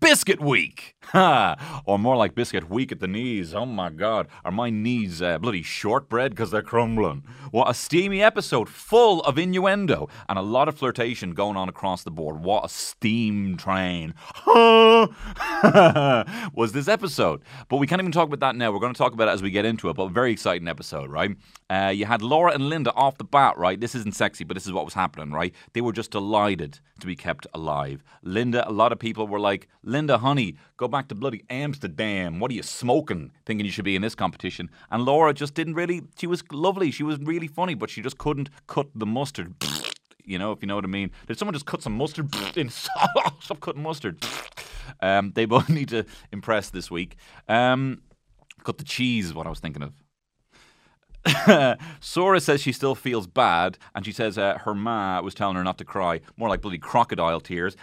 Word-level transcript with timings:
Biscuit 0.00 0.40
Week! 0.40 0.94
Ha! 1.04 1.82
Or 1.84 1.98
more 1.98 2.16
like 2.16 2.34
Biscuit 2.34 2.70
Week 2.70 2.90
at 2.92 3.00
the 3.00 3.06
knees. 3.06 3.52
Oh 3.54 3.66
my 3.66 3.90
god. 3.90 4.28
Are 4.44 4.50
my 4.50 4.70
knees 4.70 5.20
uh, 5.20 5.36
bloody 5.38 5.62
shortbread 5.62 6.30
because 6.30 6.50
they're 6.50 6.62
crumbling? 6.62 7.24
What 7.50 7.68
a 7.68 7.74
steamy 7.74 8.22
episode 8.22 8.70
full 8.70 9.20
of 9.22 9.36
innuendo 9.36 10.08
and 10.28 10.38
a 10.38 10.42
lot 10.42 10.68
of 10.68 10.78
flirtation 10.78 11.34
going 11.34 11.58
on 11.58 11.68
across 11.68 12.02
the 12.02 12.10
board. 12.10 12.42
What 12.42 12.64
a 12.64 12.70
steam 12.70 13.58
train. 13.58 14.14
was 14.46 15.10
this 16.72 16.88
episode. 16.88 17.42
But 17.68 17.76
we 17.76 17.86
can't 17.86 18.00
even 18.00 18.12
talk 18.12 18.28
about 18.28 18.40
that 18.40 18.56
now. 18.56 18.72
We're 18.72 18.80
going 18.80 18.94
to 18.94 18.98
talk 18.98 19.12
about 19.12 19.28
it 19.28 19.32
as 19.32 19.42
we 19.42 19.50
get 19.50 19.66
into 19.66 19.90
it. 19.90 19.96
But 19.96 20.08
very 20.08 20.32
exciting 20.32 20.68
episode, 20.68 21.10
right? 21.10 21.36
Uh, 21.68 21.92
you 21.94 22.06
had 22.06 22.22
Laura 22.22 22.52
and 22.52 22.70
Linda 22.70 22.94
off 22.94 23.18
the 23.18 23.24
bat, 23.24 23.58
right? 23.58 23.78
This 23.78 23.94
isn't 23.94 24.14
sexy, 24.14 24.44
but 24.44 24.54
this 24.54 24.64
is 24.66 24.72
what 24.72 24.86
was 24.86 24.94
happening, 24.94 25.32
right? 25.32 25.54
They 25.74 25.82
were 25.82 25.92
just 25.92 26.10
delighted 26.10 26.78
to 27.00 27.06
be 27.06 27.16
kept 27.16 27.46
alive. 27.52 28.02
Linda, 28.22 28.66
a 28.68 28.72
lot 28.72 28.92
of 28.92 28.98
people 28.98 29.26
were 29.26 29.40
like, 29.40 29.68
Linda, 29.84 30.18
honey, 30.18 30.56
go 30.76 30.86
back 30.86 31.08
to 31.08 31.14
bloody 31.14 31.42
Amsterdam. 31.50 32.38
What 32.38 32.52
are 32.52 32.54
you 32.54 32.62
smoking? 32.62 33.32
Thinking 33.44 33.66
you 33.66 33.72
should 33.72 33.84
be 33.84 33.96
in 33.96 34.02
this 34.02 34.14
competition. 34.14 34.70
And 34.90 35.04
Laura 35.04 35.34
just 35.34 35.54
didn't 35.54 35.74
really, 35.74 36.02
she 36.16 36.28
was 36.28 36.44
lovely. 36.52 36.92
She 36.92 37.02
was 37.02 37.18
really 37.18 37.48
funny, 37.48 37.74
but 37.74 37.90
she 37.90 38.00
just 38.00 38.16
couldn't 38.18 38.48
cut 38.66 38.86
the 38.94 39.06
mustard. 39.06 39.54
You 40.24 40.38
know, 40.38 40.52
if 40.52 40.62
you 40.62 40.68
know 40.68 40.76
what 40.76 40.84
I 40.84 40.88
mean. 40.88 41.10
Did 41.26 41.36
someone 41.36 41.52
just 41.52 41.66
cut 41.66 41.82
some 41.82 41.96
mustard 41.96 42.32
in? 42.56 42.68
Stop 43.40 43.60
cutting 43.60 43.82
mustard. 43.82 44.24
Um, 45.00 45.32
they 45.34 45.46
both 45.46 45.68
need 45.70 45.88
to 45.88 46.04
impress 46.32 46.70
this 46.70 46.90
week. 46.90 47.16
Um, 47.48 48.02
cut 48.62 48.78
the 48.78 48.84
cheese 48.84 49.26
is 49.26 49.34
what 49.34 49.46
I 49.46 49.50
was 49.50 49.58
thinking 49.58 49.82
of. 49.82 51.78
Sura 52.00 52.40
says 52.40 52.60
she 52.60 52.72
still 52.72 52.94
feels 52.94 53.26
bad, 53.26 53.78
and 53.94 54.04
she 54.04 54.12
says 54.12 54.38
uh, 54.38 54.58
her 54.58 54.74
ma 54.74 55.20
was 55.20 55.34
telling 55.34 55.56
her 55.56 55.64
not 55.64 55.78
to 55.78 55.84
cry. 55.84 56.20
More 56.36 56.48
like 56.48 56.60
bloody 56.60 56.78
crocodile 56.78 57.40
tears. 57.40 57.76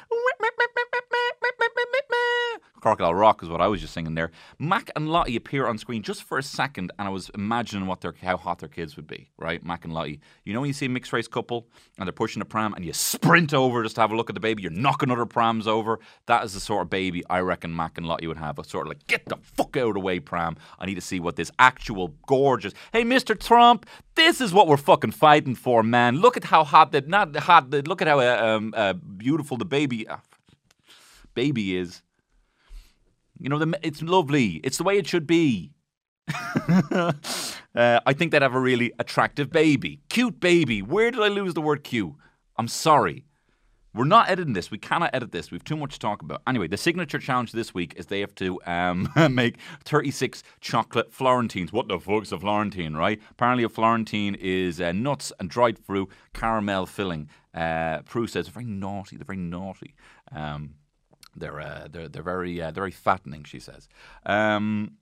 Crocodile 2.79 3.13
Rock 3.13 3.43
is 3.43 3.49
what 3.49 3.61
I 3.61 3.67
was 3.67 3.81
just 3.81 3.93
singing 3.93 4.15
there. 4.15 4.31
Mac 4.57 4.89
and 4.95 5.09
Lottie 5.09 5.35
appear 5.35 5.67
on 5.67 5.77
screen 5.77 6.01
just 6.01 6.23
for 6.23 6.37
a 6.37 6.43
second, 6.43 6.91
and 6.97 7.07
I 7.07 7.11
was 7.11 7.29
imagining 7.35 7.87
what 7.87 8.01
their 8.01 8.13
how 8.21 8.37
hot 8.37 8.59
their 8.59 8.69
kids 8.69 8.95
would 8.95 9.07
be, 9.07 9.29
right? 9.37 9.63
Mac 9.63 9.85
and 9.85 9.93
Lottie. 9.93 10.19
You 10.45 10.53
know 10.53 10.61
when 10.61 10.67
you 10.67 10.73
see 10.73 10.85
a 10.85 10.89
mixed 10.89 11.13
race 11.13 11.27
couple 11.27 11.67
and 11.97 12.07
they're 12.07 12.13
pushing 12.13 12.41
a 12.41 12.45
pram 12.45 12.73
and 12.73 12.85
you 12.85 12.93
sprint 12.93 13.53
over 13.53 13.83
just 13.83 13.95
to 13.95 14.01
have 14.01 14.11
a 14.11 14.15
look 14.15 14.29
at 14.29 14.33
the 14.33 14.39
baby, 14.39 14.63
you're 14.63 14.71
knocking 14.71 15.11
other 15.11 15.25
prams 15.25 15.67
over. 15.67 15.99
That 16.27 16.43
is 16.43 16.53
the 16.53 16.59
sort 16.59 16.83
of 16.83 16.89
baby 16.89 17.23
I 17.29 17.39
reckon 17.39 17.75
Mac 17.75 17.97
and 17.97 18.07
Lottie 18.07 18.27
would 18.27 18.37
have. 18.37 18.59
A 18.59 18.63
sort 18.63 18.87
of 18.87 18.89
like, 18.89 19.07
get 19.07 19.25
the 19.25 19.37
fuck 19.37 19.75
out 19.77 19.89
of 19.89 19.93
the 19.95 19.99
way, 19.99 20.19
pram. 20.19 20.55
I 20.79 20.85
need 20.85 20.95
to 20.95 21.01
see 21.01 21.19
what 21.19 21.35
this 21.35 21.51
actual 21.59 22.15
gorgeous. 22.27 22.73
Hey, 22.93 23.03
Mr. 23.03 23.39
Trump, 23.39 23.85
this 24.15 24.41
is 24.41 24.53
what 24.53 24.67
we're 24.67 24.77
fucking 24.77 25.11
fighting 25.11 25.55
for, 25.55 25.83
man. 25.83 26.17
Look 26.17 26.37
at 26.37 26.45
how 26.45 26.63
hot 26.63 26.91
that 26.91 27.07
not 27.07 27.35
hot. 27.35 27.69
Look 27.69 28.01
at 28.01 28.07
how 28.07 28.19
uh, 28.19 28.37
um, 28.41 28.73
uh, 28.75 28.93
beautiful 28.93 29.57
the 29.57 29.65
baby. 29.65 30.07
Uh, 30.07 30.17
baby 31.33 31.77
is. 31.77 32.01
You 33.39 33.49
know, 33.49 33.73
it's 33.81 34.01
lovely. 34.01 34.61
It's 34.63 34.77
the 34.77 34.83
way 34.83 34.97
it 34.97 35.07
should 35.07 35.25
be. 35.25 35.71
uh, 36.91 37.13
I 37.73 38.13
think 38.13 38.31
they'd 38.31 38.41
have 38.41 38.53
a 38.53 38.59
really 38.59 38.91
attractive 38.99 39.49
baby. 39.49 40.01
Cute 40.09 40.39
baby. 40.39 40.81
Where 40.81 41.09
did 41.11 41.21
I 41.21 41.29
lose 41.29 41.53
the 41.53 41.61
word 41.61 41.83
cute? 41.83 42.13
I'm 42.57 42.67
sorry. 42.67 43.25
We're 43.93 44.05
not 44.05 44.29
editing 44.29 44.53
this. 44.53 44.69
We 44.69 44.77
cannot 44.77 45.09
edit 45.13 45.31
this. 45.31 45.49
We 45.49 45.55
have 45.55 45.63
too 45.63 45.75
much 45.75 45.93
to 45.93 45.99
talk 45.99 46.21
about. 46.21 46.43
Anyway, 46.45 46.67
the 46.67 46.77
signature 46.77 47.17
challenge 47.17 47.53
this 47.53 47.73
week 47.73 47.95
is 47.97 48.05
they 48.05 48.19
have 48.19 48.35
to 48.35 48.59
um, 48.67 49.09
make 49.31 49.57
36 49.83 50.43
chocolate 50.61 51.11
Florentines. 51.11 51.73
What 51.73 51.87
the 51.87 51.99
fuck's 51.99 52.31
a 52.31 52.39
Florentine, 52.39 52.93
right? 52.93 53.19
Apparently, 53.31 53.63
a 53.63 53.69
Florentine 53.69 54.35
is 54.35 54.79
uh, 54.79 54.91
nuts 54.91 55.33
and 55.39 55.49
dried 55.49 55.79
fruit, 55.79 56.09
caramel 56.33 56.85
filling. 56.85 57.29
Uh, 57.53 58.01
Prue 58.03 58.27
says 58.27 58.45
they're 58.45 58.53
very 58.53 58.65
naughty. 58.65 59.17
They're 59.17 59.25
very 59.25 59.37
naughty. 59.37 59.95
Um, 60.31 60.75
they're 61.39 61.59
uh, 61.59 61.87
they're 61.91 62.07
they're 62.09 62.23
very 62.23 62.61
uh, 62.61 62.71
they're 62.71 62.83
very 62.83 62.91
fattening. 62.91 63.43
She 63.43 63.59
says. 63.59 63.87
Um, 64.25 64.97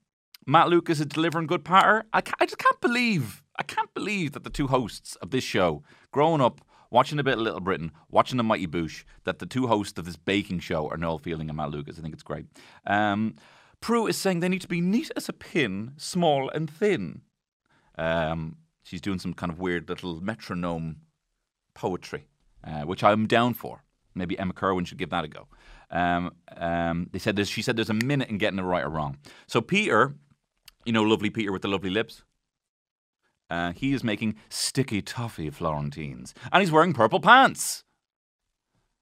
Matt 0.46 0.70
Lucas 0.70 1.02
is 1.02 1.08
delivering 1.08 1.46
good 1.46 1.66
patter. 1.66 2.06
I, 2.14 2.22
I 2.40 2.46
just 2.46 2.58
can't 2.58 2.80
believe 2.80 3.44
I 3.60 3.64
can't 3.64 3.94
believe 3.94 4.32
that 4.32 4.44
the 4.44 4.50
two 4.50 4.68
hosts 4.68 5.16
of 5.18 5.32
this 5.32 5.44
show, 5.44 5.84
growing 6.12 6.42
up 6.42 6.62
watching 6.90 7.20
a 7.20 7.24
bit 7.24 7.34
of 7.34 7.40
Little 7.42 7.60
Britain, 7.60 7.92
watching 8.10 8.38
the 8.38 8.44
Mighty 8.44 8.68
Boosh, 8.68 9.04
that 9.24 9.40
the 9.40 9.46
two 9.46 9.68
hosts 9.68 9.98
of 10.00 10.06
this 10.06 10.16
baking 10.16 10.60
show 10.60 10.88
are 10.90 10.98
Noel 10.98 11.18
Fielding 11.18 11.50
and 11.50 11.58
Matt 11.58 11.72
Lucas. 11.72 11.98
I 11.98 12.02
think 12.02 12.14
it's 12.14 12.24
great. 12.24 12.46
Um, 12.86 13.36
Prue 13.82 14.08
is 14.08 14.18
saying 14.18 14.40
they 14.40 14.50
need 14.50 14.62
to 14.62 14.68
be 14.68 14.82
neat 14.82 15.12
as 15.16 15.30
a 15.30 15.34
pin, 15.34 15.94
small 15.98 16.50
and 16.50 16.70
thin. 16.70 17.22
Um, 17.98 18.58
she's 18.84 19.02
doing 19.02 19.20
some 19.20 19.34
kind 19.34 19.52
of 19.52 19.60
weird 19.60 19.90
little 19.90 20.22
metronome 20.22 21.02
poetry, 21.74 22.28
uh, 22.64 22.82
which 22.82 23.04
I'm 23.04 23.28
down 23.28 23.54
for. 23.54 23.84
Maybe 24.16 24.38
Emmet 24.40 24.56
Kirwan 24.56 24.86
should 24.86 24.98
give 24.98 25.12
that 25.12 25.24
a 25.24 25.28
go. 25.28 25.48
Um, 25.90 26.34
um, 26.56 27.10
they 27.12 27.20
said 27.20 27.36
there's, 27.36 27.50
she 27.50 27.62
said 27.62 27.78
there's 27.78 27.90
a 27.90 27.94
minute 27.94 28.30
in 28.30 28.38
getting 28.38 28.60
it 28.60 28.64
right 28.64 28.84
or 28.84 28.90
wrong. 28.90 29.18
So 29.48 29.62
Peter, 29.62 30.16
you 30.86 30.92
know, 30.94 31.04
lovely 31.04 31.30
Peter 31.30 31.52
with 31.52 31.62
the 31.62 31.68
lovely 31.68 31.90
lips. 31.90 32.24
Uh, 33.50 33.72
he 33.72 33.94
is 33.94 34.04
making 34.04 34.36
sticky 34.50 35.02
toffee 35.02 35.50
Florentines, 35.50 36.34
and 36.52 36.62
he's 36.62 36.72
wearing 36.72 36.94
purple 36.94 37.22
pants. 37.22 37.86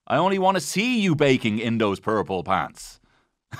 I 0.07 0.17
only 0.17 0.37
want 0.37 0.55
to 0.55 0.61
see 0.61 0.99
you 0.99 1.15
baking 1.15 1.57
in 1.57 1.79
those 1.79 1.99
purple 1.99 2.43
pants. 2.43 2.99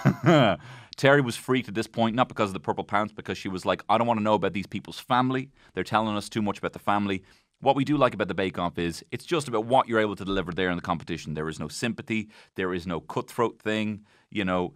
Terry 0.95 1.21
was 1.21 1.35
freaked 1.35 1.67
at 1.67 1.73
this 1.73 1.87
point, 1.87 2.15
not 2.15 2.29
because 2.29 2.49
of 2.49 2.53
the 2.53 2.59
purple 2.59 2.83
pants, 2.83 3.13
because 3.13 3.37
she 3.37 3.49
was 3.49 3.65
like, 3.65 3.83
I 3.89 3.97
don't 3.97 4.07
want 4.07 4.19
to 4.19 4.23
know 4.23 4.35
about 4.35 4.53
these 4.53 4.67
people's 4.67 4.99
family. 4.99 5.49
They're 5.73 5.83
telling 5.83 6.15
us 6.15 6.29
too 6.29 6.41
much 6.41 6.59
about 6.59 6.73
the 6.73 6.79
family. 6.79 7.23
What 7.61 7.75
we 7.75 7.83
do 7.83 7.97
like 7.97 8.13
about 8.13 8.27
the 8.27 8.33
Bake 8.33 8.59
Off 8.59 8.77
is 8.77 9.03
it's 9.11 9.25
just 9.25 9.47
about 9.47 9.65
what 9.65 9.87
you're 9.87 9.99
able 9.99 10.15
to 10.15 10.25
deliver 10.25 10.51
there 10.51 10.69
in 10.69 10.75
the 10.75 10.81
competition. 10.81 11.33
There 11.33 11.49
is 11.49 11.59
no 11.59 11.67
sympathy, 11.67 12.29
there 12.55 12.73
is 12.73 12.85
no 12.85 12.99
cutthroat 12.99 13.59
thing, 13.59 14.05
you 14.29 14.45
know. 14.45 14.73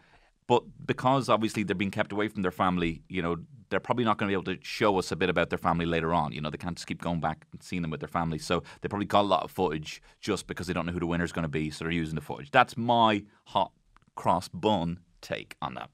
But 0.48 0.64
because 0.86 1.30
obviously 1.30 1.62
they're 1.62 1.76
being 1.76 1.92
kept 1.92 2.12
away 2.12 2.28
from 2.28 2.42
their 2.42 2.52
family, 2.52 3.04
you 3.08 3.22
know, 3.22 3.38
they're 3.70 3.80
probably 3.80 4.04
not 4.04 4.18
going 4.18 4.28
to 4.28 4.32
be 4.32 4.42
able 4.42 4.56
to 4.56 4.64
show 4.66 4.98
us 4.98 5.12
a 5.12 5.16
bit 5.16 5.30
about 5.30 5.50
their 5.50 5.60
family 5.60 5.86
later 5.86 6.12
on. 6.12 6.32
You 6.32 6.42
know, 6.42 6.50
they 6.50 6.58
can't 6.58 6.76
just 6.76 6.88
keep 6.88 7.02
going 7.02 7.20
back 7.20 7.46
and 7.52 7.62
seeing 7.62 7.84
them 7.84 7.92
with 7.92 8.00
their 8.00 8.10
family. 8.10 8.40
So 8.40 8.64
they 8.82 8.90
probably 8.90 9.06
got 9.06 9.22
a 9.22 9.28
lot 9.28 9.44
of 9.44 9.52
footage 9.52 10.02
just 10.20 10.48
because 10.48 10.66
they 10.66 10.74
don't 10.74 10.88
know 10.88 10.92
who 10.92 11.00
the 11.00 11.06
winner 11.06 11.24
is 11.24 11.32
going 11.32 11.44
to 11.44 11.50
be. 11.50 11.70
So 11.70 11.86
they're 11.86 11.92
using 11.92 12.16
the 12.16 12.22
footage. 12.22 12.50
That's 12.50 12.76
my 12.78 13.24
hot 13.46 13.72
cross 14.16 14.48
bun 14.48 15.00
take 15.22 15.56
on 15.62 15.76
that. 15.76 15.90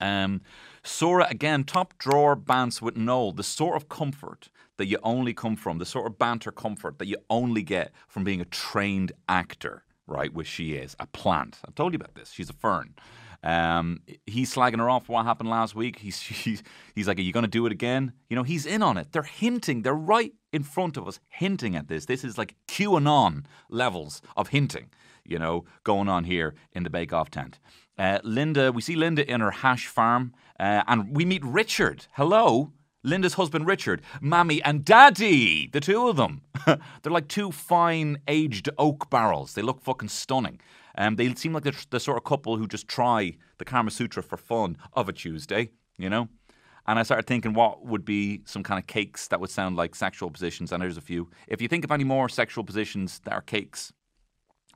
Um, 0.00 0.40
Sura 0.82 1.26
again, 1.28 1.64
top 1.64 1.94
drawer 1.98 2.36
bants 2.36 2.80
with 2.80 2.96
Noel. 2.96 3.32
The 3.32 3.42
sort 3.42 3.76
of 3.76 3.88
comfort 3.88 4.48
that 4.76 4.86
you 4.86 4.98
only 5.02 5.34
come 5.34 5.56
from, 5.56 5.78
the 5.78 5.86
sort 5.86 6.06
of 6.06 6.18
banter 6.18 6.52
comfort 6.52 6.98
that 6.98 7.06
you 7.06 7.16
only 7.30 7.62
get 7.62 7.92
from 8.08 8.24
being 8.24 8.40
a 8.40 8.44
trained 8.46 9.12
actor, 9.28 9.84
right? 10.06 10.32
Which 10.32 10.48
she 10.48 10.74
is, 10.74 10.96
a 10.98 11.06
plant. 11.06 11.58
I've 11.66 11.74
told 11.74 11.92
you 11.92 11.96
about 11.96 12.14
this. 12.14 12.32
She's 12.32 12.50
a 12.50 12.54
fern. 12.54 12.94
Um, 13.44 14.00
he's 14.26 14.54
slagging 14.54 14.78
her 14.78 14.88
off 14.88 15.06
for 15.06 15.12
what 15.12 15.26
happened 15.26 15.50
last 15.50 15.74
week. 15.74 15.98
He's 15.98 16.18
he's, 16.20 16.62
he's 16.94 17.06
like, 17.06 17.18
"Are 17.18 17.22
you 17.22 17.32
going 17.32 17.44
to 17.44 17.50
do 17.50 17.66
it 17.66 17.72
again?" 17.72 18.12
You 18.28 18.36
know, 18.36 18.42
he's 18.42 18.66
in 18.66 18.82
on 18.82 18.96
it. 18.96 19.12
They're 19.12 19.22
hinting. 19.22 19.82
They're 19.82 19.94
right 19.94 20.32
in 20.52 20.62
front 20.62 20.96
of 20.96 21.06
us, 21.06 21.20
hinting 21.28 21.76
at 21.76 21.88
this. 21.88 22.06
This 22.06 22.24
is 22.24 22.38
like 22.38 22.56
QAnon 22.66 23.44
levels 23.68 24.22
of 24.36 24.48
hinting. 24.48 24.90
You 25.24 25.38
know, 25.38 25.64
going 25.84 26.08
on 26.08 26.24
here 26.24 26.54
in 26.72 26.82
the 26.82 26.90
Bake 26.90 27.12
Off 27.12 27.30
tent. 27.30 27.58
Uh, 27.96 28.18
Linda, 28.24 28.72
we 28.72 28.82
see 28.82 28.96
Linda 28.96 29.30
in 29.30 29.40
her 29.40 29.50
hash 29.50 29.86
farm, 29.86 30.34
uh, 30.58 30.82
and 30.86 31.14
we 31.16 31.24
meet 31.24 31.44
Richard. 31.44 32.06
Hello, 32.12 32.72
Linda's 33.04 33.34
husband 33.34 33.66
Richard, 33.66 34.00
Mammy 34.20 34.62
and 34.62 34.84
Daddy, 34.84 35.68
the 35.68 35.80
two 35.80 36.08
of 36.08 36.16
them. 36.16 36.40
they're 36.66 36.78
like 37.12 37.28
two 37.28 37.52
fine 37.52 38.18
aged 38.26 38.70
oak 38.78 39.10
barrels. 39.10 39.52
They 39.52 39.62
look 39.62 39.82
fucking 39.82 40.08
stunning. 40.08 40.58
Um, 40.96 41.16
they 41.16 41.32
seem 41.34 41.52
like 41.52 41.64
the, 41.64 41.86
the 41.90 42.00
sort 42.00 42.16
of 42.16 42.24
couple 42.24 42.56
who 42.56 42.66
just 42.66 42.88
try 42.88 43.36
the 43.58 43.64
Kama 43.64 43.90
Sutra 43.90 44.22
for 44.22 44.38
fun 44.38 44.78
of 44.94 45.08
a 45.08 45.12
Tuesday, 45.12 45.70
you 45.98 46.08
know? 46.08 46.28
And 46.86 46.98
I 46.98 47.02
started 47.02 47.26
thinking 47.26 47.52
what 47.52 47.84
would 47.84 48.04
be 48.04 48.42
some 48.46 48.62
kind 48.62 48.78
of 48.78 48.86
cakes 48.86 49.28
that 49.28 49.40
would 49.40 49.50
sound 49.50 49.76
like 49.76 49.94
sexual 49.94 50.30
positions, 50.30 50.72
and 50.72 50.82
there's 50.82 50.98
a 50.98 51.02
few. 51.02 51.30
If 51.46 51.62
you 51.62 51.68
think 51.68 51.84
of 51.84 51.90
any 51.90 52.04
more 52.04 52.28
sexual 52.28 52.64
positions 52.64 53.20
that 53.24 53.32
are 53.32 53.40
cakes, 53.40 53.92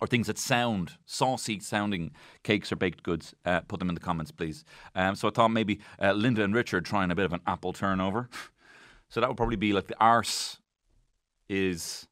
or 0.01 0.07
things 0.07 0.27
that 0.27 0.39
sound 0.39 0.93
saucy 1.07 1.61
sounding 1.61 2.13
cakes 2.43 2.71
or 2.73 2.77
baked 2.77 3.03
goods, 3.03 3.35
uh, 3.45 3.61
put 3.61 3.79
them 3.79 3.89
in 3.89 3.95
the 3.95 4.01
comments, 4.01 4.31
please. 4.31 4.65
Um, 4.95 5.15
so 5.15 5.29
I 5.29 5.31
thought 5.31 5.49
maybe 5.49 5.81
uh, 6.01 6.13
Linda 6.13 6.43
and 6.43 6.55
Richard 6.55 6.85
trying 6.85 7.11
a 7.11 7.15
bit 7.15 7.25
of 7.25 7.33
an 7.33 7.41
apple 7.47 7.73
turnover. 7.73 8.29
so 9.09 9.21
that 9.21 9.29
would 9.29 9.37
probably 9.37 9.57
be 9.57 9.73
like 9.73 9.89
the 9.89 9.99
arse 10.01 10.59
is 11.49 12.07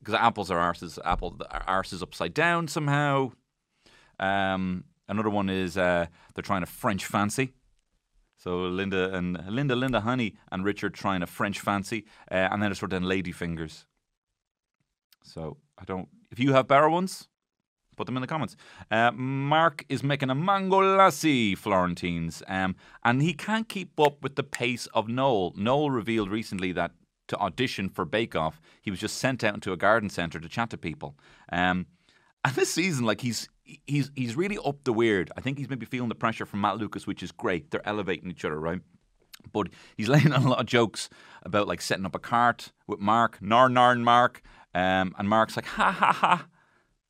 because 0.00 0.14
apples 0.14 0.50
are 0.50 0.58
arses. 0.58 0.98
Apple 1.04 1.30
the 1.30 1.66
arse 1.66 1.92
is 1.92 2.02
upside 2.02 2.34
down 2.34 2.66
somehow. 2.68 3.32
Um, 4.18 4.84
another 5.08 5.30
one 5.30 5.48
is 5.48 5.78
uh, 5.78 6.06
they're 6.34 6.42
trying 6.42 6.62
a 6.62 6.66
French 6.66 7.06
fancy. 7.06 7.52
So 8.36 8.62
Linda 8.62 9.14
and 9.14 9.38
Linda, 9.48 9.76
Linda, 9.76 10.00
honey, 10.00 10.34
and 10.50 10.64
Richard 10.64 10.94
trying 10.94 11.22
a 11.22 11.28
French 11.28 11.60
fancy, 11.60 12.06
uh, 12.28 12.48
and 12.50 12.60
then 12.60 12.72
it's 12.72 12.80
sort 12.80 12.92
of 12.92 13.00
then 13.00 13.08
lady 13.08 13.30
fingers. 13.30 13.86
So 15.22 15.58
I 15.78 15.84
don't 15.84 16.08
if 16.32 16.40
you 16.40 16.52
have 16.54 16.66
better 16.66 16.88
ones, 16.88 17.28
Put 17.96 18.06
them 18.06 18.16
in 18.16 18.22
the 18.22 18.26
comments. 18.26 18.56
Uh, 18.90 19.10
Mark 19.12 19.84
is 19.88 20.02
making 20.02 20.30
a 20.30 20.34
mango 20.34 20.80
lassi, 20.80 21.56
Florentines, 21.56 22.42
um, 22.48 22.74
and 23.04 23.20
he 23.20 23.34
can't 23.34 23.68
keep 23.68 24.00
up 24.00 24.22
with 24.22 24.36
the 24.36 24.42
pace 24.42 24.86
of 24.94 25.08
Noel. 25.08 25.52
Noel 25.56 25.90
revealed 25.90 26.30
recently 26.30 26.72
that 26.72 26.92
to 27.28 27.36
audition 27.36 27.88
for 27.88 28.04
Bake 28.04 28.34
Off, 28.34 28.60
he 28.80 28.90
was 28.90 28.98
just 28.98 29.18
sent 29.18 29.44
out 29.44 29.54
into 29.54 29.72
a 29.72 29.76
garden 29.76 30.08
centre 30.08 30.40
to 30.40 30.48
chat 30.48 30.70
to 30.70 30.78
people. 30.78 31.16
Um, 31.50 31.86
and 32.44 32.54
this 32.54 32.72
season, 32.72 33.04
like 33.04 33.20
he's 33.20 33.48
he's 33.62 34.10
he's 34.16 34.36
really 34.36 34.58
up 34.64 34.84
the 34.84 34.92
weird. 34.92 35.30
I 35.36 35.42
think 35.42 35.58
he's 35.58 35.68
maybe 35.68 35.86
feeling 35.86 36.08
the 36.08 36.14
pressure 36.14 36.46
from 36.46 36.62
Matt 36.62 36.78
Lucas, 36.78 37.06
which 37.06 37.22
is 37.22 37.30
great. 37.30 37.70
They're 37.70 37.86
elevating 37.86 38.30
each 38.30 38.44
other, 38.44 38.58
right? 38.58 38.80
But 39.52 39.68
he's 39.96 40.08
laying 40.14 40.32
on 40.32 40.44
a 40.44 40.48
lot 40.48 40.60
of 40.60 40.66
jokes 40.66 41.10
about 41.42 41.68
like 41.68 41.82
setting 41.82 42.06
up 42.06 42.14
a 42.14 42.18
cart 42.18 42.72
with 42.86 43.00
Mark, 43.00 43.38
Narn 43.40 43.72
Narn 43.72 44.00
Mark, 44.00 44.42
um, 44.74 45.14
and 45.18 45.28
Mark's 45.28 45.56
like 45.56 45.66
ha 45.66 45.90
ha 45.92 46.12
ha. 46.12 46.46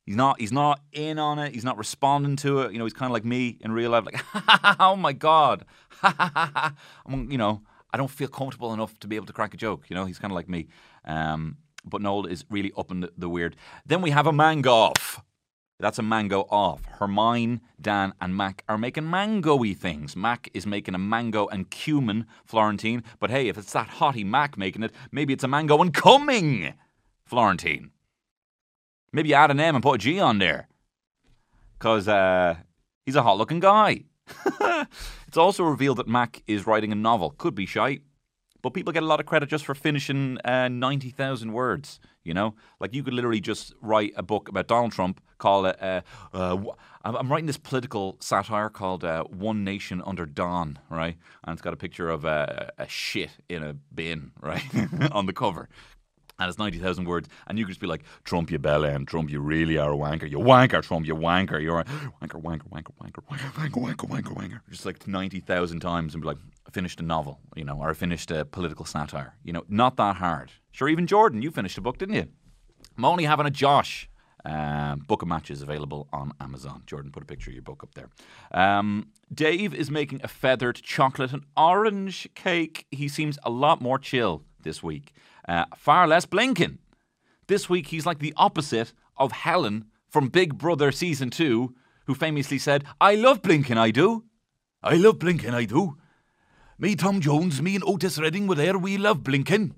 He's 0.05 0.15
not. 0.17 0.39
He's 0.39 0.51
not 0.51 0.81
in 0.91 1.17
on 1.17 1.39
it. 1.39 1.53
He's 1.53 1.63
not 1.63 1.77
responding 1.77 2.35
to 2.37 2.59
it. 2.59 2.73
You 2.73 2.79
know, 2.79 2.83
he's 2.83 2.93
kind 2.93 3.09
of 3.09 3.13
like 3.13 3.23
me 3.23 3.57
in 3.61 3.71
real 3.71 3.91
life. 3.91 4.03
Like, 4.05 4.15
ha, 4.15 4.43
ha, 4.45 4.59
ha, 4.61 4.91
oh 4.91 4.97
my 4.97 5.13
god, 5.13 5.63
ha, 5.89 6.13
ha, 6.17 6.51
ha. 6.53 6.75
I'm, 7.05 7.31
you 7.31 7.37
know, 7.37 7.61
I 7.93 7.97
don't 7.97 8.11
feel 8.11 8.27
comfortable 8.27 8.73
enough 8.73 8.99
to 8.99 9.07
be 9.07 9.15
able 9.15 9.27
to 9.27 9.33
crack 9.33 9.53
a 9.53 9.57
joke. 9.57 9.85
You 9.89 9.95
know, 9.95 10.03
he's 10.03 10.19
kind 10.19 10.31
of 10.31 10.35
like 10.35 10.49
me. 10.49 10.67
Um, 11.05 11.57
but 11.85 12.01
Noel 12.01 12.25
is 12.25 12.43
really 12.49 12.73
up 12.77 12.91
in 12.91 13.01
the, 13.01 13.11
the 13.17 13.29
weird. 13.29 13.55
Then 13.85 14.01
we 14.01 14.11
have 14.11 14.27
a 14.27 14.33
mango 14.33 14.71
off. 14.71 15.21
That's 15.79 15.99
a 15.99 16.03
mango 16.03 16.41
off. 16.49 16.85
Hermine, 16.99 17.61
Dan, 17.79 18.13
and 18.21 18.37
Mac 18.37 18.63
are 18.69 18.77
making 18.77 19.09
mango-y 19.09 19.73
things. 19.73 20.15
Mac 20.15 20.49
is 20.53 20.65
making 20.65 20.95
a 20.95 20.99
mango 20.99 21.47
and 21.47 21.69
cumin 21.69 22.25
Florentine. 22.45 23.03
But 23.19 23.31
hey, 23.31 23.47
if 23.47 23.57
it's 23.57 23.73
that 23.73 23.89
hottie 23.89 24.25
Mac 24.25 24.57
making 24.57 24.83
it, 24.83 24.91
maybe 25.11 25.33
it's 25.33 25.43
a 25.43 25.47
mango 25.47 25.81
and 25.81 25.93
coming 25.93 26.73
Florentine. 27.33 27.89
Maybe 29.11 29.33
add 29.33 29.49
an 29.49 29.59
M 29.59 29.73
and 29.73 29.81
put 29.81 29.95
a 29.95 29.97
G 29.97 30.19
on 30.19 30.37
there. 30.37 30.67
Because 31.79 32.07
uh, 32.07 32.57
he's 33.07 33.15
a 33.15 33.23
hot 33.23 33.39
looking 33.39 33.59
guy. 33.59 34.03
it's 35.27 35.35
also 35.35 35.63
revealed 35.63 35.97
that 35.97 36.07
Mac 36.07 36.43
is 36.45 36.67
writing 36.67 36.91
a 36.91 36.95
novel. 36.95 37.31
Could 37.31 37.55
be 37.55 37.65
shy, 37.65 38.01
but 38.61 38.75
people 38.75 38.93
get 38.93 39.01
a 39.01 39.07
lot 39.07 39.19
of 39.19 39.25
credit 39.25 39.49
just 39.49 39.65
for 39.65 39.73
finishing 39.73 40.37
uh, 40.45 40.67
90,000 40.67 41.53
words. 41.53 41.99
You 42.23 42.35
know, 42.35 42.53
like 42.79 42.93
you 42.93 43.01
could 43.01 43.15
literally 43.15 43.41
just 43.41 43.73
write 43.81 44.13
a 44.15 44.21
book 44.21 44.47
about 44.47 44.67
Donald 44.67 44.91
Trump, 44.91 45.19
call 45.39 45.65
it, 45.65 45.81
uh, 45.81 46.01
uh, 46.33 46.57
I'm 47.03 47.31
writing 47.31 47.47
this 47.47 47.57
political 47.57 48.15
satire 48.19 48.69
called 48.69 49.03
uh, 49.03 49.23
One 49.23 49.63
Nation 49.63 50.03
Under 50.05 50.27
Don, 50.27 50.77
right? 50.87 51.17
And 51.43 51.53
it's 51.53 51.63
got 51.63 51.73
a 51.73 51.77
picture 51.77 52.09
of 52.09 52.25
a 52.25 52.71
shit 52.87 53.31
in 53.49 53.63
a 53.63 53.73
bin, 53.73 54.33
right, 54.39 54.63
on 55.11 55.25
the 55.25 55.33
cover 55.33 55.67
and 56.39 56.49
it's 56.49 56.57
90,000 56.57 57.05
words, 57.05 57.29
and 57.47 57.57
you 57.57 57.65
could 57.65 57.71
just 57.71 57.81
be 57.81 57.87
like, 57.87 58.03
Trump, 58.23 58.51
you 58.51 58.59
bellend, 58.59 59.07
Trump, 59.07 59.29
you 59.29 59.39
really 59.39 59.77
are 59.77 59.93
a 59.93 59.97
wanker, 59.97 60.29
you 60.29 60.39
wanker, 60.39 60.81
Trump, 60.81 61.05
you 61.05 61.15
wanker, 61.15 61.61
you're 61.61 61.79
a 61.79 61.85
wanker, 61.85 62.41
wanker, 62.41 62.69
wanker, 62.69 62.91
wanker, 63.01 63.23
wanker, 63.29 63.51
wanker, 63.53 63.71
wanker, 63.71 64.09
wanker, 64.09 64.35
wanker, 64.35 64.59
just 64.69 64.85
like 64.85 65.07
90,000 65.07 65.79
times 65.79 66.13
and 66.13 66.21
be 66.21 66.27
like, 66.27 66.37
I 66.67 66.71
finished 66.71 66.99
a 66.99 67.03
novel, 67.03 67.39
you 67.55 67.63
know, 67.63 67.77
or 67.79 67.89
I 67.89 67.93
finished 67.93 68.31
a 68.31 68.45
political 68.45 68.85
satire, 68.85 69.35
you 69.43 69.53
know, 69.53 69.63
not 69.69 69.97
that 69.97 70.15
hard. 70.17 70.51
Sure, 70.71 70.89
even 70.89 71.07
Jordan, 71.07 71.41
you 71.41 71.51
finished 71.51 71.77
a 71.77 71.81
book, 71.81 71.97
didn't 71.97 72.15
you? 72.15 72.27
I'm 72.97 73.05
only 73.05 73.25
having 73.25 73.45
a 73.45 73.51
Josh. 73.51 74.09
Um, 74.45 74.99
book 75.07 75.21
of 75.21 75.29
matches 75.29 75.61
available 75.61 76.09
on 76.11 76.33
Amazon. 76.41 76.83
Jordan, 76.85 77.13
put 77.13 77.23
a 77.23 77.25
picture 77.25 77.49
of 77.49 77.53
your 77.53 77.63
book 77.63 77.81
up 77.81 77.93
there. 77.93 78.09
Um, 78.51 79.07
Dave 79.33 79.73
is 79.73 79.89
making 79.89 80.19
a 80.21 80.27
feathered 80.27 80.75
chocolate 80.75 81.31
and 81.31 81.43
orange 81.55 82.27
cake. 82.35 82.85
He 82.91 83.07
seems 83.07 83.39
a 83.43 83.49
lot 83.49 83.81
more 83.81 83.97
chill 83.97 84.43
this 84.61 84.83
week. 84.83 85.13
Uh, 85.47 85.65
far 85.75 86.07
less 86.07 86.25
blinking. 86.25 86.79
This 87.47 87.69
week, 87.69 87.87
he's 87.87 88.05
like 88.05 88.19
the 88.19 88.33
opposite 88.37 88.93
of 89.17 89.31
Helen 89.31 89.85
from 90.09 90.29
Big 90.29 90.57
Brother 90.57 90.91
Season 90.91 91.29
2, 91.29 91.75
who 92.05 92.15
famously 92.15 92.57
said, 92.57 92.83
I 93.01 93.15
love 93.15 93.41
blinking, 93.41 93.77
I 93.77 93.91
do. 93.91 94.23
I 94.81 94.95
love 94.95 95.19
blinking, 95.19 95.53
I 95.53 95.65
do. 95.65 95.97
Me, 96.77 96.95
Tom 96.95 97.21
Jones, 97.21 97.61
me 97.61 97.75
and 97.75 97.83
Otis 97.85 98.19
Redding 98.19 98.47
were 98.47 98.55
there, 98.55 98.77
we 98.77 98.97
love 98.97 99.23
blinking. 99.23 99.75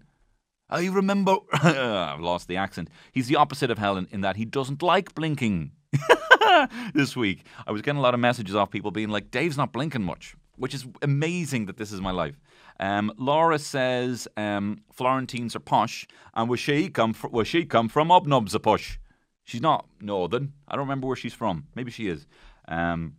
I 0.69 0.88
remember. 0.88 1.38
I've 1.53 2.19
lost 2.19 2.47
the 2.47 2.57
accent. 2.57 2.89
He's 3.12 3.27
the 3.27 3.35
opposite 3.35 3.69
of 3.69 3.77
Helen 3.77 4.07
in 4.12 4.21
that 4.21 4.35
he 4.35 4.45
doesn't 4.45 4.81
like 4.81 5.13
blinking. 5.13 5.71
this 6.94 7.15
week, 7.15 7.45
I 7.67 7.71
was 7.71 7.81
getting 7.81 8.00
a 8.00 8.01
lot 8.01 8.13
of 8.13 8.19
messages 8.19 8.56
off 8.56 8.71
people 8.71 8.91
being 8.91 9.09
like, 9.09 9.31
Dave's 9.31 9.57
not 9.57 9.71
blinking 9.71 10.03
much, 10.03 10.35
which 10.56 10.73
is 10.73 10.85
amazing 11.01 11.67
that 11.67 11.77
this 11.77 11.91
is 11.91 12.01
my 12.01 12.12
life. 12.12 12.39
Um, 12.80 13.12
Laura 13.18 13.60
says 13.60 14.27
um, 14.36 14.81
Florentines 14.92 15.56
are 15.56 15.60
posh, 15.60 16.07
and 16.33 16.50
where 16.50 16.57
she 16.57 16.89
come 16.89 17.13
from? 17.13 17.31
Where 17.31 17.45
she 17.45 17.66
come 17.66 17.88
from? 17.88 18.10
Obnobs 18.10 18.54
are 18.56 18.60
posh. 18.60 19.00
She's 19.44 19.62
not 19.62 19.88
northern. 20.01 20.54
I 20.68 20.75
don't 20.75 20.86
remember 20.86 21.07
where 21.07 21.16
she's 21.16 21.33
from. 21.33 21.68
Maybe 21.75 21.92
she 21.92 22.07
is. 22.07 22.25
Um, 22.68 23.18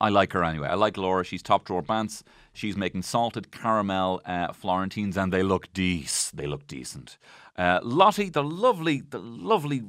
I 0.00 0.10
like 0.10 0.32
her 0.34 0.44
anyway. 0.44 0.68
I 0.68 0.74
like 0.74 0.96
Laura. 0.96 1.24
She's 1.24 1.42
top 1.42 1.64
drawer 1.64 1.82
bants. 1.82 2.22
She's 2.52 2.76
making 2.76 3.02
salted 3.02 3.50
caramel 3.50 4.20
uh, 4.24 4.52
Florentines, 4.52 5.16
and 5.16 5.32
they 5.32 5.42
look 5.42 5.72
dece. 5.72 6.30
They 6.32 6.46
look 6.46 6.66
decent. 6.66 7.18
Uh, 7.56 7.80
Lottie, 7.82 8.28
the 8.28 8.44
lovely, 8.44 9.00
the 9.00 9.18
lovely, 9.18 9.82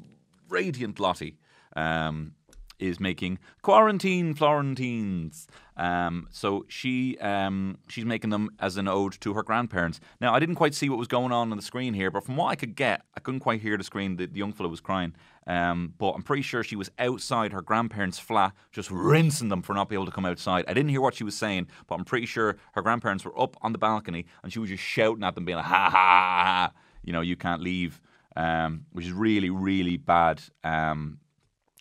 radiant 0.49 0.99
Lottie. 0.99 1.37
Um, 1.75 2.33
is 2.79 2.99
making 2.99 3.39
quarantine 3.61 4.33
Florentines. 4.33 5.47
Um, 5.75 6.27
so 6.31 6.65
she 6.67 7.17
um, 7.19 7.77
she's 7.87 8.05
making 8.05 8.31
them 8.31 8.49
as 8.59 8.77
an 8.77 8.87
ode 8.87 9.19
to 9.21 9.33
her 9.33 9.43
grandparents. 9.43 9.99
Now 10.19 10.33
I 10.33 10.39
didn't 10.39 10.55
quite 10.55 10.73
see 10.73 10.89
what 10.89 10.97
was 10.97 11.07
going 11.07 11.31
on 11.31 11.51
on 11.51 11.57
the 11.57 11.63
screen 11.63 11.93
here, 11.93 12.09
but 12.09 12.25
from 12.25 12.35
what 12.35 12.47
I 12.47 12.55
could 12.55 12.75
get, 12.75 13.01
I 13.15 13.19
couldn't 13.19 13.41
quite 13.41 13.61
hear 13.61 13.77
the 13.77 13.83
screen. 13.83 14.17
The, 14.17 14.25
the 14.25 14.39
young 14.39 14.53
fellow 14.53 14.69
was 14.69 14.79
crying, 14.79 15.13
um, 15.45 15.93
but 15.97 16.11
I'm 16.11 16.23
pretty 16.23 16.41
sure 16.41 16.63
she 16.63 16.75
was 16.75 16.89
outside 16.97 17.53
her 17.53 17.61
grandparents' 17.61 18.17
flat, 18.17 18.53
just 18.71 18.89
rinsing 18.89 19.49
them 19.49 19.61
for 19.61 19.73
not 19.73 19.89
being 19.89 19.97
able 19.99 20.07
to 20.07 20.11
come 20.11 20.25
outside. 20.25 20.65
I 20.67 20.73
didn't 20.73 20.89
hear 20.89 21.01
what 21.01 21.13
she 21.13 21.23
was 21.23 21.35
saying, 21.35 21.67
but 21.87 21.95
I'm 21.95 22.05
pretty 22.05 22.25
sure 22.25 22.57
her 22.73 22.81
grandparents 22.81 23.23
were 23.23 23.39
up 23.39 23.55
on 23.61 23.71
the 23.71 23.77
balcony 23.77 24.25
and 24.41 24.51
she 24.51 24.59
was 24.59 24.69
just 24.69 24.83
shouting 24.83 25.23
at 25.23 25.35
them, 25.35 25.45
being 25.45 25.57
like, 25.57 25.65
"Ha 25.65 25.89
ha 25.89 25.89
ha!" 25.91 26.71
You 27.03 27.13
know, 27.13 27.21
you 27.21 27.35
can't 27.35 27.61
leave. 27.61 28.01
Um, 28.35 28.85
which 28.91 29.07
is 29.07 29.11
really, 29.11 29.49
really 29.49 29.97
bad 29.97 30.43
um, 30.63 31.17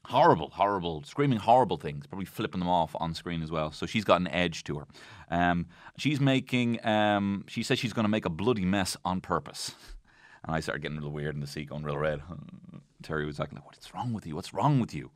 horrible, 0.08 0.50
horrible, 0.50 1.02
screaming 1.04 1.38
horrible 1.38 1.76
things, 1.76 2.06
probably 2.06 2.26
flipping 2.26 2.60
them 2.60 2.68
off 2.68 2.94
on 2.98 3.14
screen 3.14 3.42
as 3.42 3.50
well. 3.50 3.72
So 3.72 3.86
she's 3.86 4.04
got 4.04 4.20
an 4.20 4.28
edge 4.28 4.64
to 4.64 4.78
her. 4.78 4.86
Um, 5.30 5.66
she's 5.98 6.20
making, 6.20 6.84
um, 6.86 7.44
she 7.48 7.62
says 7.62 7.78
she's 7.78 7.92
going 7.92 8.04
to 8.04 8.10
make 8.10 8.24
a 8.24 8.30
bloody 8.30 8.64
mess 8.64 8.96
on 9.04 9.20
purpose. 9.20 9.72
And 10.44 10.54
I 10.54 10.60
started 10.60 10.82
getting 10.82 10.96
a 10.96 11.00
little 11.00 11.14
weird 11.14 11.34
in 11.34 11.40
the 11.40 11.46
seat, 11.46 11.68
going 11.68 11.82
real 11.82 11.98
red. 11.98 12.22
Terry 13.02 13.26
was 13.26 13.38
like, 13.38 13.50
What's 13.64 13.94
wrong 13.94 14.12
with 14.12 14.26
you? 14.26 14.34
What's 14.34 14.54
wrong 14.54 14.80
with 14.80 14.94
you? 14.94 15.10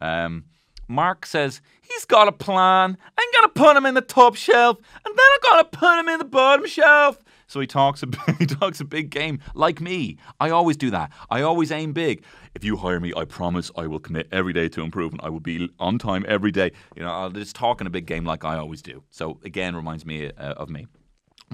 Um, 0.00 0.44
Mark 0.88 1.26
says 1.26 1.60
he's 1.80 2.04
got 2.04 2.28
a 2.28 2.32
plan. 2.32 2.98
I'm 3.18 3.28
gonna 3.34 3.48
put 3.48 3.76
him 3.76 3.86
in 3.86 3.94
the 3.94 4.00
top 4.00 4.34
shelf, 4.34 4.78
and 4.78 5.16
then 5.16 5.26
I'm 5.34 5.50
gonna 5.50 5.64
put 5.64 5.98
him 5.98 6.08
in 6.08 6.18
the 6.18 6.24
bottom 6.24 6.66
shelf. 6.66 7.18
So 7.52 7.60
he 7.60 7.66
talks 7.66 8.02
a 8.02 8.06
he 8.38 8.46
talks 8.46 8.80
a 8.80 8.84
big 8.86 9.10
game 9.10 9.38
like 9.54 9.78
me. 9.78 10.16
I 10.40 10.48
always 10.48 10.78
do 10.78 10.90
that. 10.92 11.12
I 11.28 11.42
always 11.42 11.70
aim 11.70 11.92
big. 11.92 12.24
If 12.54 12.64
you 12.64 12.78
hire 12.78 12.98
me, 12.98 13.12
I 13.14 13.26
promise 13.26 13.70
I 13.76 13.86
will 13.88 13.98
commit 13.98 14.26
every 14.32 14.54
day 14.54 14.70
to 14.70 14.80
improvement. 14.80 15.22
I 15.22 15.28
will 15.28 15.38
be 15.40 15.68
on 15.78 15.98
time 15.98 16.24
every 16.26 16.50
day. 16.50 16.72
You 16.96 17.02
know, 17.02 17.12
I'll 17.12 17.28
just 17.28 17.54
talk 17.54 17.82
in 17.82 17.86
a 17.86 17.90
big 17.90 18.06
game 18.06 18.24
like 18.24 18.42
I 18.42 18.56
always 18.56 18.80
do. 18.80 19.02
So 19.10 19.38
again, 19.44 19.76
reminds 19.76 20.06
me 20.06 20.28
uh, 20.28 20.54
of 20.54 20.70
me. 20.70 20.86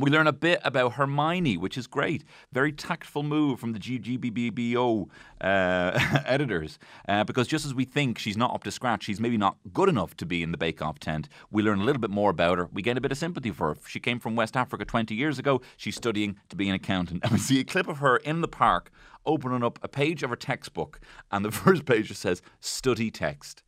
We 0.00 0.10
learn 0.10 0.26
a 0.26 0.32
bit 0.32 0.60
about 0.64 0.92
Hermione, 0.94 1.56
which 1.56 1.76
is 1.76 1.86
great. 1.86 2.24
Very 2.52 2.72
tactful 2.72 3.22
move 3.22 3.58
from 3.58 3.72
the 3.72 3.78
GGBBBO 3.78 5.08
uh, 5.40 6.20
editors. 6.26 6.78
Uh, 7.08 7.24
because 7.24 7.48
just 7.48 7.64
as 7.64 7.74
we 7.74 7.84
think 7.84 8.18
she's 8.18 8.36
not 8.36 8.54
up 8.54 8.64
to 8.64 8.70
scratch, 8.70 9.04
she's 9.04 9.20
maybe 9.20 9.36
not 9.36 9.56
good 9.72 9.88
enough 9.88 10.16
to 10.18 10.26
be 10.26 10.42
in 10.42 10.52
the 10.52 10.58
Bake 10.58 10.80
Off 10.82 10.98
tent. 10.98 11.28
We 11.50 11.62
learn 11.62 11.80
a 11.80 11.84
little 11.84 12.00
bit 12.00 12.10
more 12.10 12.30
about 12.30 12.58
her. 12.58 12.68
We 12.72 12.82
gain 12.82 12.96
a 12.96 13.00
bit 13.00 13.12
of 13.12 13.18
sympathy 13.18 13.50
for 13.50 13.74
her. 13.74 13.80
She 13.86 13.98
came 13.98 14.20
from 14.20 14.36
West 14.36 14.56
Africa 14.56 14.84
20 14.84 15.14
years 15.14 15.38
ago. 15.38 15.60
She's 15.76 15.96
studying 15.96 16.36
to 16.48 16.56
be 16.56 16.68
an 16.68 16.74
accountant. 16.74 17.24
And 17.28 17.32
we 17.32 17.38
see 17.38 17.60
a 17.60 17.64
clip 17.64 17.88
of 17.88 17.98
her 17.98 18.18
in 18.18 18.40
the 18.40 18.48
park 18.48 18.90
opening 19.26 19.62
up 19.62 19.78
a 19.82 19.88
page 19.88 20.22
of 20.22 20.30
her 20.30 20.36
textbook. 20.36 21.00
And 21.30 21.44
the 21.44 21.50
first 21.64 21.84
page 21.84 22.08
just 22.08 22.22
says, 22.22 22.40
study 22.60 23.10
text. 23.10 23.62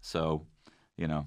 So, 0.00 0.46
you 0.96 1.06
know, 1.06 1.26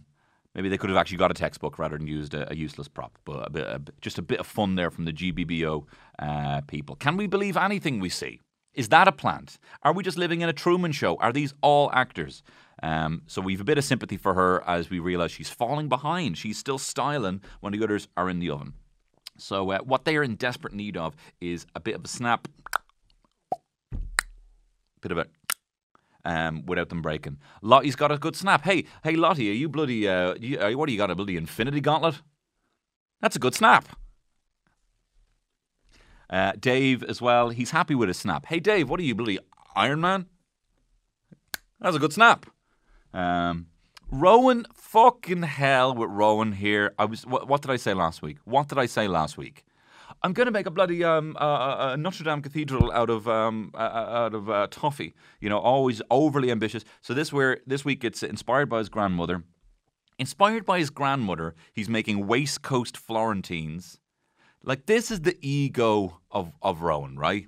Maybe 0.60 0.68
they 0.68 0.78
could 0.78 0.90
have 0.90 0.98
actually 0.98 1.20
got 1.20 1.32
a 1.32 1.36
textbook 1.36 1.80
rather 1.80 1.98
than 1.98 2.06
used 2.06 2.34
a, 2.34 2.52
a 2.52 2.54
useless 2.54 2.90
prop. 2.90 3.18
But 3.24 3.48
a 3.48 3.50
bit, 3.50 3.66
a, 3.66 3.82
just 4.02 4.18
a 4.18 4.22
bit 4.22 4.42
of 4.42 4.46
fun 4.46 4.76
there 4.76 4.92
from 4.92 5.06
the 5.06 5.14
GBBO 5.14 5.86
uh, 6.22 6.60
people. 6.68 6.98
Can 6.98 7.16
we 7.16 7.28
believe 7.28 7.56
anything 7.56 8.02
we 8.02 8.10
see? 8.10 8.42
Is 8.74 8.90
that 8.90 9.08
a 9.08 9.14
plant? 9.14 9.58
Are 9.84 9.94
we 9.94 10.04
just 10.04 10.18
living 10.18 10.42
in 10.42 10.50
a 10.50 10.54
Truman 10.54 10.92
show? 10.92 11.16
Are 11.16 11.32
these 11.32 11.54
all 11.62 11.90
actors? 11.94 12.44
Um, 12.84 13.22
so 13.26 13.42
we've 13.42 13.62
a 13.62 13.64
bit 13.64 13.78
of 13.78 13.86
sympathy 13.86 14.18
for 14.18 14.34
her 14.34 14.62
as 14.68 14.90
we 14.90 15.00
realise 15.00 15.32
she's 15.32 15.50
falling 15.50 15.88
behind. 15.88 16.38
She's 16.38 16.58
still 16.58 16.78
styling 16.78 17.42
when 17.62 17.72
the 17.72 17.82
others 17.82 18.10
are 18.18 18.30
in 18.30 18.40
the 18.40 18.50
oven. 18.50 18.74
So 19.38 19.72
uh, 19.72 19.80
what 19.80 20.04
they 20.04 20.18
are 20.18 20.24
in 20.24 20.36
desperate 20.36 20.74
need 20.74 20.98
of 20.98 21.16
is 21.40 21.68
a 21.74 21.80
bit 21.80 21.96
of 21.96 22.04
a 22.04 22.10
snap, 22.10 22.50
bit 25.00 25.14
of 25.14 25.20
a 25.20 25.26
um, 26.30 26.64
without 26.68 26.90
them 26.90 27.02
breaking. 27.02 27.38
Lottie's 27.64 27.96
got 27.96 28.12
a 28.12 28.18
good 28.18 28.36
snap. 28.36 28.64
Hey, 28.64 28.86
hey, 29.04 29.16
Lottie, 29.16 29.50
are 29.50 29.54
you 29.54 29.68
bloody? 29.68 30.08
Uh, 30.08 30.36
you, 30.40 30.60
uh, 30.60 30.72
what 30.74 30.86
do 30.86 30.92
you 30.92 30.98
got? 30.98 31.10
A 31.10 31.16
bloody 31.16 31.36
Infinity 31.36 31.82
Gauntlet? 31.82 32.22
That's 33.20 33.36
a 33.36 33.40
good 33.40 33.56
snap. 33.56 33.98
Uh, 36.30 36.52
Dave 36.60 37.02
as 37.04 37.20
well. 37.20 37.50
He's 37.50 37.72
happy 37.72 37.96
with 37.96 38.10
his 38.10 38.18
snap. 38.18 38.46
Hey, 38.46 38.60
Dave, 38.60 38.88
what 38.88 39.00
are 39.00 39.04
you 39.04 39.16
bloody 39.16 39.40
Iron 39.76 40.02
Man? 40.02 40.28
That's 41.82 41.96
a 41.96 42.00
good 42.00 42.14
snap. 42.14 42.46
Um, 43.12 43.68
Rowan, 44.12 44.68
fucking 44.76 45.42
hell 45.42 45.96
with 45.96 46.12
Rowan 46.12 46.52
here. 46.52 46.94
I 47.00 47.06
was. 47.06 47.26
What 47.26 47.64
did 47.64 47.72
I 47.72 47.78
say 47.78 47.96
last 47.96 48.22
week? 48.22 48.38
What 48.46 48.68
did 48.68 48.78
I 48.78 48.86
say 48.86 49.08
last 49.08 49.36
week? 49.36 49.66
I'm 50.22 50.34
going 50.34 50.46
to 50.48 50.52
make 50.52 50.66
a 50.66 50.72
bloody 50.72 51.04
um, 51.04 51.38
uh, 51.40 51.44
uh, 51.44 51.96
Notre 51.98 52.24
Dame 52.24 52.42
Cathedral 52.42 52.92
out 52.92 53.10
of 53.10 53.28
um, 53.28 53.72
uh, 53.74 53.78
out 53.78 54.34
of 54.34 54.50
uh, 54.50 54.68
toffee. 54.70 55.14
You 55.40 55.50
know, 55.50 55.60
always 55.60 56.02
overly 56.12 56.52
ambitious. 56.52 56.84
So 57.02 57.14
this 57.14 57.32
where 57.32 57.60
this 57.66 57.86
week 57.86 58.04
it's 58.04 58.22
inspired 58.22 58.70
by 58.70 58.80
his 58.80 58.90
grandmother. 58.90 59.44
Inspired 60.18 60.66
by 60.66 60.80
his 60.80 60.90
grandmother, 60.90 61.56
he's 61.72 61.88
making 61.88 62.28
waistcoat 62.28 62.98
Florentines. 62.98 64.00
Like 64.62 64.88
this 64.88 65.10
is 65.10 65.22
the 65.22 65.38
ego 65.42 66.20
of 66.30 66.52
of 66.62 66.82
Rowan, 66.82 67.18
right? 67.18 67.48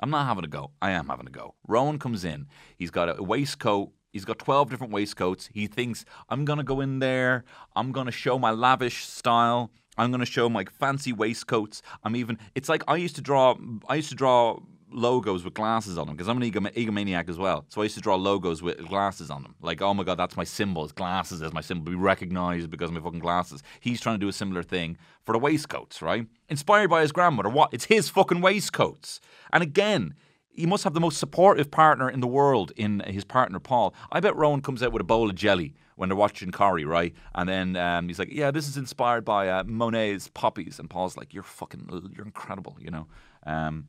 I'm 0.00 0.10
not 0.10 0.26
having 0.26 0.44
a 0.44 0.48
go. 0.48 0.72
I 0.80 0.90
am 0.90 1.08
having 1.08 1.26
a 1.26 1.30
go. 1.30 1.54
Rowan 1.66 1.98
comes 1.98 2.24
in. 2.24 2.46
He's 2.76 2.90
got 2.90 3.18
a 3.18 3.22
waistcoat. 3.22 3.92
He's 4.12 4.24
got 4.24 4.38
12 4.38 4.70
different 4.70 4.92
waistcoats. 4.92 5.48
He 5.52 5.66
thinks, 5.66 6.04
I'm 6.28 6.44
going 6.44 6.58
to 6.58 6.64
go 6.64 6.80
in 6.80 7.00
there. 7.00 7.44
I'm 7.74 7.92
going 7.92 8.06
to 8.06 8.12
show 8.12 8.38
my 8.38 8.50
lavish 8.50 9.04
style. 9.04 9.70
I'm 9.96 10.10
going 10.10 10.20
to 10.20 10.26
show 10.26 10.48
my 10.48 10.64
fancy 10.78 11.12
waistcoats. 11.12 11.82
I'm 12.04 12.16
even, 12.16 12.38
it's 12.54 12.68
like 12.68 12.82
I 12.88 12.96
used 12.96 13.16
to 13.16 13.22
draw, 13.22 13.56
I 13.88 13.96
used 13.96 14.10
to 14.10 14.14
draw 14.14 14.58
logos 14.90 15.44
with 15.44 15.54
glasses 15.54 15.98
on 15.98 16.06
them 16.06 16.16
because 16.16 16.28
I'm 16.28 16.40
an 16.40 16.50
egomaniac 16.50 17.28
as 17.28 17.38
well. 17.38 17.64
So 17.68 17.80
I 17.80 17.84
used 17.84 17.96
to 17.96 18.00
draw 18.00 18.14
logos 18.16 18.62
with 18.62 18.78
glasses 18.88 19.30
on 19.30 19.42
them. 19.42 19.54
Like, 19.60 19.82
oh 19.82 19.94
my 19.94 20.04
God, 20.04 20.18
that's 20.18 20.36
my 20.36 20.44
symbol. 20.44 20.84
It's 20.84 20.92
glasses 20.92 21.42
as 21.42 21.52
my 21.52 21.60
symbol. 21.60 21.90
Be 21.90 21.96
recognized 21.96 22.70
because 22.70 22.90
of 22.90 22.94
my 22.94 23.00
fucking 23.00 23.20
glasses. 23.20 23.62
He's 23.80 24.00
trying 24.00 24.16
to 24.16 24.24
do 24.24 24.28
a 24.28 24.32
similar 24.32 24.62
thing 24.62 24.96
for 25.22 25.32
the 25.32 25.38
waistcoats, 25.38 26.02
right? 26.02 26.26
Inspired 26.48 26.88
by 26.88 27.02
his 27.02 27.12
grandmother. 27.12 27.48
What? 27.48 27.70
It's 27.72 27.86
his 27.86 28.08
fucking 28.08 28.40
waistcoats. 28.40 29.20
And 29.52 29.62
again, 29.62 30.14
he 30.48 30.66
must 30.66 30.84
have 30.84 30.94
the 30.94 31.00
most 31.00 31.18
supportive 31.18 31.70
partner 31.70 32.08
in 32.08 32.20
the 32.20 32.26
world 32.26 32.72
in 32.76 33.00
his 33.00 33.24
partner 33.24 33.58
Paul. 33.58 33.94
I 34.10 34.20
bet 34.20 34.36
Rowan 34.36 34.62
comes 34.62 34.82
out 34.82 34.92
with 34.92 35.02
a 35.02 35.04
bowl 35.04 35.28
of 35.28 35.36
jelly 35.36 35.74
when 35.96 36.08
they're 36.08 36.16
watching 36.16 36.52
Corrie, 36.52 36.84
right? 36.84 37.14
And 37.34 37.48
then 37.48 37.76
um, 37.76 38.08
he's 38.08 38.18
like, 38.18 38.32
"Yeah, 38.32 38.50
this 38.50 38.68
is 38.68 38.76
inspired 38.76 39.24
by 39.24 39.48
uh, 39.48 39.64
Monet's 39.64 40.28
poppies," 40.28 40.78
and 40.78 40.88
Paul's 40.88 41.16
like, 41.16 41.34
"You're 41.34 41.42
fucking, 41.42 42.12
you're 42.14 42.24
incredible," 42.24 42.76
you 42.80 42.90
know. 42.90 43.06
Um, 43.44 43.88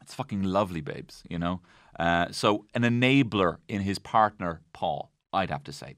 it's 0.00 0.14
fucking 0.14 0.42
lovely, 0.42 0.80
babes, 0.80 1.22
you 1.28 1.38
know. 1.38 1.60
Uh, 1.98 2.28
so 2.30 2.64
an 2.74 2.82
enabler 2.82 3.58
in 3.68 3.82
his 3.82 3.98
partner 3.98 4.62
Paul, 4.72 5.12
I'd 5.32 5.50
have 5.50 5.64
to 5.64 5.72
say. 5.72 5.96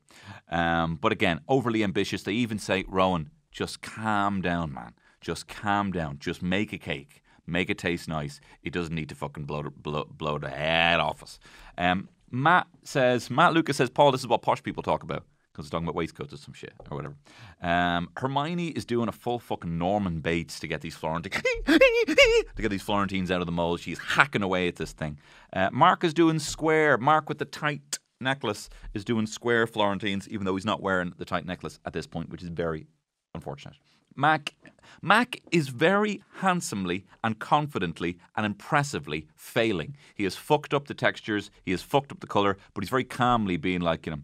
Um, 0.51 0.97
but 0.97 1.13
again, 1.13 1.41
overly 1.49 1.85
ambitious. 1.85 2.23
They 2.23 2.33
even 2.33 2.59
say, 2.59 2.85
Rowan, 2.89 3.31
just 3.51 3.81
calm 3.81 4.43
down, 4.43 4.73
man. 4.73 4.95
Just 5.21 5.47
calm 5.49 5.93
down. 5.93 6.19
Just 6.19 6.43
make 6.43 6.73
a 6.73 6.79
cake 6.79 7.23
make 7.47 7.71
it 7.71 7.79
taste 7.79 8.09
nice. 8.09 8.41
It 8.63 8.73
doesn't 8.73 8.95
need 8.95 9.09
to 9.09 9.15
fucking 9.15 9.45
blow, 9.45 9.65
blow, 9.77 10.05
blow 10.05 10.39
the 10.39 10.49
head 10.49 11.01
off 11.01 11.23
us. 11.23 11.39
Um, 11.77 12.09
Matt 12.31 12.67
says, 12.83 13.31
Matt 13.31 13.53
Lucas 13.53 13.77
says, 13.77 13.91
Paul, 13.91 14.13
this 14.13 14.21
is 14.21 14.29
what 14.29 14.43
posh 14.43 14.63
people 14.63 14.83
talk 14.83 15.03
about 15.03 15.25
because 15.53 15.67
it's 15.67 15.71
talking 15.71 15.87
about 15.87 15.95
waistcoats 15.95 16.33
or 16.33 16.39
some 16.39 16.55
shit 16.55 16.73
or 16.91 16.97
whatever. 16.97 17.17
Um, 17.61 18.09
Hermione 18.17 18.69
is 18.69 18.85
doing 18.85 19.09
a 19.09 19.13
full 19.13 19.39
fucking 19.39 19.77
Norman 19.79 20.21
Bates 20.21 20.59
to 20.61 20.67
get 20.67 20.81
these 20.81 20.95
Florentines 20.95 21.43
to 21.67 22.63
get 22.63 22.71
these 22.71 22.83
Florentines 22.83 23.31
out 23.31 23.41
of 23.41 23.47
the 23.47 23.53
mold. 23.53 23.81
She's 23.81 23.99
hacking 23.99 24.43
away 24.43 24.69
at 24.69 24.77
this 24.77 24.93
thing. 24.93 25.19
Uh, 25.53 25.69
Mark 25.73 26.05
is 26.05 26.15
doing 26.15 26.39
square. 26.39 26.97
Mark 26.97 27.29
with 27.29 27.39
the 27.39 27.45
tight 27.45 27.99
necklace 28.21 28.71
is 28.95 29.05
doing 29.05 29.27
square 29.27 29.67
Florentines, 29.67 30.29
even 30.29 30.47
though 30.47 30.55
he's 30.55 30.65
not 30.65 30.81
wearing 30.81 31.13
the 31.19 31.25
tight 31.25 31.45
necklace 31.45 31.79
at 31.85 31.93
this 31.93 32.07
point, 32.07 32.31
which 32.31 32.43
is 32.43 32.49
very 32.49 32.87
unfortunate. 33.35 33.75
Mac 34.17 34.55
Mac 35.01 35.41
is 35.51 35.69
very 35.69 36.23
handsomely 36.37 37.07
and 37.25 37.39
confidently 37.39 38.19
and 38.37 38.45
impressively 38.45 39.27
failing. 39.35 39.97
He 40.15 40.25
has 40.25 40.37
fucked 40.37 40.75
up 40.75 40.87
the 40.87 40.95
textures, 40.95 41.51
he 41.65 41.71
has 41.71 41.83
fucked 41.83 42.13
up 42.13 42.21
the 42.21 42.27
colour, 42.27 42.59
but 42.75 42.85
he's 42.85 42.91
very 42.91 43.05
calmly 43.05 43.57
being 43.57 43.81
like, 43.81 44.07
you 44.07 44.13
know, 44.13 44.23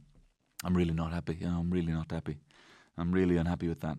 I'm 0.65 0.77
really 0.77 0.95
not 0.95 1.13
happy. 1.13 1.39
You 1.41 1.49
know, 1.49 1.59
I'm 1.61 1.71
really 1.71 1.93
not 1.93 2.11
happy. 2.11 2.39
I'm 2.97 3.13
really 3.13 3.37
unhappy 3.37 3.69
with 3.69 3.81
that. 3.81 3.99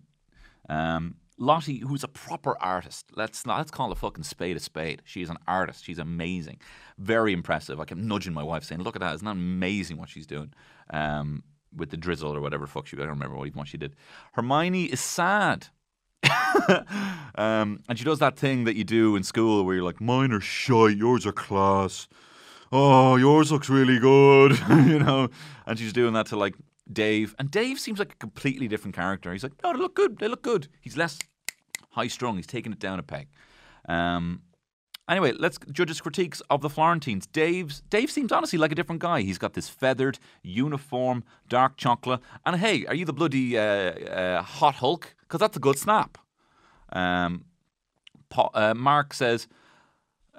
Um, 0.68 1.16
Lottie, 1.38 1.78
who's 1.78 2.04
a 2.04 2.08
proper 2.08 2.56
artist, 2.62 3.06
let's 3.16 3.46
not, 3.46 3.56
let's 3.58 3.70
call 3.70 3.90
a 3.90 3.94
fucking 3.96 4.24
spade 4.24 4.58
a 4.58 4.60
spade. 4.60 5.00
She's 5.06 5.30
an 5.30 5.38
artist. 5.48 5.84
She's 5.84 5.98
amazing, 5.98 6.60
very 6.98 7.32
impressive. 7.32 7.80
I 7.80 7.86
kept 7.86 8.00
nudging 8.00 8.34
my 8.34 8.42
wife, 8.42 8.64
saying, 8.64 8.82
"Look 8.82 8.94
at 8.94 9.00
that! 9.00 9.14
Isn't 9.14 9.24
that 9.24 9.32
amazing 9.32 9.96
what 9.96 10.10
she's 10.10 10.26
doing?" 10.26 10.52
Um, 10.90 11.42
with 11.74 11.90
the 11.90 11.96
drizzle 11.96 12.36
or 12.36 12.40
whatever 12.40 12.66
fuck 12.66 12.86
she. 12.86 12.96
I 12.96 13.00
don't 13.00 13.10
remember 13.10 13.36
what, 13.36 13.54
what 13.54 13.68
she 13.68 13.78
did. 13.78 13.94
Hermione 14.32 14.84
is 14.84 15.00
sad. 15.00 15.68
um, 17.36 17.80
and 17.88 17.98
she 17.98 18.04
does 18.04 18.18
that 18.18 18.36
thing 18.36 18.64
that 18.64 18.76
you 18.76 18.84
do 18.84 19.16
in 19.16 19.22
school 19.22 19.64
where 19.64 19.74
you're 19.74 19.84
like, 19.84 20.00
mine 20.00 20.32
are 20.32 20.40
shite, 20.40 20.96
yours 20.96 21.26
are 21.26 21.32
class. 21.32 22.08
Oh, 22.72 23.16
yours 23.16 23.50
looks 23.50 23.68
really 23.68 23.98
good, 23.98 24.52
you 24.68 24.98
know. 24.98 25.28
And 25.66 25.78
she's 25.78 25.92
doing 25.92 26.12
that 26.14 26.26
to 26.26 26.36
like 26.36 26.54
Dave, 26.92 27.34
and 27.38 27.50
Dave 27.50 27.78
seems 27.80 27.98
like 27.98 28.12
a 28.12 28.16
completely 28.16 28.68
different 28.68 28.94
character. 28.94 29.32
He's 29.32 29.42
like, 29.42 29.52
no, 29.62 29.72
they 29.72 29.78
look 29.78 29.94
good, 29.94 30.18
they 30.18 30.28
look 30.28 30.42
good. 30.42 30.68
He's 30.80 30.96
less 30.96 31.18
high 31.90 32.08
strung. 32.08 32.36
He's 32.36 32.46
taking 32.46 32.72
it 32.72 32.78
down 32.78 32.98
a 32.98 33.02
peg. 33.02 33.28
Um, 33.88 34.42
Anyway, 35.10 35.32
let's 35.32 35.58
judges' 35.72 36.00
critiques 36.00 36.40
of 36.50 36.60
the 36.60 36.70
Florentines. 36.70 37.26
Dave's 37.26 37.80
Dave 37.90 38.12
seems 38.12 38.30
honestly 38.30 38.60
like 38.60 38.70
a 38.70 38.76
different 38.76 39.00
guy. 39.00 39.22
He's 39.22 39.38
got 39.38 39.54
this 39.54 39.68
feathered 39.68 40.20
uniform, 40.44 41.24
dark 41.48 41.76
chocolate, 41.76 42.20
and 42.46 42.54
hey, 42.54 42.86
are 42.86 42.94
you 42.94 43.04
the 43.04 43.12
bloody 43.12 43.58
uh, 43.58 43.62
uh, 43.62 44.42
hot 44.42 44.76
Hulk? 44.76 45.16
Because 45.22 45.40
that's 45.40 45.56
a 45.56 45.60
good 45.60 45.76
snap. 45.78 46.16
Um, 46.92 47.44
Paul, 48.28 48.52
uh, 48.54 48.72
Mark 48.74 49.12
says, 49.12 49.48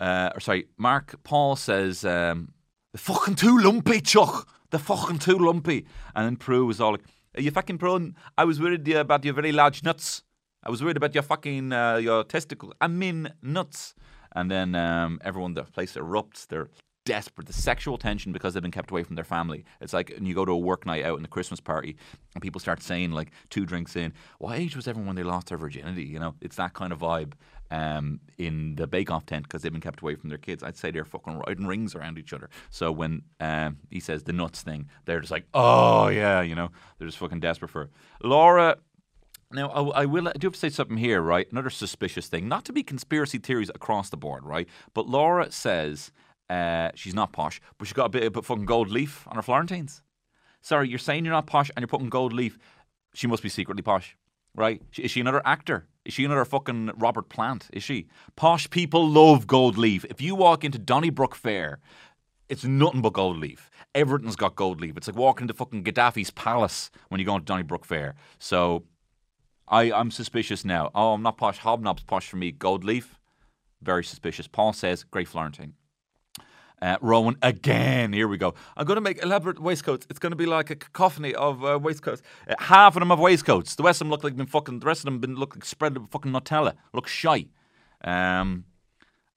uh, 0.02 0.32
or 0.34 0.40
sorry, 0.40 0.66
Mark 0.78 1.16
Paul 1.24 1.56
says, 1.56 2.04
um, 2.04 2.54
the 2.92 2.98
fucking 2.98 3.36
too 3.36 3.58
lumpy, 3.60 4.02
Chuck. 4.02 4.50
The 4.72 4.80
fucking 4.80 5.20
too 5.20 5.38
lumpy. 5.38 5.86
And 6.16 6.26
then 6.26 6.36
Prue 6.38 6.66
was 6.66 6.82
all 6.82 6.92
like, 6.92 7.04
are 7.38 7.42
you 7.42 7.52
fucking 7.52 7.78
prone? 7.78 8.16
I 8.38 8.44
was 8.44 8.60
worried 8.60 8.88
about 8.90 9.24
your 9.24 9.34
very 9.34 9.52
large 9.52 9.84
nuts. 9.84 10.24
I 10.64 10.72
was 10.72 10.84
worried 10.84 10.98
about 10.98 11.14
your 11.14 11.24
fucking 11.24 11.72
uh, 11.72 11.98
your 11.98 12.24
testicles. 12.24 12.74
I 12.82 12.88
mean 12.88 13.32
nuts. 13.42 13.94
And 14.34 14.50
then 14.50 14.76
um, 14.76 15.20
everyone, 15.24 15.54
the 15.54 15.64
place 15.64 15.94
erupts. 15.94 16.48
They're 16.48 16.70
desperate. 17.06 17.48
The 17.48 17.54
sexual 17.54 17.98
tension 17.98 18.32
because 18.32 18.54
they've 18.54 18.64
been 18.64 18.72
kept 18.72 18.92
away 18.92 19.04
from 19.04 19.16
their 19.16 19.26
family. 19.26 19.66
It's 19.82 19.94
like 19.94 20.14
when 20.16 20.26
you 20.26 20.34
go 20.34 20.46
to 20.46 20.52
a 20.52 20.58
work 20.58 20.86
night 20.86 21.06
out 21.06 21.18
in 21.18 21.22
the 21.22 21.28
Christmas 21.28 21.60
party 21.60 21.96
and 22.34 22.42
people 22.42 22.60
start 22.60 22.82
saying 22.82 23.12
like 23.12 23.32
two 23.50 23.66
drinks 23.66 23.96
in, 23.96 24.14
what 24.40 24.58
age 24.58 24.76
was 24.76 24.88
everyone 24.88 25.08
when 25.08 25.16
they 25.16 25.24
lost 25.24 25.48
their 25.48 25.58
virginity? 25.58 26.04
You 26.04 26.20
know, 26.20 26.36
it's 26.42 26.56
that 26.58 26.74
kind 26.74 26.92
of 26.92 27.00
vibe 27.00 27.34
um, 27.72 28.20
in 28.38 28.76
the 28.76 28.86
Bake 28.86 29.10
Off 29.10 29.26
tent 29.26 29.44
because 29.44 29.64
they've 29.64 29.72
been 29.72 29.82
kept 29.82 30.02
away 30.02 30.16
from 30.16 30.30
their 30.30 30.38
kids. 30.38 30.62
I'd 30.62 30.78
say 30.78 30.92
they're 30.92 31.06
fucking 31.06 31.42
riding 31.48 31.66
rings 31.66 31.96
around 31.96 32.20
each 32.20 32.34
other. 32.34 32.50
So 32.70 32.92
when 32.92 33.24
um, 33.40 33.78
he 33.90 34.00
says 34.00 34.24
the 34.24 34.34
nuts 34.34 34.62
thing, 34.62 34.90
they're 35.06 35.22
just 35.22 35.32
like, 35.32 35.46
oh 35.54 36.10
yeah, 36.10 36.42
you 36.42 36.54
know, 36.54 36.70
they're 36.98 37.08
just 37.08 37.18
fucking 37.18 37.40
desperate 37.40 37.72
for 37.72 37.84
it. 37.84 37.90
Laura 38.24 38.78
now, 39.54 39.70
I, 39.70 40.02
I, 40.02 40.06
will. 40.06 40.28
I 40.28 40.34
do 40.34 40.48
have 40.48 40.54
to 40.54 40.60
say 40.60 40.70
something 40.70 40.98
here, 40.98 41.22
right? 41.22 41.52
Another 41.52 41.70
suspicious 41.70 42.28
thing, 42.28 42.48
not 42.48 42.66
to 42.66 42.74
be 42.74 42.84
conspiracy 42.84 43.38
theories 43.38 43.70
across 43.70 44.10
the 44.10 44.18
board, 44.18 44.46
right? 44.46 44.68
But 44.94 45.08
Laura 45.08 45.52
says 45.52 46.12
uh, 46.50 46.92
she's 46.96 47.14
not 47.14 47.34
posh, 47.34 47.60
but 47.78 47.88
she's 47.88 47.94
got 47.94 48.06
a 48.06 48.10
bit 48.10 48.36
of 48.36 48.46
fucking 48.46 48.66
gold 48.66 48.90
leaf 48.90 49.28
on 49.28 49.36
her 49.36 49.42
Florentines. 49.42 50.02
Sorry, 50.62 50.88
you're 50.88 51.00
saying 51.00 51.26
you're 51.26 51.34
not 51.34 51.48
posh 51.48 51.70
and 51.76 51.82
you're 51.82 51.88
putting 51.88 52.10
gold 52.10 52.34
leaf. 52.34 52.58
She 53.14 53.28
must 53.28 53.44
be 53.44 53.50
secretly 53.50 53.82
posh, 53.82 54.16
right? 54.56 54.82
Is 54.98 55.12
she 55.12 55.20
another 55.20 55.42
actor? 55.46 55.88
Is 56.04 56.14
she 56.14 56.26
another 56.26 56.46
fucking 56.46 56.92
Robert 56.98 57.30
Plant? 57.30 57.68
Is 57.74 57.84
she? 57.84 58.08
Posh 58.36 58.70
people 58.70 59.08
love 59.08 59.46
gold 59.46 59.78
leaf. 59.78 60.04
If 60.06 60.20
you 60.20 60.36
walk 60.36 60.64
into 60.64 60.80
Donnybrook 60.80 61.36
Fair, 61.36 61.80
it's 62.50 62.64
nothing 62.64 63.02
but 63.02 63.14
gold 63.14 63.38
leaf. 63.38 63.70
Everything's 63.94 64.36
got 64.36 64.56
gold 64.56 64.82
leaf. 64.82 64.98
It's 64.98 65.08
like 65.08 65.16
walking 65.16 65.44
into 65.44 65.54
fucking 65.54 65.84
Gaddafi's 65.84 66.32
palace 66.32 66.90
when 67.10 67.20
you 67.20 67.26
go 67.26 67.36
into 67.36 67.46
Donnybrook 67.46 67.86
Fair. 67.86 68.16
So 68.40 68.84
I, 69.68 69.92
I'm 69.92 70.12
suspicious 70.12 70.66
now. 70.66 70.90
Oh, 70.96 71.14
I'm 71.14 71.22
not 71.22 71.38
posh. 71.38 71.60
Hobnob's 71.60 72.04
posh 72.04 72.28
for 72.28 72.38
me. 72.38 72.52
Gold 72.52 72.84
leaf, 72.84 73.20
very 73.82 74.04
suspicious. 74.04 74.48
Paul 74.48 74.74
says, 74.74 75.04
great 75.04 75.28
Florentine. 75.28 75.74
Uh, 76.82 76.98
Rowan 77.00 77.38
again. 77.44 78.12
Here 78.12 78.28
we 78.28 78.38
go. 78.38 78.56
I'm 78.76 78.86
going 78.86 78.96
to 78.96 79.02
make 79.02 79.22
elaborate 79.22 79.60
waistcoats. 79.60 80.08
It's 80.10 80.18
going 80.18 80.32
to 80.32 80.36
be 80.38 80.48
like 80.48 80.72
a 80.72 80.76
cacophony 80.76 81.36
of 81.36 81.64
uh, 81.64 81.78
waistcoats. 81.80 82.24
Uh, 82.48 82.56
half 82.58 82.96
of 82.96 83.02
them 83.02 83.10
have 83.12 83.20
waistcoats. 83.20 83.76
The 83.76 83.84
rest 83.84 84.02
of 84.02 84.06
them 84.06 84.12
look 84.12 84.24
like 84.24 84.36
been 84.36 84.48
fucking. 84.48 84.80
The 84.80 84.88
rest 84.88 85.02
of 85.02 85.06
them 85.06 85.20
been 85.20 85.36
look 85.36 85.56
like 85.56 85.64
spread 85.64 85.96
fucking 86.10 86.32
Nutella. 86.32 86.74
Look 86.94 87.08
shy. 87.08 87.46
Um, 88.04 88.66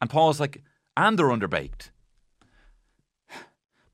and 0.01 0.09
Paul's 0.09 0.41
like, 0.41 0.63
and 0.97 1.19
they're 1.19 1.27
underbaked. 1.27 1.91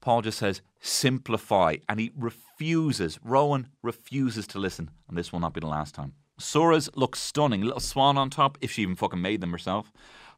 Paul 0.01 0.23
just 0.23 0.39
says, 0.39 0.63
simplify, 0.79 1.77
and 1.89 1.99
he 1.99 2.13
refuses. 2.17 3.19
Rowan 3.25 3.69
refuses 3.83 4.47
to 4.49 4.61
listen, 4.61 4.91
and 5.09 5.19
this 5.19 5.33
will 5.33 5.41
not 5.41 5.55
be 5.55 5.61
the 5.61 5.67
last 5.67 5.95
time. 5.95 6.13
Sura's 6.39 6.89
look 6.95 7.17
stunning. 7.17 7.63
Little 7.63 7.81
swan 7.81 8.17
on 8.17 8.31
top, 8.31 8.59
if 8.61 8.71
she 8.71 8.83
even 8.83 8.95
fucking 8.95 9.21
made 9.21 9.41
them 9.41 9.51
herself. 9.51 9.93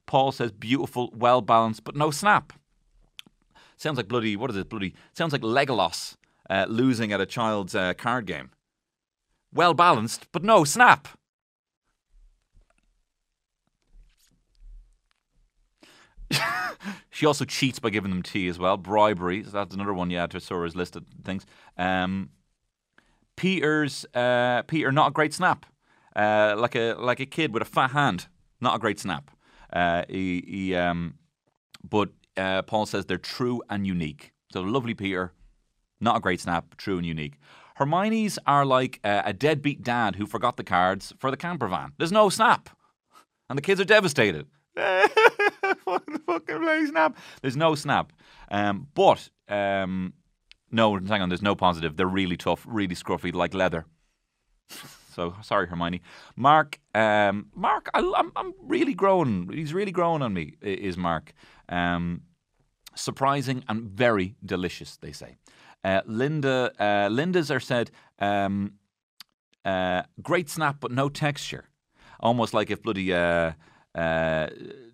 Paul 0.07 0.33
says 0.33 0.51
beautiful, 0.51 1.13
well 1.15 1.43
balanced, 1.43 1.85
but 1.85 1.95
no 1.95 2.11
snap. 2.11 2.55
Sounds 3.83 3.97
like 3.97 4.07
bloody, 4.07 4.37
what 4.37 4.49
is 4.49 4.57
it, 4.57 4.69
bloody, 4.69 4.95
sounds 5.13 5.33
like 5.33 5.43
Legolas 5.43 6.15
uh, 6.49 6.67
losing 6.69 7.13
at 7.13 7.21
a 7.21 7.27
child's 7.27 7.75
uh, 7.75 7.95
card 7.95 8.27
game. 8.27 8.51
Well 9.53 9.75
balanced, 9.75 10.29
but 10.31 10.45
no 10.45 10.63
snap. 10.63 11.09
she 17.11 17.27
also 17.27 17.45
cheats 17.45 17.81
by 17.81 17.91
giving 17.91 18.13
them 18.13 18.23
tea 18.23 18.47
as 18.47 18.57
well. 18.57 18.77
Bribery. 18.77 19.43
So 19.43 19.51
that's 19.51 19.75
another 19.75 19.93
one. 19.93 20.11
Yeah, 20.11 20.29
to 20.29 20.39
Sura's 20.39 20.77
list 20.77 20.95
of 20.95 21.03
things. 21.25 21.45
Um, 21.77 22.31
Peter's 23.35 24.07
uh, 24.15 24.63
Peter 24.69 24.93
not 24.93 25.09
a 25.09 25.13
great 25.13 25.35
snap. 25.35 25.67
Uh, 26.15 26.55
like 26.57 26.77
a 26.77 26.95
like 27.01 27.19
a 27.19 27.27
kid 27.27 27.53
with 27.53 27.63
a 27.63 27.67
fat 27.67 27.91
hand. 27.91 28.29
Not 28.61 28.77
a 28.77 28.79
great 28.79 29.01
snap. 29.01 29.33
Uh, 29.73 30.05
he, 30.09 30.45
he 30.47 30.75
um, 30.77 31.15
but 31.83 32.11
uh, 32.37 32.63
Paul 32.63 32.87
says 32.87 33.07
they're 33.07 33.19
true 33.19 33.63
and 33.69 33.87
unique. 33.87 34.33
So 34.53 34.61
lovely 34.63 34.95
Peter, 34.95 35.33
not 36.01 36.17
a 36.17 36.21
great 36.21 36.41
snap, 36.41 36.77
true 36.77 36.97
and 36.99 37.07
unique. 37.07 37.39
Hermione's 37.77 38.39
are 38.47 38.67
like 38.67 39.01
uh, 39.03 39.23
a 39.25 39.33
deadbeat 39.33 39.83
dad 39.83 40.17
who 40.17 40.27
forgot 40.27 40.57
the 40.57 40.65
cards 40.65 41.15
for 41.19 41.31
the 41.31 41.37
camper 41.37 41.69
van. 41.69 41.93
There's 41.99 42.13
no 42.13 42.29
snap, 42.29 42.69
and 43.49 43.57
the 43.57 43.63
kids 43.63 43.81
are 43.81 43.85
devastated. 43.85 44.47
fucking 46.27 46.63
play 46.63 46.87
snap. 46.87 47.17
There's 47.41 47.57
no 47.57 47.75
snap. 47.75 48.13
Um, 48.51 48.89
but 48.95 49.29
um, 49.49 50.13
no, 50.71 50.95
hang 50.99 51.23
on. 51.23 51.29
There's 51.29 51.43
no 51.43 51.55
positive. 51.55 51.97
They're 51.97 52.07
really 52.07 52.37
tough, 52.37 52.65
really 52.67 52.95
scruffy, 52.95 53.35
like 53.35 53.55
leather. 53.55 53.87
So 55.13 55.35
sorry, 55.43 55.67
Hermione. 55.67 56.01
Mark, 56.37 56.81
um, 56.95 57.47
Mark, 57.55 57.91
I, 57.95 58.01
am 58.01 58.33
I'm 58.35 58.55
really 58.63 58.95
growing. 58.95 59.51
He's 59.53 59.75
really 59.75 59.93
growing 59.93 60.23
on 60.23 60.33
me. 60.33 60.55
Is 60.63 60.97
Mark? 60.97 61.33
Um, 61.69 62.23
surprising 62.95 63.65
and 63.69 63.91
very 63.91 64.37
delicious. 64.45 64.97
They 64.97 65.13
say. 65.13 65.37
Uh, 65.85 66.01
Linda, 66.07 66.73
uh, 66.79 67.09
Linda's 67.09 67.51
are 67.51 67.61
said. 67.61 67.91
Um, 68.19 68.75
uh, 69.65 70.03
great 70.23 70.49
snap, 70.49 70.77
but 70.81 70.91
no 70.91 71.09
texture. 71.09 71.69
Almost 72.21 72.55
like 72.55 72.71
if 72.71 72.83
bloody 72.83 73.13
uh, 73.13 73.53
uh, 73.95 74.49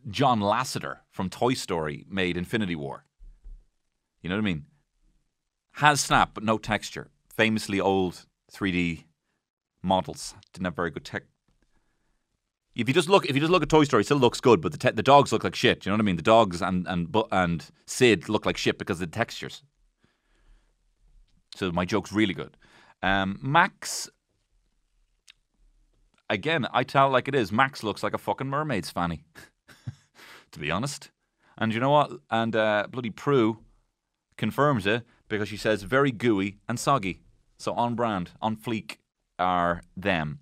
John 0.08 0.40
Lasseter 0.40 0.98
from 1.10 1.30
Toy 1.30 1.54
Story 1.54 2.04
made 2.08 2.36
Infinity 2.36 2.76
War. 2.76 3.04
You 4.22 4.28
know 4.28 4.36
what 4.36 4.42
I 4.42 4.44
mean? 4.44 4.64
Has 5.72 6.00
snap, 6.00 6.30
but 6.34 6.42
no 6.42 6.58
texture. 6.58 7.10
Famously 7.34 7.80
old 7.80 8.26
3D 8.52 9.04
models 9.88 10.34
didn't 10.52 10.66
have 10.66 10.76
very 10.76 10.90
good 10.90 11.04
tech. 11.04 11.24
If 12.76 12.86
you 12.86 12.94
just 12.94 13.08
look, 13.08 13.26
if 13.26 13.34
you 13.34 13.40
just 13.40 13.50
look 13.50 13.64
at 13.64 13.68
Toy 13.68 13.82
Story, 13.84 14.02
it 14.02 14.04
still 14.04 14.18
looks 14.18 14.40
good, 14.40 14.60
but 14.60 14.70
the 14.70 14.78
te- 14.78 14.92
the 14.92 15.02
dogs 15.02 15.32
look 15.32 15.42
like 15.42 15.56
shit. 15.56 15.84
You 15.84 15.90
know 15.90 15.96
what 15.96 16.02
I 16.02 16.04
mean? 16.04 16.16
The 16.16 16.22
dogs 16.22 16.62
and 16.62 16.86
and 16.86 17.14
and 17.32 17.64
Sid 17.86 18.28
look 18.28 18.46
like 18.46 18.56
shit 18.56 18.78
because 18.78 19.00
of 19.00 19.10
the 19.10 19.16
textures. 19.16 19.64
So 21.56 21.72
my 21.72 21.84
joke's 21.84 22.12
really 22.12 22.34
good. 22.34 22.56
Um, 23.02 23.38
Max, 23.42 24.08
again, 26.30 26.68
I 26.72 26.84
tell 26.84 27.10
like 27.10 27.26
it 27.26 27.34
is. 27.34 27.50
Max 27.50 27.82
looks 27.82 28.04
like 28.04 28.14
a 28.14 28.18
fucking 28.18 28.46
mermaid's 28.46 28.90
fanny, 28.90 29.24
to 30.52 30.60
be 30.60 30.70
honest. 30.70 31.10
And 31.56 31.74
you 31.74 31.80
know 31.80 31.90
what? 31.90 32.12
And 32.30 32.54
uh, 32.54 32.86
bloody 32.88 33.10
Prue 33.10 33.58
confirms 34.36 34.86
it 34.86 35.02
because 35.28 35.48
she 35.48 35.56
says 35.56 35.82
very 35.82 36.12
gooey 36.12 36.58
and 36.68 36.78
soggy. 36.78 37.22
So 37.58 37.72
on 37.72 37.96
brand, 37.96 38.30
on 38.40 38.56
fleek 38.56 38.98
are 39.38 39.82
them. 39.96 40.40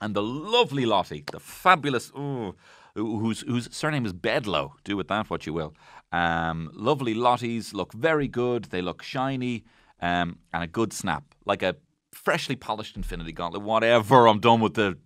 And 0.00 0.14
the 0.14 0.22
lovely 0.22 0.86
Lottie, 0.86 1.24
the 1.30 1.40
fabulous, 1.40 2.12
ooh, 2.16 2.54
whose, 2.94 3.40
whose 3.40 3.74
surname 3.74 4.06
is 4.06 4.12
Bedlow, 4.12 4.72
do 4.84 4.96
with 4.96 5.08
that 5.08 5.30
what 5.30 5.46
you 5.46 5.52
will. 5.52 5.74
Um, 6.12 6.70
lovely 6.74 7.14
Lotties 7.14 7.72
look 7.72 7.92
very 7.92 8.28
good, 8.28 8.66
they 8.66 8.82
look 8.82 9.02
shiny, 9.02 9.64
um, 10.00 10.38
and 10.52 10.62
a 10.62 10.66
good 10.66 10.92
snap, 10.92 11.24
like 11.44 11.62
a 11.62 11.76
freshly 12.12 12.56
polished 12.56 12.96
Infinity 12.96 13.32
Gauntlet, 13.32 13.62
whatever, 13.62 14.28
I'm 14.28 14.40
done 14.40 14.60
with 14.60 14.74
the 14.74 14.98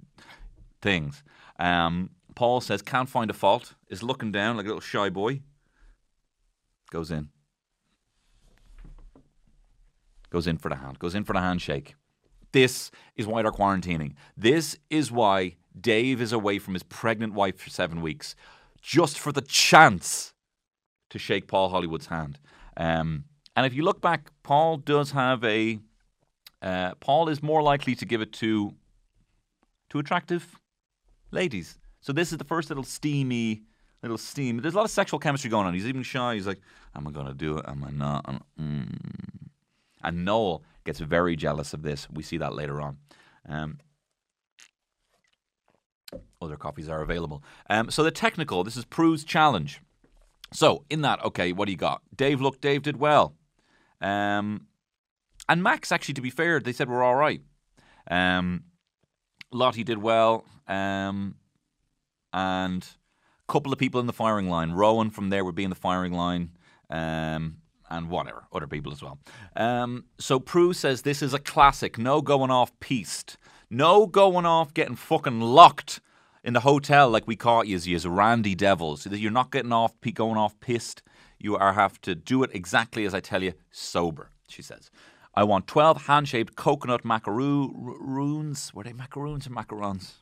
things. 0.83 1.23
Um, 1.59 2.11
Paul 2.35 2.61
says, 2.61 2.83
can't 2.83 3.09
find 3.09 3.31
a 3.31 3.35
fault, 3.35 3.75
is 3.89 4.03
looking 4.03 4.33
down 4.33 4.57
like 4.57 4.67
a 4.67 4.69
little 4.69 4.81
shy 4.81 5.09
boy, 5.09 5.41
goes 6.91 7.11
in. 7.11 7.29
Goes 10.31 10.47
in 10.47 10.59
for 10.59 10.69
the 10.69 10.77
hand, 10.77 10.99
goes 10.99 11.15
in 11.15 11.25
for 11.25 11.33
the 11.33 11.41
handshake. 11.41 11.95
This 12.52 12.90
is 13.17 13.26
why 13.26 13.43
they're 13.43 13.52
quarantining. 13.52 14.14
This 14.37 14.76
is 14.90 15.11
why 15.11 15.57
Dave 15.78 16.21
is 16.21 16.33
away 16.33 16.59
from 16.59 16.75
his 16.75 16.83
pregnant 16.83 17.35
wife 17.35 17.59
for 17.59 17.70
seven 17.70 18.01
weeks, 18.01 18.35
just 18.81 19.18
for 19.18 19.33
the 19.33 19.42
chance 19.42 20.33
to 21.11 21.18
shake 21.18 21.46
Paul 21.46 21.68
Hollywood's 21.68 22.07
hand. 22.07 22.38
Um, 22.77 23.25
and 23.57 23.66
if 23.66 23.75
you 23.75 23.83
look 23.83 24.01
back, 24.01 24.31
Paul 24.42 24.77
does 24.79 25.11
have 25.12 25.42
a. 25.44 25.79
Uh, 26.61 26.94
Paul 27.01 27.29
is 27.29 27.42
more 27.42 27.62
likely 27.62 27.94
to 27.94 28.05
give 28.05 28.20
it 28.20 28.33
to 28.35 28.75
to 29.90 29.99
attractive 29.99 30.59
ladies. 31.31 31.79
So 32.01 32.12
this 32.12 32.33
is 32.33 32.38
the 32.38 32.44
first 32.44 32.68
little 32.68 32.85
steamy, 32.85 33.62
little 34.03 34.18
steam. 34.18 34.59
There's 34.59 34.75
a 34.75 34.77
lot 34.77 34.85
of 34.85 34.90
sexual 34.90 35.18
chemistry 35.18 35.51
going 35.51 35.66
on. 35.66 35.75
He's 35.75 35.87
even 35.87 36.03
shy. 36.03 36.35
He's 36.35 36.46
like, 36.46 36.61
"Am 36.94 37.07
I 37.07 37.11
going 37.11 37.27
to 37.27 37.35
do 37.35 37.59
it? 37.59 37.64
Am 37.68 37.85
I 37.85 37.90
not?" 37.90 38.42
Mm. 38.61 38.96
And 40.03 40.25
Noel 40.25 40.63
gets 40.85 41.01
very 41.01 41.37
jealous 41.37 41.75
of 41.75 41.83
this. 41.83 42.09
We 42.11 42.23
see 42.23 42.39
that 42.39 42.55
later 42.55 42.81
on. 42.81 42.99
Um, 43.49 43.79
other 46.41 46.57
copies 46.57 46.89
are 46.89 47.03
available. 47.03 47.43
Um, 47.69 47.91
so 47.91 48.03
the 48.03 48.11
technical, 48.11 48.65
this 48.65 48.77
is 48.77 48.85
Prue's 48.85 49.25
challenge. 49.25 49.81
So 50.53 50.85
in 50.89 51.03
that, 51.03 51.23
okay, 51.25 51.53
what 51.53 51.67
do 51.67 51.73
you 51.73 51.79
got? 51.79 52.03
Dave 52.15 52.41
looked, 52.41 52.61
Dave 52.61 52.83
did 52.83 52.97
well. 52.97 53.35
Um, 54.01 54.67
and 55.49 55.63
Max, 55.63 55.93
actually, 55.93 56.15
to 56.15 56.21
be 56.21 56.31
fair, 56.31 56.61
they 56.61 56.73
said 56.73 56.89
we're 56.89 57.03
all 57.03 57.17
right. 57.17 57.43
Um, 58.11 58.65
Lottie 59.53 59.85
did 59.85 59.99
well. 59.99 60.45
Um, 60.67 61.37
and 62.33 62.83
a 63.49 63.53
couple 63.53 63.73
of 63.73 63.79
people 63.79 64.01
in 64.01 64.07
the 64.07 64.13
firing 64.13 64.49
line. 64.49 64.73
Rowan 64.73 65.11
from 65.11 65.31
there 65.31 65.45
would 65.45 65.55
be 65.55 65.65
in 65.65 65.71
the 65.71 65.77
firing 65.77 66.13
line. 66.13 66.51
Um, 66.91 67.59
and 67.90 68.11
whatever, 68.11 68.44
other 68.53 68.66
people 68.66 68.92
as 68.92 69.03
well. 69.03 69.18
Um, 69.57 70.05
so 70.18 70.38
Prue 70.38 70.72
says 70.72 71.03
this 71.03 71.22
is 71.22 71.35
a 71.35 71.38
classic. 71.38 71.98
No 71.98 72.20
going 72.20 72.51
off 72.51 72.79
pieced. 72.81 73.37
No 73.70 74.07
going 74.07 74.46
off 74.46 74.72
getting 74.74 74.96
fucking 74.96 75.40
locked 75.40 76.01
in 76.44 76.55
the 76.55 76.61
hotel 76.61 77.11
like 77.11 77.27
we 77.27 77.37
caught 77.37 77.66
you 77.66 77.77
as 77.77 78.07
randy 78.07 78.55
devils. 78.55 79.07
You're 79.07 79.31
not 79.31 79.51
getting 79.51 79.72
off 79.72 79.94
going 80.14 80.37
off 80.37 80.59
pissed. 80.61 81.03
You 81.38 81.57
are 81.57 81.74
have 81.74 82.01
to 82.03 82.14
do 82.14 82.42
it 82.42 82.51
exactly 82.53 83.05
as 83.05 83.14
I 83.14 83.20
tell 83.20 83.42
you, 83.42 83.53
sober. 83.70 84.31
She 84.48 84.62
says. 84.62 84.90
I 85.35 85.44
want 85.44 85.66
12 85.66 86.07
hand 86.07 86.29
shaped 86.29 86.57
coconut 86.57 87.05
macaroons. 87.05 88.74
Were 88.74 88.83
they 88.83 88.92
macaroons 88.92 89.46
or 89.46 89.51
macarons? 89.51 90.14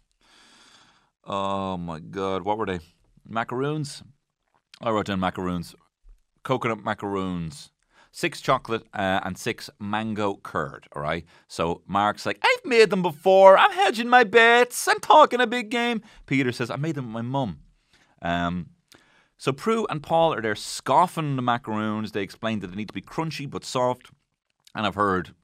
Oh 1.25 1.77
my 1.77 2.01
god, 2.01 2.43
what 2.43 2.59
were 2.59 2.67
they? 2.67 2.81
Macaroons? 3.27 4.03
I 4.81 4.91
wrote 4.91 5.07
down 5.07 5.21
macaroons 5.21 5.75
coconut 6.47 6.85
macaroons, 6.85 7.73
six 8.13 8.41
chocolate, 8.41 8.85
uh, 8.95 9.19
and 9.25 9.37
six 9.37 9.69
mango 9.81 10.37
curd. 10.37 10.87
All 10.95 11.03
right. 11.03 11.25
So 11.49 11.83
Mark's 11.89 12.25
like, 12.25 12.39
I've 12.41 12.65
made 12.65 12.91
them 12.91 13.03
before. 13.03 13.59
I'm 13.59 13.73
hedging 13.73 14.09
my 14.09 14.23
bets. 14.23 14.87
I'm 14.87 15.01
talking 15.01 15.41
a 15.41 15.47
big 15.47 15.71
game. 15.71 16.03
Peter 16.25 16.53
says, 16.53 16.71
I 16.71 16.77
made 16.77 16.95
them 16.95 17.07
with 17.07 17.15
my 17.15 17.23
mum. 17.23 17.59
Um, 18.23 18.71
so 19.37 19.53
Prue 19.53 19.89
and 19.91 20.01
Paul 20.01 20.33
are 20.35 20.41
there 20.41 20.55
scoffing 20.55 21.35
the 21.35 21.43
macaroons. 21.43 22.13
They 22.13 22.23
explain 22.23 22.61
that 22.61 22.69
they 22.69 22.77
need 22.77 22.89
to 22.89 22.95
be 22.95 23.03
crunchy 23.03 23.51
but 23.51 23.65
soft. 23.65 24.11
And 24.73 24.87
I've 24.87 24.95
heard, 24.95 25.35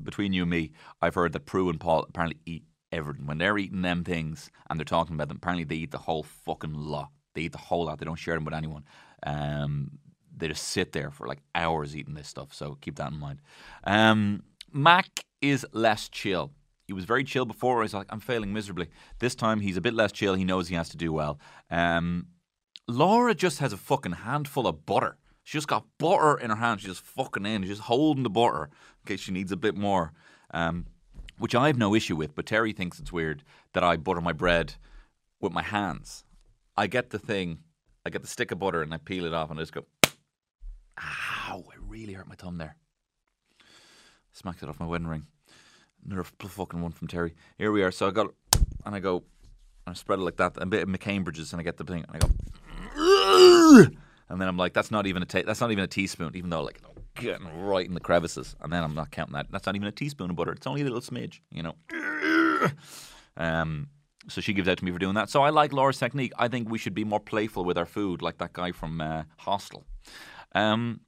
between 0.00 0.32
you 0.32 0.42
and 0.42 0.50
me, 0.50 0.70
I've 1.02 1.16
heard 1.16 1.32
that 1.32 1.44
Prue 1.44 1.70
and 1.70 1.80
Paul 1.80 2.06
apparently 2.08 2.38
eat 2.46 2.62
everything. 2.92 3.26
When 3.26 3.38
they're 3.38 3.58
eating 3.58 3.82
them 3.82 4.04
things 4.04 4.48
and 4.70 4.78
they're 4.78 4.84
talking 4.84 5.16
about 5.16 5.26
them, 5.26 5.38
apparently 5.38 5.64
they 5.64 5.82
eat 5.82 5.90
the 5.90 5.98
whole 5.98 6.22
fucking 6.22 6.72
lot. 6.72 7.10
They 7.34 7.42
eat 7.42 7.52
the 7.52 7.58
whole 7.58 7.86
lot. 7.86 7.98
They 7.98 8.04
don't 8.04 8.16
share 8.16 8.34
them 8.34 8.44
with 8.44 8.54
anyone. 8.54 8.84
Um, 9.24 9.98
they 10.42 10.48
just 10.48 10.68
sit 10.68 10.92
there 10.92 11.10
for 11.10 11.28
like 11.28 11.38
hours 11.54 11.96
eating 11.96 12.14
this 12.14 12.26
stuff. 12.26 12.52
So 12.52 12.76
keep 12.80 12.96
that 12.96 13.12
in 13.12 13.18
mind. 13.18 13.40
Um, 13.84 14.42
Mac 14.72 15.24
is 15.40 15.64
less 15.72 16.08
chill. 16.08 16.50
He 16.86 16.92
was 16.92 17.04
very 17.04 17.22
chill 17.22 17.44
before. 17.44 17.80
He's 17.82 17.94
like, 17.94 18.08
I'm 18.10 18.18
failing 18.18 18.52
miserably. 18.52 18.88
This 19.20 19.36
time 19.36 19.60
he's 19.60 19.76
a 19.76 19.80
bit 19.80 19.94
less 19.94 20.10
chill. 20.10 20.34
He 20.34 20.44
knows 20.44 20.66
he 20.66 20.74
has 20.74 20.88
to 20.88 20.96
do 20.96 21.12
well. 21.12 21.38
Um, 21.70 22.26
Laura 22.88 23.34
just 23.34 23.60
has 23.60 23.72
a 23.72 23.76
fucking 23.76 24.12
handful 24.12 24.66
of 24.66 24.84
butter. 24.84 25.16
She 25.44 25.56
just 25.56 25.68
got 25.68 25.86
butter 25.98 26.36
in 26.38 26.50
her 26.50 26.56
hand. 26.56 26.80
She's 26.80 26.90
just 26.90 27.02
fucking 27.02 27.46
in. 27.46 27.62
She's 27.62 27.70
just 27.70 27.82
holding 27.82 28.24
the 28.24 28.30
butter 28.30 28.64
in 28.64 29.06
case 29.06 29.20
she 29.20 29.32
needs 29.32 29.52
a 29.52 29.56
bit 29.56 29.76
more. 29.76 30.12
Um, 30.52 30.86
which 31.38 31.54
I 31.54 31.68
have 31.68 31.78
no 31.78 31.94
issue 31.94 32.14
with, 32.16 32.34
but 32.34 32.46
Terry 32.46 32.72
thinks 32.72 33.00
it's 33.00 33.12
weird 33.12 33.42
that 33.72 33.82
I 33.82 33.96
butter 33.96 34.20
my 34.20 34.32
bread 34.32 34.74
with 35.40 35.52
my 35.52 35.62
hands. 35.62 36.24
I 36.76 36.86
get 36.86 37.10
the 37.10 37.18
thing, 37.18 37.58
I 38.04 38.10
get 38.10 38.22
the 38.22 38.28
stick 38.28 38.50
of 38.50 38.58
butter 38.58 38.82
and 38.82 38.92
I 38.92 38.98
peel 38.98 39.24
it 39.24 39.32
off 39.32 39.50
and 39.50 39.58
I 39.58 39.62
just 39.62 39.72
go 39.72 39.86
Ow, 41.02 41.64
it 41.72 41.80
really 41.86 42.12
hurt 42.12 42.28
my 42.28 42.34
thumb 42.34 42.58
there. 42.58 42.76
Smacked 44.32 44.62
it 44.62 44.68
off 44.68 44.80
my 44.80 44.86
wedding 44.86 45.06
ring. 45.06 45.26
Another 46.04 46.24
fucking 46.24 46.80
one 46.80 46.92
from 46.92 47.08
Terry. 47.08 47.34
Here 47.58 47.70
we 47.70 47.82
are. 47.82 47.90
So 47.90 48.08
I 48.08 48.10
got, 48.10 48.28
and 48.84 48.94
I 48.94 49.00
go, 49.00 49.16
and 49.86 49.92
I 49.92 49.94
spread 49.94 50.18
it 50.18 50.22
like 50.22 50.36
that, 50.36 50.52
a 50.56 50.66
bit 50.66 50.82
of 50.82 50.88
McCambridge's, 50.88 51.52
and 51.52 51.60
I 51.60 51.62
get 51.62 51.76
the 51.76 51.84
thing, 51.84 52.04
and 52.08 52.16
I 52.16 52.18
go, 52.18 52.28
and 54.28 54.40
then 54.40 54.48
I'm 54.48 54.56
like, 54.56 54.72
that's 54.72 54.90
not 54.90 55.06
even 55.06 55.22
a 55.22 55.26
ta- 55.26 55.42
that's 55.46 55.60
not 55.60 55.70
even 55.70 55.84
a 55.84 55.88
teaspoon, 55.88 56.32
even 56.34 56.50
though 56.50 56.62
like 56.62 56.80
getting 57.14 57.46
right 57.64 57.86
in 57.86 57.94
the 57.94 58.00
crevices, 58.00 58.56
and 58.60 58.72
then 58.72 58.82
I'm 58.82 58.94
not 58.94 59.10
counting 59.10 59.34
that. 59.34 59.46
That's 59.50 59.66
not 59.66 59.76
even 59.76 59.88
a 59.88 59.92
teaspoon 59.92 60.30
of 60.30 60.36
butter. 60.36 60.52
It's 60.52 60.66
only 60.66 60.80
a 60.80 60.84
little 60.84 61.00
smidge, 61.00 61.40
you 61.50 61.62
know. 61.62 61.74
Um, 63.36 63.88
so 64.28 64.40
she 64.40 64.52
gives 64.52 64.68
out 64.68 64.78
to 64.78 64.84
me 64.84 64.92
for 64.92 64.98
doing 64.98 65.14
that. 65.14 65.28
So 65.30 65.42
I 65.42 65.50
like 65.50 65.72
Laura's 65.72 65.98
technique. 65.98 66.32
I 66.38 66.48
think 66.48 66.70
we 66.70 66.78
should 66.78 66.94
be 66.94 67.04
more 67.04 67.20
playful 67.20 67.64
with 67.64 67.76
our 67.76 67.86
food, 67.86 68.22
like 68.22 68.38
that 68.38 68.52
guy 68.52 68.72
from 68.72 69.00
uh, 69.00 69.24
Hostel. 69.38 69.84
Um, 70.54 71.00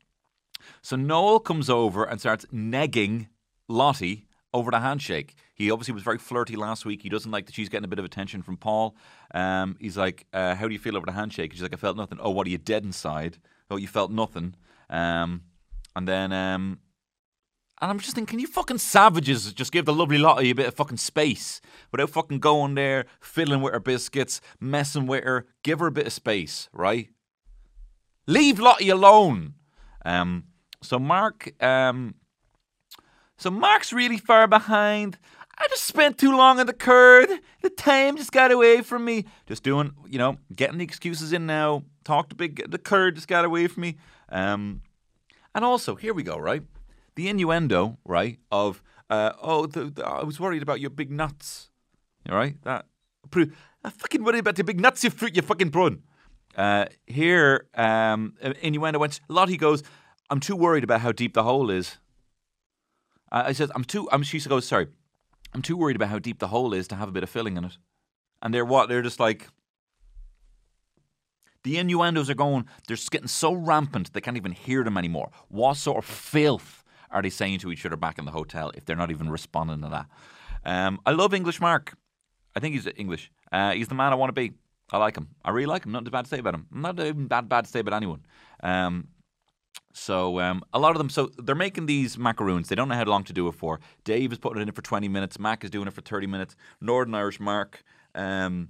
so 0.83 0.96
Noel 0.96 1.40
comes 1.40 1.68
over 1.68 2.04
and 2.04 2.20
starts 2.20 2.46
negging 2.46 3.28
Lottie 3.68 4.26
over 4.52 4.70
the 4.70 4.80
handshake. 4.80 5.35
He 5.54 5.70
obviously 5.70 5.94
was 5.94 6.02
very 6.02 6.18
flirty 6.18 6.57
last 6.57 6.85
week. 6.85 7.02
He 7.02 7.09
doesn't 7.09 7.30
like 7.30 7.46
that 7.46 7.54
she's 7.54 7.68
getting 7.68 7.85
a 7.85 7.88
bit 7.88 7.98
of 7.98 8.04
attention 8.04 8.42
from 8.42 8.57
Paul. 8.57 8.96
Um, 9.35 9.76
he's 9.80 9.96
like, 9.96 10.26
uh, 10.33 10.54
"How 10.54 10.68
do 10.68 10.72
you 10.72 10.78
feel 10.78 10.96
over 10.96 11.07
the 11.07 11.12
handshake?" 11.12 11.52
She's 11.52 11.62
like, 11.62 11.74
"I 11.74 11.76
felt 11.76 11.96
nothing." 11.96 12.18
Oh, 12.20 12.30
what 12.30 12.46
are 12.46 12.50
you 12.50 12.59
dead 12.59 12.85
inside? 12.85 13.38
Oh, 13.70 13.76
you 13.76 13.88
felt 13.88 14.11
nothing. 14.11 14.54
Um, 14.90 15.42
and 15.96 16.07
then, 16.07 16.33
um, 16.33 16.78
and 17.80 17.90
I'm 17.90 17.98
just 17.98 18.14
thinking, 18.14 18.26
can 18.26 18.38
you 18.38 18.46
fucking 18.46 18.78
savages 18.78 19.52
just 19.52 19.72
give 19.72 19.85
the 19.85 19.92
lovely 19.92 20.18
Lottie 20.18 20.50
a 20.50 20.54
bit 20.54 20.68
of 20.68 20.74
fucking 20.74 20.96
space 20.96 21.61
without 21.90 22.11
fucking 22.11 22.38
going 22.38 22.74
there, 22.74 23.07
fiddling 23.20 23.61
with 23.61 23.72
her 23.72 23.80
biscuits, 23.80 24.40
messing 24.61 25.07
with 25.07 25.24
her? 25.24 25.46
Give 25.62 25.80
her 25.80 25.88
a 25.88 25.92
bit 25.92 26.07
of 26.07 26.12
space, 26.12 26.68
right? 26.72 27.11
Leave 28.26 28.58
Lottie 28.58 28.88
alone. 28.88 29.54
Um, 30.04 30.44
so 30.82 30.98
Mark, 30.98 31.52
um, 31.62 32.14
so 33.37 33.50
Mark's 33.50 33.92
really 33.92 34.18
far 34.18 34.46
behind. 34.46 35.18
I 35.56 35.68
just 35.68 35.84
spent 35.84 36.18
too 36.18 36.37
long 36.37 36.58
on 36.58 36.66
the 36.66 36.72
curd. 36.72 37.28
The 37.62 37.70
time 37.70 38.16
just 38.16 38.32
got 38.32 38.50
away 38.50 38.82
from 38.82 39.04
me. 39.04 39.24
Just 39.46 39.62
doing, 39.62 39.92
you 40.08 40.18
know, 40.18 40.37
getting 40.54 40.78
the 40.78 40.84
excuses 40.84 41.32
in 41.32 41.46
now. 41.46 41.84
Talk 42.04 42.28
to 42.30 42.34
big. 42.34 42.70
The 42.70 42.78
curd 42.78 43.14
just 43.14 43.28
got 43.28 43.44
away 43.44 43.68
from 43.68 43.82
me. 43.82 43.96
Um, 44.30 44.82
and 45.54 45.64
also, 45.64 45.94
here 45.94 46.12
we 46.12 46.22
go, 46.22 46.37
right? 46.37 46.62
The 47.14 47.28
innuendo, 47.28 47.98
right? 48.04 48.38
Of 48.50 48.82
uh, 49.08 49.32
oh, 49.40 49.66
the, 49.66 49.84
the, 49.84 50.04
I 50.04 50.24
was 50.24 50.40
worried 50.40 50.62
about 50.62 50.80
your 50.80 50.90
big 50.90 51.10
nuts. 51.10 51.70
All 52.28 52.37
right, 52.37 52.60
that. 52.62 52.87
I 53.84 53.90
fucking 53.90 54.24
worried 54.24 54.40
about 54.40 54.56
the 54.56 54.64
big 54.64 54.80
nuts 54.80 55.04
you 55.04 55.10
fruit, 55.10 55.37
you 55.37 55.42
fucking 55.42 55.70
prune. 55.70 56.02
Uh, 56.56 56.86
here, 57.06 57.66
um, 57.74 58.34
innuendo 58.62 58.98
went. 58.98 59.20
Lottie 59.28 59.56
goes. 59.56 59.82
I'm 60.30 60.40
too 60.40 60.56
worried 60.56 60.84
about 60.84 61.00
how 61.00 61.12
deep 61.12 61.34
the 61.34 61.42
hole 61.42 61.70
is. 61.70 61.98
Uh, 63.30 63.44
I 63.46 63.52
said, 63.52 63.70
I'm 63.74 63.84
too. 63.84 64.08
I'm. 64.12 64.22
She 64.22 64.40
goes, 64.40 64.66
sorry. 64.66 64.88
I'm 65.52 65.62
too 65.62 65.76
worried 65.76 65.96
about 65.96 66.08
how 66.08 66.18
deep 66.18 66.38
the 66.40 66.48
hole 66.48 66.74
is 66.74 66.88
to 66.88 66.96
have 66.96 67.08
a 67.08 67.12
bit 67.12 67.22
of 67.22 67.30
filling 67.30 67.56
in 67.56 67.64
it. 67.64 67.78
And 68.42 68.52
they're 68.52 68.64
what? 68.64 68.88
They're 68.88 69.02
just 69.02 69.20
like. 69.20 69.48
The 71.62 71.78
innuendos 71.78 72.28
are 72.28 72.34
going, 72.34 72.66
they're 72.86 72.98
getting 73.10 73.26
so 73.26 73.54
rampant 73.54 74.12
they 74.12 74.20
can't 74.20 74.36
even 74.36 74.52
hear 74.52 74.84
them 74.84 74.98
anymore. 74.98 75.30
What 75.48 75.78
sort 75.78 75.96
of 75.96 76.04
filth 76.04 76.84
are 77.10 77.22
they 77.22 77.30
saying 77.30 77.60
to 77.60 77.72
each 77.72 77.86
other 77.86 77.96
back 77.96 78.18
in 78.18 78.26
the 78.26 78.32
hotel 78.32 78.70
if 78.74 78.84
they're 78.84 78.96
not 78.96 79.10
even 79.10 79.30
responding 79.30 79.80
to 79.80 79.88
that? 79.88 80.06
Um, 80.66 81.00
I 81.06 81.12
love 81.12 81.32
English 81.32 81.62
Mark. 81.62 81.96
I 82.54 82.60
think 82.60 82.74
he's 82.74 82.86
English. 82.96 83.30
Uh, 83.50 83.72
he's 83.72 83.88
the 83.88 83.94
man 83.94 84.12
I 84.12 84.16
want 84.16 84.28
to 84.28 84.34
be. 84.34 84.52
I 84.94 84.98
like 84.98 85.16
him. 85.16 85.28
I 85.44 85.50
really 85.50 85.66
like 85.66 85.85
him. 85.85 85.90
Nothing 85.90 86.11
bad 86.11 86.24
to 86.26 86.28
say 86.28 86.38
about 86.38 86.54
him. 86.54 86.66
Not 86.70 87.00
even 87.00 87.26
bad 87.26 87.48
bad 87.48 87.64
to 87.64 87.70
say 87.70 87.80
about 87.80 87.94
anyone. 87.94 88.24
Um, 88.62 89.09
so 89.92 90.38
um, 90.38 90.62
a 90.72 90.78
lot 90.78 90.92
of 90.92 90.98
them, 90.98 91.09
so 91.09 91.33
they're 91.37 91.57
making 91.57 91.87
these 91.87 92.16
macaroons. 92.16 92.68
They 92.68 92.76
don't 92.76 92.88
know 92.88 92.94
how 92.94 93.04
long 93.04 93.24
to 93.24 93.33
do 93.33 93.48
it 93.48 93.57
for. 93.57 93.80
Dave 94.04 94.30
is 94.30 94.38
putting 94.38 94.62
it 94.62 94.68
in 94.68 94.72
for 94.72 94.83
20 94.83 95.09
minutes. 95.09 95.37
Mac 95.37 95.64
is 95.64 95.70
doing 95.70 95.88
it 95.88 95.92
for 95.92 96.00
30 96.00 96.28
minutes. 96.28 96.54
Northern 96.80 97.12
Irish 97.12 97.40
Mark 97.40 97.83
um, 98.14 98.68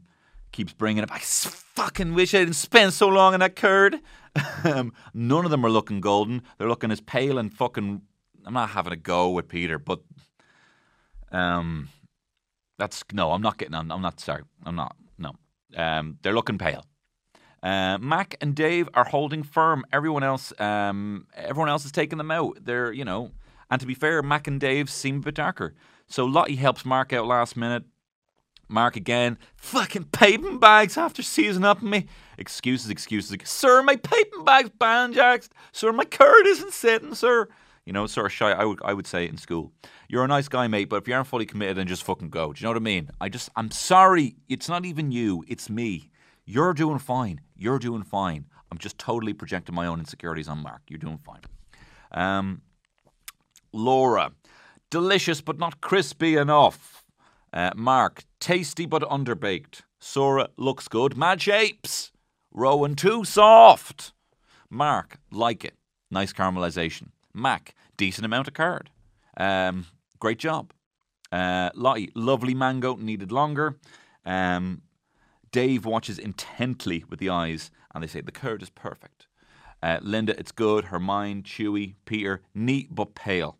keeps 0.51 0.73
bringing 0.73 1.03
it. 1.03 1.11
I 1.13 1.19
fucking 1.19 2.15
wish 2.15 2.35
I 2.35 2.39
didn't 2.39 2.55
spend 2.55 2.95
so 2.95 3.09
long 3.09 3.35
on 3.35 3.41
that 3.41 3.55
curd. 3.55 4.01
um, 4.65 4.95
none 5.13 5.45
of 5.45 5.51
them 5.51 5.67
are 5.67 5.71
looking 5.71 6.01
golden. 6.01 6.41
They're 6.57 6.69
looking 6.69 6.91
as 6.91 7.03
pale 7.03 7.37
and 7.37 7.53
fucking. 7.53 8.01
I'm 8.47 8.55
not 8.55 8.71
having 8.71 8.95
a 8.95 8.97
go 8.97 9.29
with 9.29 9.49
Peter, 9.49 9.79
but 9.79 10.01
um, 11.33 11.91
that's 12.79 13.05
no. 13.13 13.33
I'm 13.33 13.43
not 13.43 13.59
getting 13.59 13.75
on. 13.75 13.91
I'm 13.91 14.01
not 14.01 14.21
sorry. 14.21 14.45
I'm 14.65 14.75
not. 14.75 14.97
Um, 15.77 16.19
they're 16.23 16.35
looking 16.35 16.59
pale. 16.59 16.85
Uh, 17.63 17.97
Mac 17.99 18.37
and 18.41 18.55
Dave 18.55 18.89
are 18.93 19.05
holding 19.05 19.43
firm. 19.43 19.85
Everyone 19.93 20.23
else, 20.23 20.53
um, 20.61 21.27
everyone 21.35 21.71
else 21.71 21.87
is 21.87 21.93
taking 21.93 22.19
them 22.19 22.31
out. 22.31 22.59
They're, 22.63 22.93
you 22.93 23.05
know, 23.05 23.31
and 23.71 23.81
to 23.81 23.87
be 23.87 23.95
fair, 23.95 24.23
Mac 24.23 24.47
and 24.47 24.61
Dave 24.61 24.91
seem 24.91 25.17
a 25.17 25.21
bit 25.21 25.35
darker. 25.35 25.75
So 26.07 26.27
Lottie 26.27 26.57
helps 26.57 26.85
Mark 26.85 27.13
out 27.13 27.27
last 27.27 27.57
minute. 27.57 27.85
Mark 28.69 28.97
again, 28.97 29.39
fucking 29.57 30.05
piping 30.13 30.59
bags 30.59 30.97
after 30.97 31.23
seizing 31.23 31.65
up 31.65 31.83
me. 31.83 32.07
Excuses, 32.39 32.91
excuses. 32.91 33.37
Sir, 33.45 33.83
my 33.83 33.97
piping 33.97 34.45
bags 34.45 34.71
banjaxed. 34.79 35.51
Sir, 35.73 35.93
my 35.93 36.05
card 36.05 36.47
isn't 36.47 36.73
sitting, 36.73 37.15
sir. 37.15 37.49
You 37.87 37.93
know, 37.93 38.07
sort 38.07 38.27
of 38.27 38.33
shy. 38.33 38.53
I 38.53 38.65
would, 38.65 38.81
I 38.85 38.95
would 38.95 39.07
say 39.07 39.27
in 39.27 39.37
school. 39.37 39.73
You're 40.09 40.25
a 40.25 40.29
nice 40.29 40.49
guy, 40.49 40.67
mate, 40.67 40.89
but 40.89 40.97
if 40.97 41.09
you 41.09 41.15
aren't 41.15 41.27
fully 41.27 41.47
committed, 41.47 41.77
then 41.77 41.87
just 41.87 42.03
fucking 42.03 42.31
go. 42.31 42.53
Do 42.53 42.61
you 42.61 42.65
know 42.65 42.71
what 42.71 42.77
I 42.77 42.81
mean? 42.81 43.11
I 43.21 43.29
just, 43.29 43.49
I'm 43.57 43.71
sorry. 43.71 44.37
It's 44.49 44.69
not 44.69 44.85
even 44.85 45.11
you. 45.11 45.45
It's 45.49 45.71
me. 45.71 46.11
You're 46.45 46.75
doing 46.75 46.99
fine. 46.99 47.41
You're 47.57 47.79
doing 47.79 48.03
fine. 48.03 48.47
I'm 48.71 48.79
just 48.79 48.99
totally 48.99 49.33
projecting 49.33 49.75
my 49.75 49.87
own 49.87 50.01
insecurities 50.01 50.49
on 50.49 50.63
Mark. 50.63 50.83
You're 50.89 50.99
doing 50.99 51.19
fine. 51.19 51.41
Um, 52.13 52.63
Laura, 53.73 54.33
delicious 54.91 55.41
but 55.41 55.59
not 55.59 55.81
crispy 55.81 56.37
enough. 56.37 57.05
Uh, 57.53 57.71
Mark, 57.75 58.25
tasty 58.41 58.85
but 58.87 59.03
underbaked. 59.03 59.83
Sura, 60.01 60.49
looks 60.57 60.89
good. 60.89 61.17
Mad 61.17 61.41
shapes. 61.41 62.13
Rowan, 62.53 62.95
too 62.95 63.25
soft. 63.25 64.13
Mark, 64.69 65.19
like 65.31 65.65
it. 65.65 65.75
Nice 66.11 66.33
caramelization. 66.33 67.09
Mac, 67.33 67.75
decent 67.97 68.25
amount 68.25 68.49
of 68.49 68.55
curd. 68.55 68.91
Um, 69.37 69.87
great 70.25 70.39
job. 70.39 70.73
Uh, 71.31 71.69
Lottie, 71.75 72.11
lovely 72.15 72.55
mango, 72.55 72.97
needed 72.97 73.31
longer. 73.31 73.77
Um, 74.25 74.81
Dave 75.53 75.85
watches 75.85 76.19
intently 76.19 77.05
with 77.11 77.19
the 77.19 77.29
eyes, 77.29 77.71
and 77.95 78.03
they 78.03 78.07
say 78.07 78.23
the 78.23 78.33
curd 78.33 78.63
is 78.63 78.71
perfect. 78.71 79.27
Uh, 79.83 79.99
Linda, 80.01 80.35
it's 80.41 80.51
good. 80.51 80.87
Her 80.87 80.99
mind, 80.99 81.45
chewy. 81.45 81.97
Peter, 82.07 82.41
neat 82.55 82.95
but 82.95 83.15
pale. 83.15 83.59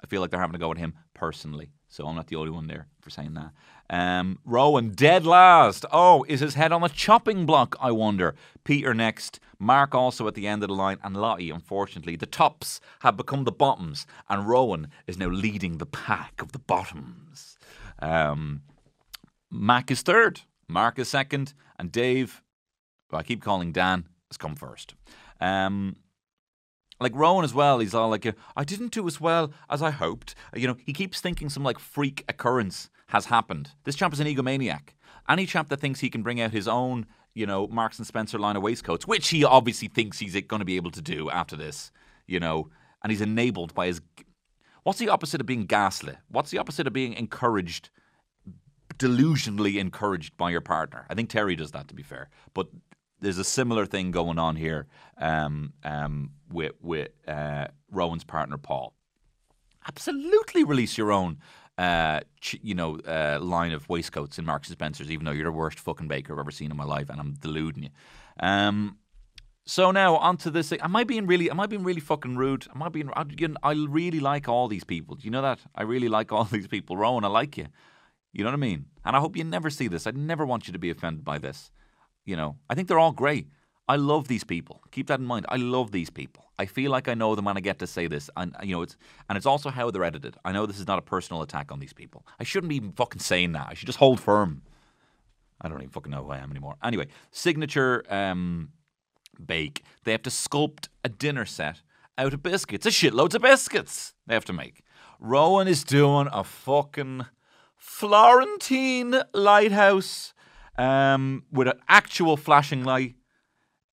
I 0.00 0.06
feel 0.06 0.20
like 0.20 0.30
they're 0.30 0.38
having 0.38 0.52
to 0.52 0.60
go 0.60 0.70
at 0.70 0.78
him 0.78 0.94
personally, 1.12 1.72
so 1.90 2.06
I'm 2.06 2.14
not 2.14 2.28
the 2.28 2.36
only 2.36 2.52
one 2.52 2.68
there 2.68 2.86
for 3.00 3.10
saying 3.10 3.34
that. 3.34 3.50
Um, 3.90 4.38
Rowan, 4.44 4.90
dead 4.90 5.26
last. 5.26 5.84
Oh, 5.92 6.24
is 6.28 6.38
his 6.38 6.54
head 6.54 6.70
on 6.70 6.84
a 6.84 6.88
chopping 6.88 7.44
block? 7.44 7.76
I 7.80 7.90
wonder. 7.90 8.36
Peter 8.62 8.94
next. 8.94 9.40
Mark 9.58 9.92
also 9.92 10.28
at 10.28 10.34
the 10.34 10.46
end 10.46 10.62
of 10.62 10.68
the 10.68 10.74
line, 10.74 10.98
and 11.02 11.16
Lottie, 11.16 11.50
unfortunately. 11.50 12.14
The 12.14 12.26
tops 12.26 12.80
have 13.00 13.16
become 13.16 13.42
the 13.42 13.52
bottoms, 13.52 14.06
and 14.28 14.48
Rowan 14.48 14.88
is 15.08 15.18
now 15.18 15.26
leading 15.26 15.78
the 15.78 15.86
pack 15.86 16.40
of 16.40 16.52
the 16.52 16.60
bottoms. 16.60 17.58
Um, 17.98 18.62
Mac 19.50 19.90
is 19.90 20.02
third, 20.02 20.42
Mark 20.68 20.98
is 20.98 21.08
second, 21.08 21.52
and 21.76 21.90
Dave, 21.90 22.40
who 23.08 23.16
I 23.16 23.24
keep 23.24 23.42
calling 23.42 23.72
Dan, 23.72 24.06
has 24.30 24.36
come 24.36 24.54
first. 24.54 24.94
Um, 25.40 25.96
like 27.00 27.14
Rowan 27.14 27.44
as 27.44 27.54
well, 27.54 27.78
he's 27.78 27.94
all 27.94 28.10
like, 28.10 28.26
I 28.56 28.64
didn't 28.64 28.92
do 28.92 29.06
as 29.06 29.20
well 29.20 29.52
as 29.68 29.82
I 29.82 29.90
hoped. 29.90 30.34
Uh, 30.54 30.58
you 30.58 30.66
know, 30.66 30.76
he 30.84 30.92
keeps 30.92 31.20
thinking 31.20 31.48
some 31.48 31.62
like 31.62 31.78
freak 31.78 32.24
occurrence 32.28 32.90
has 33.08 33.26
happened. 33.26 33.72
This 33.84 33.96
chap 33.96 34.12
is 34.12 34.20
an 34.20 34.26
egomaniac. 34.26 34.90
Any 35.28 35.46
chap 35.46 35.68
that 35.68 35.80
thinks 35.80 36.00
he 36.00 36.10
can 36.10 36.22
bring 36.22 36.40
out 36.40 36.52
his 36.52 36.68
own, 36.68 37.06
you 37.34 37.46
know, 37.46 37.66
Marks 37.68 37.98
and 37.98 38.06
Spencer 38.06 38.38
line 38.38 38.56
of 38.56 38.62
waistcoats, 38.62 39.06
which 39.06 39.28
he 39.28 39.44
obviously 39.44 39.88
thinks 39.88 40.18
he's 40.18 40.36
eh, 40.36 40.40
going 40.40 40.60
to 40.60 40.66
be 40.66 40.76
able 40.76 40.90
to 40.90 41.02
do 41.02 41.30
after 41.30 41.56
this, 41.56 41.90
you 42.26 42.40
know, 42.40 42.68
and 43.02 43.10
he's 43.10 43.20
enabled 43.20 43.74
by 43.74 43.86
his. 43.86 44.00
What's 44.82 44.98
the 44.98 45.08
opposite 45.08 45.40
of 45.40 45.46
being 45.46 45.66
gaslit? 45.66 46.18
What's 46.28 46.50
the 46.50 46.58
opposite 46.58 46.86
of 46.86 46.92
being 46.92 47.12
encouraged 47.14 47.90
delusionally 49.00 49.78
encouraged 49.78 50.36
by 50.36 50.50
your 50.50 50.60
partner. 50.60 51.06
I 51.08 51.14
think 51.14 51.30
Terry 51.30 51.56
does 51.56 51.72
that, 51.72 51.88
to 51.88 51.94
be 51.94 52.02
fair. 52.02 52.28
But 52.54 52.68
there's 53.20 53.38
a 53.38 53.44
similar 53.44 53.86
thing 53.86 54.10
going 54.10 54.38
on 54.38 54.56
here 54.56 54.86
um, 55.18 55.72
um, 55.84 56.30
with 56.50 56.72
with 56.80 57.08
uh, 57.28 57.66
Rowan's 57.90 58.24
partner 58.24 58.58
Paul. 58.58 58.94
Absolutely, 59.86 60.64
release 60.64 60.98
your 60.98 61.12
own. 61.12 61.38
Uh, 61.78 62.20
you 62.60 62.74
know, 62.74 62.98
uh, 63.08 63.38
line 63.40 63.72
of 63.72 63.88
waistcoats 63.88 64.38
in 64.38 64.44
Marks 64.44 64.68
and 64.68 64.76
Spencers, 64.76 65.10
even 65.10 65.24
though 65.24 65.32
you're 65.32 65.44
the 65.44 65.52
worst 65.52 65.80
fucking 65.80 66.08
baker 66.08 66.34
I've 66.34 66.38
ever 66.38 66.50
seen 66.50 66.70
in 66.70 66.76
my 66.76 66.84
life, 66.84 67.08
and 67.08 67.18
I'm 67.18 67.32
deluding 67.32 67.84
you. 67.84 67.88
Um, 68.38 68.98
so 69.64 69.90
now 69.90 70.16
onto 70.16 70.50
this. 70.50 70.70
Thing. 70.70 70.80
Am 70.80 70.94
I 70.96 71.04
being 71.04 71.26
really? 71.26 71.50
Am 71.50 71.60
I 71.60 71.66
being 71.66 71.84
really 71.84 72.00
fucking 72.00 72.36
rude? 72.36 72.66
Am 72.74 72.82
I 72.82 72.88
being? 72.88 73.10
I, 73.14 73.24
you 73.38 73.48
know, 73.48 73.56
I 73.62 73.72
really 73.72 74.20
like 74.20 74.48
all 74.48 74.68
these 74.68 74.84
people. 74.84 75.16
Do 75.16 75.24
you 75.24 75.30
know 75.30 75.42
that? 75.42 75.60
I 75.74 75.82
really 75.82 76.08
like 76.08 76.32
all 76.32 76.44
these 76.52 76.66
people. 76.66 76.96
Rowan, 76.96 77.24
I 77.24 77.28
like 77.28 77.56
you. 77.56 77.68
You 78.32 78.44
know 78.44 78.50
what 78.50 78.54
I 78.54 78.60
mean? 78.60 78.86
And 79.04 79.16
I 79.16 79.20
hope 79.20 79.36
you 79.36 79.44
never 79.44 79.70
see 79.70 79.88
this. 79.88 80.06
I 80.06 80.12
never 80.12 80.46
want 80.46 80.66
you 80.66 80.72
to 80.72 80.78
be 80.78 80.90
offended 80.90 81.24
by 81.24 81.38
this. 81.38 81.70
You 82.24 82.36
know, 82.36 82.56
I 82.68 82.74
think 82.74 82.88
they're 82.88 82.98
all 82.98 83.12
great. 83.12 83.48
I 83.88 83.96
love 83.96 84.28
these 84.28 84.44
people. 84.44 84.82
Keep 84.92 85.08
that 85.08 85.18
in 85.18 85.26
mind. 85.26 85.46
I 85.48 85.56
love 85.56 85.90
these 85.90 86.10
people. 86.10 86.44
I 86.60 86.66
feel 86.66 86.92
like 86.92 87.08
I 87.08 87.14
know 87.14 87.34
them 87.34 87.46
when 87.46 87.56
I 87.56 87.60
get 87.60 87.78
to 87.80 87.86
say 87.86 88.06
this, 88.06 88.30
and 88.36 88.54
you 88.62 88.76
know, 88.76 88.82
it's 88.82 88.96
and 89.28 89.36
it's 89.36 89.46
also 89.46 89.70
how 89.70 89.90
they're 89.90 90.04
edited. 90.04 90.36
I 90.44 90.52
know 90.52 90.66
this 90.66 90.78
is 90.78 90.86
not 90.86 90.98
a 90.98 91.02
personal 91.02 91.42
attack 91.42 91.72
on 91.72 91.80
these 91.80 91.92
people. 91.92 92.24
I 92.38 92.44
shouldn't 92.44 92.68
be 92.68 92.80
fucking 92.94 93.20
saying 93.20 93.52
that. 93.52 93.66
I 93.68 93.74
should 93.74 93.86
just 93.86 93.98
hold 93.98 94.20
firm. 94.20 94.62
I 95.60 95.68
don't 95.68 95.78
even 95.78 95.90
fucking 95.90 96.12
know 96.12 96.24
who 96.24 96.30
I 96.30 96.38
am 96.38 96.50
anymore. 96.50 96.76
Anyway, 96.84 97.08
signature 97.32 98.04
um, 98.08 98.70
bake. 99.44 99.82
They 100.04 100.12
have 100.12 100.22
to 100.22 100.30
sculpt 100.30 100.88
a 101.02 101.08
dinner 101.08 101.44
set 101.44 101.82
out 102.16 102.32
of 102.32 102.42
biscuits. 102.42 102.86
A 102.86 102.90
shitloads 102.90 103.34
of 103.34 103.42
biscuits 103.42 104.14
they 104.26 104.34
have 104.34 104.44
to 104.46 104.52
make. 104.52 104.84
Rowan 105.18 105.66
is 105.66 105.82
doing 105.82 106.28
a 106.32 106.44
fucking 106.44 107.26
Florentine 107.76 109.22
lighthouse 109.34 110.32
um, 110.80 111.44
with 111.52 111.68
an 111.68 111.78
actual 111.88 112.38
flashing 112.38 112.84
light. 112.84 113.14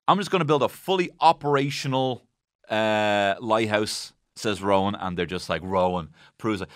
I'm 0.07 0.17
just 0.17 0.31
going 0.31 0.39
to 0.39 0.45
build 0.45 0.63
a 0.63 0.69
fully 0.69 1.09
operational 1.19 2.23
uh, 2.69 3.35
lighthouse, 3.41 4.13
says 4.37 4.61
Rowan, 4.61 4.95
and 4.95 5.17
they're 5.17 5.25
just 5.25 5.49
like, 5.49 5.61
Rowan, 5.63 6.13
Prue's 6.37 6.61
like, 6.61 6.69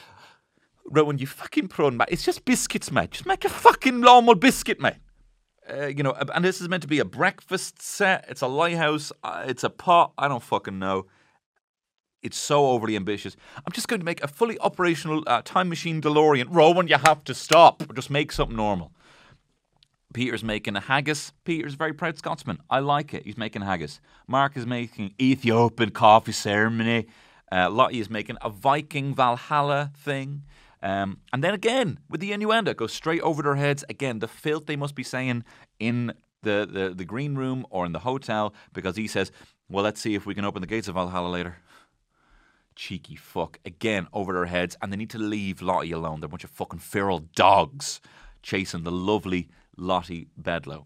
Rowan, 0.85 1.17
you 1.17 1.27
fucking 1.27 1.69
prawn, 1.69 1.95
mate. 1.95 2.09
It's 2.11 2.25
just 2.25 2.43
biscuits, 2.43 2.91
mate. 2.91 3.11
Just 3.11 3.25
make 3.25 3.45
a 3.45 3.49
fucking 3.49 4.01
normal 4.01 4.35
biscuit, 4.35 4.81
mate. 4.81 4.95
Uh, 5.71 5.85
you 5.85 6.03
know, 6.03 6.11
and 6.11 6.43
this 6.43 6.59
is 6.59 6.67
meant 6.67 6.81
to 6.81 6.89
be 6.89 6.99
a 6.99 7.05
breakfast 7.05 7.81
set. 7.81 8.25
It's 8.27 8.41
a 8.41 8.47
lighthouse. 8.47 9.13
Uh, 9.23 9.45
it's 9.47 9.63
a 9.63 9.69
pot. 9.69 10.11
I 10.17 10.27
don't 10.27 10.43
fucking 10.43 10.77
know. 10.77 11.05
It's 12.21 12.37
so 12.37 12.67
overly 12.67 12.97
ambitious. 12.97 13.37
I'm 13.55 13.71
just 13.71 13.87
going 13.87 14.01
to 14.01 14.05
make 14.05 14.21
a 14.21 14.27
fully 14.27 14.59
operational 14.59 15.23
uh, 15.25 15.41
time 15.45 15.69
machine 15.69 16.01
DeLorean. 16.01 16.47
Rowan, 16.49 16.89
you 16.89 16.97
have 16.97 17.23
to 17.23 17.33
stop. 17.33 17.89
Or 17.89 17.93
just 17.93 18.09
make 18.09 18.33
something 18.33 18.57
normal. 18.57 18.91
Peter's 20.13 20.43
making 20.43 20.75
a 20.75 20.79
haggis. 20.79 21.33
Peter's 21.43 21.73
a 21.73 21.77
very 21.77 21.93
proud 21.93 22.17
Scotsman. 22.17 22.59
I 22.69 22.79
like 22.79 23.13
it. 23.13 23.25
He's 23.25 23.37
making 23.37 23.61
haggis. 23.61 23.99
Mark 24.27 24.57
is 24.57 24.65
making 24.65 25.13
Ethiopian 25.21 25.91
coffee 25.91 26.31
ceremony. 26.31 27.07
Uh, 27.51 27.69
Lottie 27.69 27.99
is 27.99 28.09
making 28.09 28.37
a 28.41 28.49
Viking 28.49 29.13
Valhalla 29.13 29.91
thing. 29.97 30.43
Um, 30.83 31.19
and 31.31 31.43
then 31.43 31.53
again, 31.53 31.99
with 32.09 32.21
the 32.21 32.31
innuendo, 32.31 32.73
goes 32.73 32.93
straight 32.93 33.21
over 33.21 33.43
their 33.43 33.55
heads. 33.55 33.83
Again, 33.89 34.19
the 34.19 34.27
filth 34.27 34.65
they 34.65 34.75
must 34.75 34.95
be 34.95 35.03
saying 35.03 35.43
in 35.79 36.13
the, 36.41 36.67
the, 36.71 36.93
the 36.95 37.05
green 37.05 37.35
room 37.35 37.65
or 37.69 37.85
in 37.85 37.91
the 37.91 37.99
hotel 37.99 38.53
because 38.73 38.95
he 38.95 39.07
says, 39.07 39.31
Well, 39.69 39.83
let's 39.83 40.01
see 40.01 40.15
if 40.15 40.25
we 40.25 40.33
can 40.33 40.45
open 40.45 40.61
the 40.61 40.67
gates 40.67 40.87
of 40.87 40.95
Valhalla 40.95 41.27
later. 41.27 41.57
Cheeky 42.75 43.15
fuck. 43.15 43.59
Again, 43.65 44.07
over 44.13 44.33
their 44.33 44.45
heads. 44.45 44.75
And 44.81 44.91
they 44.91 44.97
need 44.97 45.11
to 45.11 45.19
leave 45.19 45.61
Lottie 45.61 45.91
alone. 45.91 46.19
They're 46.19 46.27
a 46.27 46.29
bunch 46.29 46.43
of 46.43 46.49
fucking 46.49 46.79
feral 46.79 47.19
dogs 47.35 48.01
chasing 48.41 48.83
the 48.83 48.91
lovely 48.91 49.49
Lottie 49.77 50.27
Bedlow. 50.39 50.85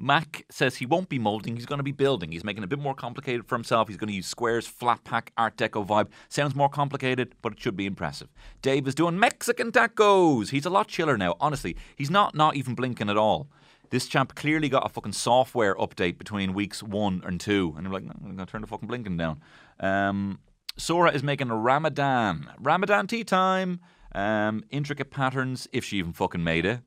Mac 0.00 0.44
says 0.48 0.76
he 0.76 0.86
won't 0.86 1.08
be 1.08 1.18
moulding, 1.18 1.56
he's 1.56 1.66
going 1.66 1.80
to 1.80 1.82
be 1.84 1.90
building. 1.92 2.30
He's 2.30 2.44
making 2.44 2.62
it 2.62 2.66
a 2.66 2.68
bit 2.68 2.78
more 2.78 2.94
complicated 2.94 3.46
for 3.48 3.56
himself. 3.56 3.88
He's 3.88 3.96
going 3.96 4.08
to 4.08 4.14
use 4.14 4.28
squares, 4.28 4.64
flat 4.64 5.02
pack, 5.02 5.32
Art 5.36 5.56
Deco 5.56 5.84
vibe. 5.84 6.08
Sounds 6.28 6.54
more 6.54 6.68
complicated, 6.68 7.34
but 7.42 7.54
it 7.54 7.60
should 7.60 7.76
be 7.76 7.84
impressive. 7.84 8.28
Dave 8.62 8.86
is 8.86 8.94
doing 8.94 9.18
Mexican 9.18 9.72
tacos. 9.72 10.50
He's 10.50 10.66
a 10.66 10.70
lot 10.70 10.86
chiller 10.86 11.18
now, 11.18 11.34
honestly. 11.40 11.76
He's 11.96 12.10
not 12.10 12.36
not 12.36 12.54
even 12.54 12.76
blinking 12.76 13.10
at 13.10 13.16
all. 13.16 13.48
This 13.90 14.06
champ 14.06 14.34
clearly 14.36 14.68
got 14.68 14.86
a 14.86 14.88
fucking 14.88 15.12
software 15.12 15.74
update 15.76 16.18
between 16.18 16.54
weeks 16.54 16.80
one 16.80 17.22
and 17.26 17.40
two. 17.40 17.74
And 17.76 17.86
I'm 17.86 17.92
like, 17.92 18.04
no, 18.04 18.12
I'm 18.14 18.36
going 18.36 18.46
to 18.46 18.46
turn 18.46 18.60
the 18.60 18.66
fucking 18.66 18.86
blinking 18.86 19.16
down. 19.16 19.40
Um, 19.80 20.38
Sura 20.76 21.10
is 21.10 21.24
making 21.24 21.50
a 21.50 21.56
Ramadan. 21.56 22.48
Ramadan 22.60 23.08
tea 23.08 23.24
time. 23.24 23.80
Um, 24.14 24.62
intricate 24.70 25.10
patterns, 25.10 25.66
if 25.72 25.84
she 25.84 25.98
even 25.98 26.12
fucking 26.12 26.44
made 26.44 26.66
it. 26.66 26.80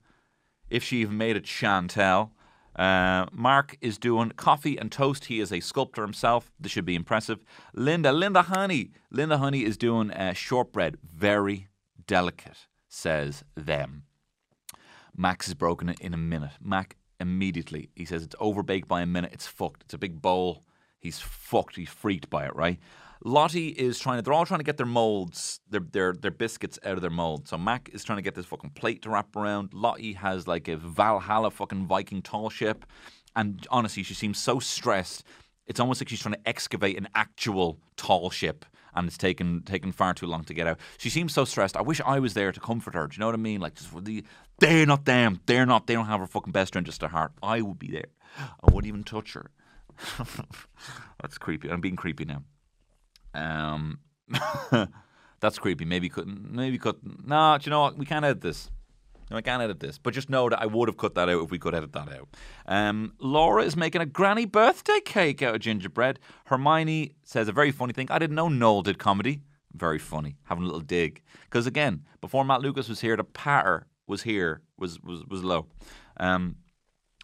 If 0.71 0.83
she 0.83 1.01
even 1.01 1.17
made 1.17 1.35
it, 1.35 1.43
Chantel. 1.43 2.31
Uh, 2.75 3.25
Mark 3.33 3.77
is 3.81 3.97
doing 3.97 4.31
coffee 4.31 4.77
and 4.77 4.89
toast. 4.89 5.25
He 5.25 5.41
is 5.41 5.51
a 5.51 5.59
sculptor 5.59 6.01
himself. 6.01 6.51
This 6.57 6.71
should 6.71 6.85
be 6.85 6.95
impressive. 6.95 7.43
Linda, 7.73 8.13
Linda 8.13 8.43
Honey. 8.43 8.91
Linda 9.11 9.37
Honey 9.37 9.65
is 9.65 9.75
doing 9.75 10.09
uh, 10.11 10.31
shortbread. 10.31 10.97
Very 11.03 11.67
delicate, 12.07 12.67
says 12.87 13.43
them. 13.55 14.03
Max 15.15 15.49
is 15.49 15.53
broken 15.53 15.89
it 15.89 15.99
in 15.99 16.13
a 16.13 16.17
minute. 16.17 16.53
Mac 16.61 16.95
immediately, 17.19 17.89
he 17.93 18.05
says 18.05 18.23
it's 18.23 18.35
overbaked 18.35 18.87
by 18.87 19.01
a 19.01 19.05
minute. 19.05 19.31
It's 19.33 19.47
fucked. 19.47 19.83
It's 19.83 19.93
a 19.93 19.97
big 19.97 20.21
bowl. 20.21 20.63
He's 20.99 21.19
fucked. 21.19 21.75
He's 21.75 21.89
freaked 21.89 22.29
by 22.29 22.45
it, 22.45 22.55
right? 22.55 22.79
Lottie 23.23 23.69
is 23.69 23.99
trying 23.99 24.17
to, 24.17 24.21
they're 24.23 24.33
all 24.33 24.45
trying 24.45 24.59
to 24.59 24.65
get 24.65 24.77
their 24.77 24.85
molds, 24.85 25.59
their, 25.69 25.81
their, 25.81 26.13
their 26.13 26.31
biscuits 26.31 26.79
out 26.83 26.93
of 26.93 27.01
their 27.01 27.11
mold. 27.11 27.47
So 27.47 27.57
Mac 27.57 27.89
is 27.93 28.03
trying 28.03 28.17
to 28.17 28.23
get 28.23 28.35
this 28.35 28.45
fucking 28.45 28.71
plate 28.71 29.03
to 29.03 29.09
wrap 29.09 29.35
around. 29.35 29.73
Lottie 29.73 30.13
has 30.13 30.47
like 30.47 30.67
a 30.67 30.77
Valhalla 30.77 31.51
fucking 31.51 31.85
Viking 31.85 32.21
tall 32.21 32.49
ship. 32.49 32.85
And 33.35 33.65
honestly, 33.69 34.03
she 34.03 34.13
seems 34.13 34.39
so 34.39 34.59
stressed. 34.59 35.23
It's 35.67 35.79
almost 35.79 36.01
like 36.01 36.09
she's 36.09 36.19
trying 36.19 36.35
to 36.35 36.49
excavate 36.49 36.97
an 36.97 37.07
actual 37.15 37.79
tall 37.95 38.29
ship 38.29 38.65
and 38.93 39.07
it's 39.07 39.17
taken 39.17 39.61
taken 39.63 39.91
far 39.91 40.13
too 40.13 40.25
long 40.25 40.43
to 40.45 40.53
get 40.53 40.67
out. 40.67 40.79
She 40.97 41.09
seems 41.09 41.33
so 41.33 41.45
stressed. 41.45 41.77
I 41.77 41.81
wish 41.81 42.01
I 42.01 42.19
was 42.19 42.33
there 42.33 42.51
to 42.51 42.59
comfort 42.59 42.93
her. 42.93 43.07
Do 43.07 43.15
you 43.15 43.19
know 43.19 43.27
what 43.27 43.35
I 43.35 43.39
mean? 43.39 43.61
Like, 43.61 43.75
the 43.75 44.23
they're 44.59 44.85
not 44.85 45.05
them. 45.05 45.39
They're 45.45 45.65
not. 45.65 45.87
They 45.87 45.93
don't 45.93 46.07
have 46.07 46.19
her 46.19 46.27
fucking 46.27 46.51
best 46.51 46.75
interest 46.75 47.03
at 47.03 47.11
heart. 47.11 47.31
I 47.41 47.61
would 47.61 47.79
be 47.79 47.89
there. 47.89 48.07
I 48.37 48.71
wouldn't 48.71 48.87
even 48.87 49.03
touch 49.03 49.33
her. 49.33 49.51
That's 51.21 51.37
creepy. 51.37 51.69
I'm 51.69 51.81
being 51.81 51.95
creepy 51.95 52.25
now. 52.25 52.43
Um, 53.81 54.87
that's 55.39 55.59
creepy. 55.59 55.85
Maybe 55.85 56.09
couldn't. 56.09 56.51
Maybe 56.51 56.77
cut. 56.77 56.97
No, 57.03 57.57
do 57.57 57.65
you 57.65 57.71
know 57.71 57.81
what? 57.81 57.97
We 57.97 58.05
can't 58.05 58.25
edit 58.25 58.41
this. 58.41 58.69
I 59.33 59.41
can't 59.41 59.61
edit 59.61 59.79
this. 59.79 59.97
But 59.97 60.13
just 60.13 60.29
know 60.29 60.49
that 60.49 60.61
I 60.61 60.65
would 60.65 60.89
have 60.89 60.97
cut 60.97 61.15
that 61.15 61.29
out 61.29 61.43
if 61.43 61.51
we 61.51 61.59
could 61.59 61.73
edit 61.73 61.93
that 61.93 62.09
out. 62.09 62.27
Um, 62.65 63.13
Laura 63.19 63.63
is 63.63 63.75
making 63.75 64.01
a 64.01 64.05
granny 64.05 64.45
birthday 64.45 64.99
cake 65.03 65.41
out 65.41 65.55
of 65.55 65.61
gingerbread. 65.61 66.19
Hermione 66.45 67.13
says 67.23 67.47
a 67.47 67.53
very 67.53 67.71
funny 67.71 67.93
thing. 67.93 68.07
I 68.09 68.19
didn't 68.19 68.35
know 68.35 68.49
Noel 68.49 68.81
did 68.81 68.97
comedy. 68.97 69.41
Very 69.73 69.99
funny. 69.99 70.35
Having 70.43 70.63
a 70.63 70.67
little 70.67 70.81
dig. 70.81 71.21
Because 71.45 71.65
again, 71.65 72.03
before 72.19 72.43
Matt 72.43 72.61
Lucas 72.61 72.89
was 72.89 72.99
here, 72.99 73.15
the 73.15 73.23
patter 73.23 73.87
was 74.07 74.23
here, 74.23 74.61
was 74.77 74.99
was 75.01 75.23
was 75.25 75.43
low. 75.43 75.67
Um, 76.17 76.57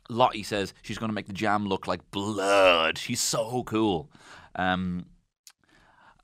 Lottie 0.09 0.43
says 0.43 0.73
she's 0.81 0.97
going 0.97 1.09
to 1.09 1.13
make 1.13 1.27
the 1.27 1.33
jam 1.33 1.65
look 1.67 1.87
like 1.87 2.09
blood. 2.11 2.97
She's 2.97 3.19
so 3.19 3.63
cool. 3.63 4.09
Um, 4.55 5.05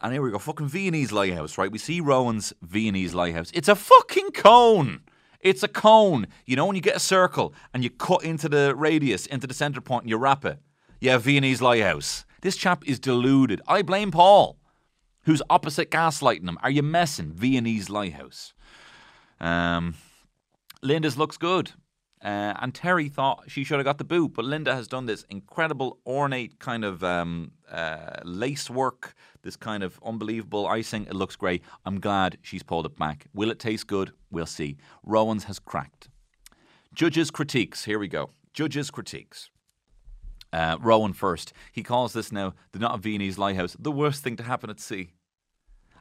and 0.03 0.11
here 0.11 0.21
we 0.21 0.31
go, 0.31 0.37
fucking 0.37 0.67
Viennese 0.67 1.13
lighthouse, 1.13 1.57
right? 1.57 1.71
We 1.71 1.77
see 1.77 2.01
Rowan's 2.01 2.53
Viennese 2.61 3.13
lighthouse. 3.13 3.49
It's 3.53 3.69
a 3.69 3.75
fucking 3.75 4.31
cone. 4.31 5.01
It's 5.39 5.63
a 5.63 5.67
cone. 5.69 6.27
You 6.45 6.57
know 6.57 6.65
when 6.65 6.75
you 6.75 6.81
get 6.81 6.97
a 6.97 6.99
circle 6.99 7.53
and 7.73 7.83
you 7.83 7.89
cut 7.89 8.23
into 8.23 8.49
the 8.49 8.75
radius, 8.75 9.25
into 9.25 9.47
the 9.47 9.53
centre 9.53 9.81
point, 9.81 10.03
and 10.03 10.09
you 10.09 10.17
wrap 10.17 10.43
it. 10.43 10.59
Yeah, 10.99 11.17
Viennese 11.17 11.61
lighthouse. 11.61 12.25
This 12.41 12.57
chap 12.57 12.83
is 12.85 12.99
deluded. 12.99 13.61
I 13.65 13.81
blame 13.81 14.11
Paul, 14.11 14.57
who's 15.23 15.41
opposite 15.49 15.89
gaslighting 15.89 16.49
him. 16.49 16.57
Are 16.61 16.69
you 16.69 16.83
messing? 16.83 17.31
Viennese 17.33 17.89
lighthouse. 17.89 18.53
Um, 19.39 19.95
Linda's 20.81 21.17
looks 21.17 21.37
good. 21.37 21.71
Uh, 22.23 22.53
and 22.61 22.73
Terry 22.73 23.09
thought 23.09 23.43
she 23.47 23.65
should 23.65 23.79
have 23.79 23.85
got 23.85 23.97
the 23.97 24.05
boot, 24.05 24.33
but 24.33 24.45
Linda 24.45 24.73
has 24.73 24.87
done 24.87 25.07
this 25.07 25.25
incredible, 25.29 25.99
ornate 26.05 26.57
kind 26.57 26.85
of 26.85 27.03
um, 27.03 27.51
uh, 27.69 28.21
lace 28.23 28.69
work, 28.69 29.13
this 29.41 29.57
kind 29.57 29.83
of 29.83 29.99
unbelievable 30.05 30.65
icing. 30.65 31.05
It 31.05 31.15
looks 31.15 31.35
great. 31.35 31.63
I'm 31.85 31.99
glad 31.99 32.37
she's 32.41 32.63
pulled 32.63 32.85
it 32.85 32.97
back. 32.97 33.25
Will 33.33 33.51
it 33.51 33.59
taste 33.59 33.87
good? 33.87 34.13
We'll 34.31 34.45
see. 34.45 34.77
Rowan's 35.03 35.43
has 35.45 35.59
cracked. 35.59 36.07
Judges' 36.93 37.29
critiques. 37.29 37.83
Here 37.83 37.99
we 37.99 38.07
go. 38.07 38.29
Judges' 38.53 38.89
critiques. 38.89 39.49
Uh, 40.53 40.77
Rowan 40.79 41.11
first. 41.11 41.51
He 41.73 41.83
calls 41.83 42.13
this 42.13 42.31
now 42.31 42.53
the 42.71 42.79
not 42.79 43.01
Viennese 43.01 43.37
lighthouse 43.37 43.75
the 43.77 43.91
worst 43.91 44.23
thing 44.23 44.37
to 44.37 44.43
happen 44.43 44.69
at 44.69 44.79
sea. 44.79 45.11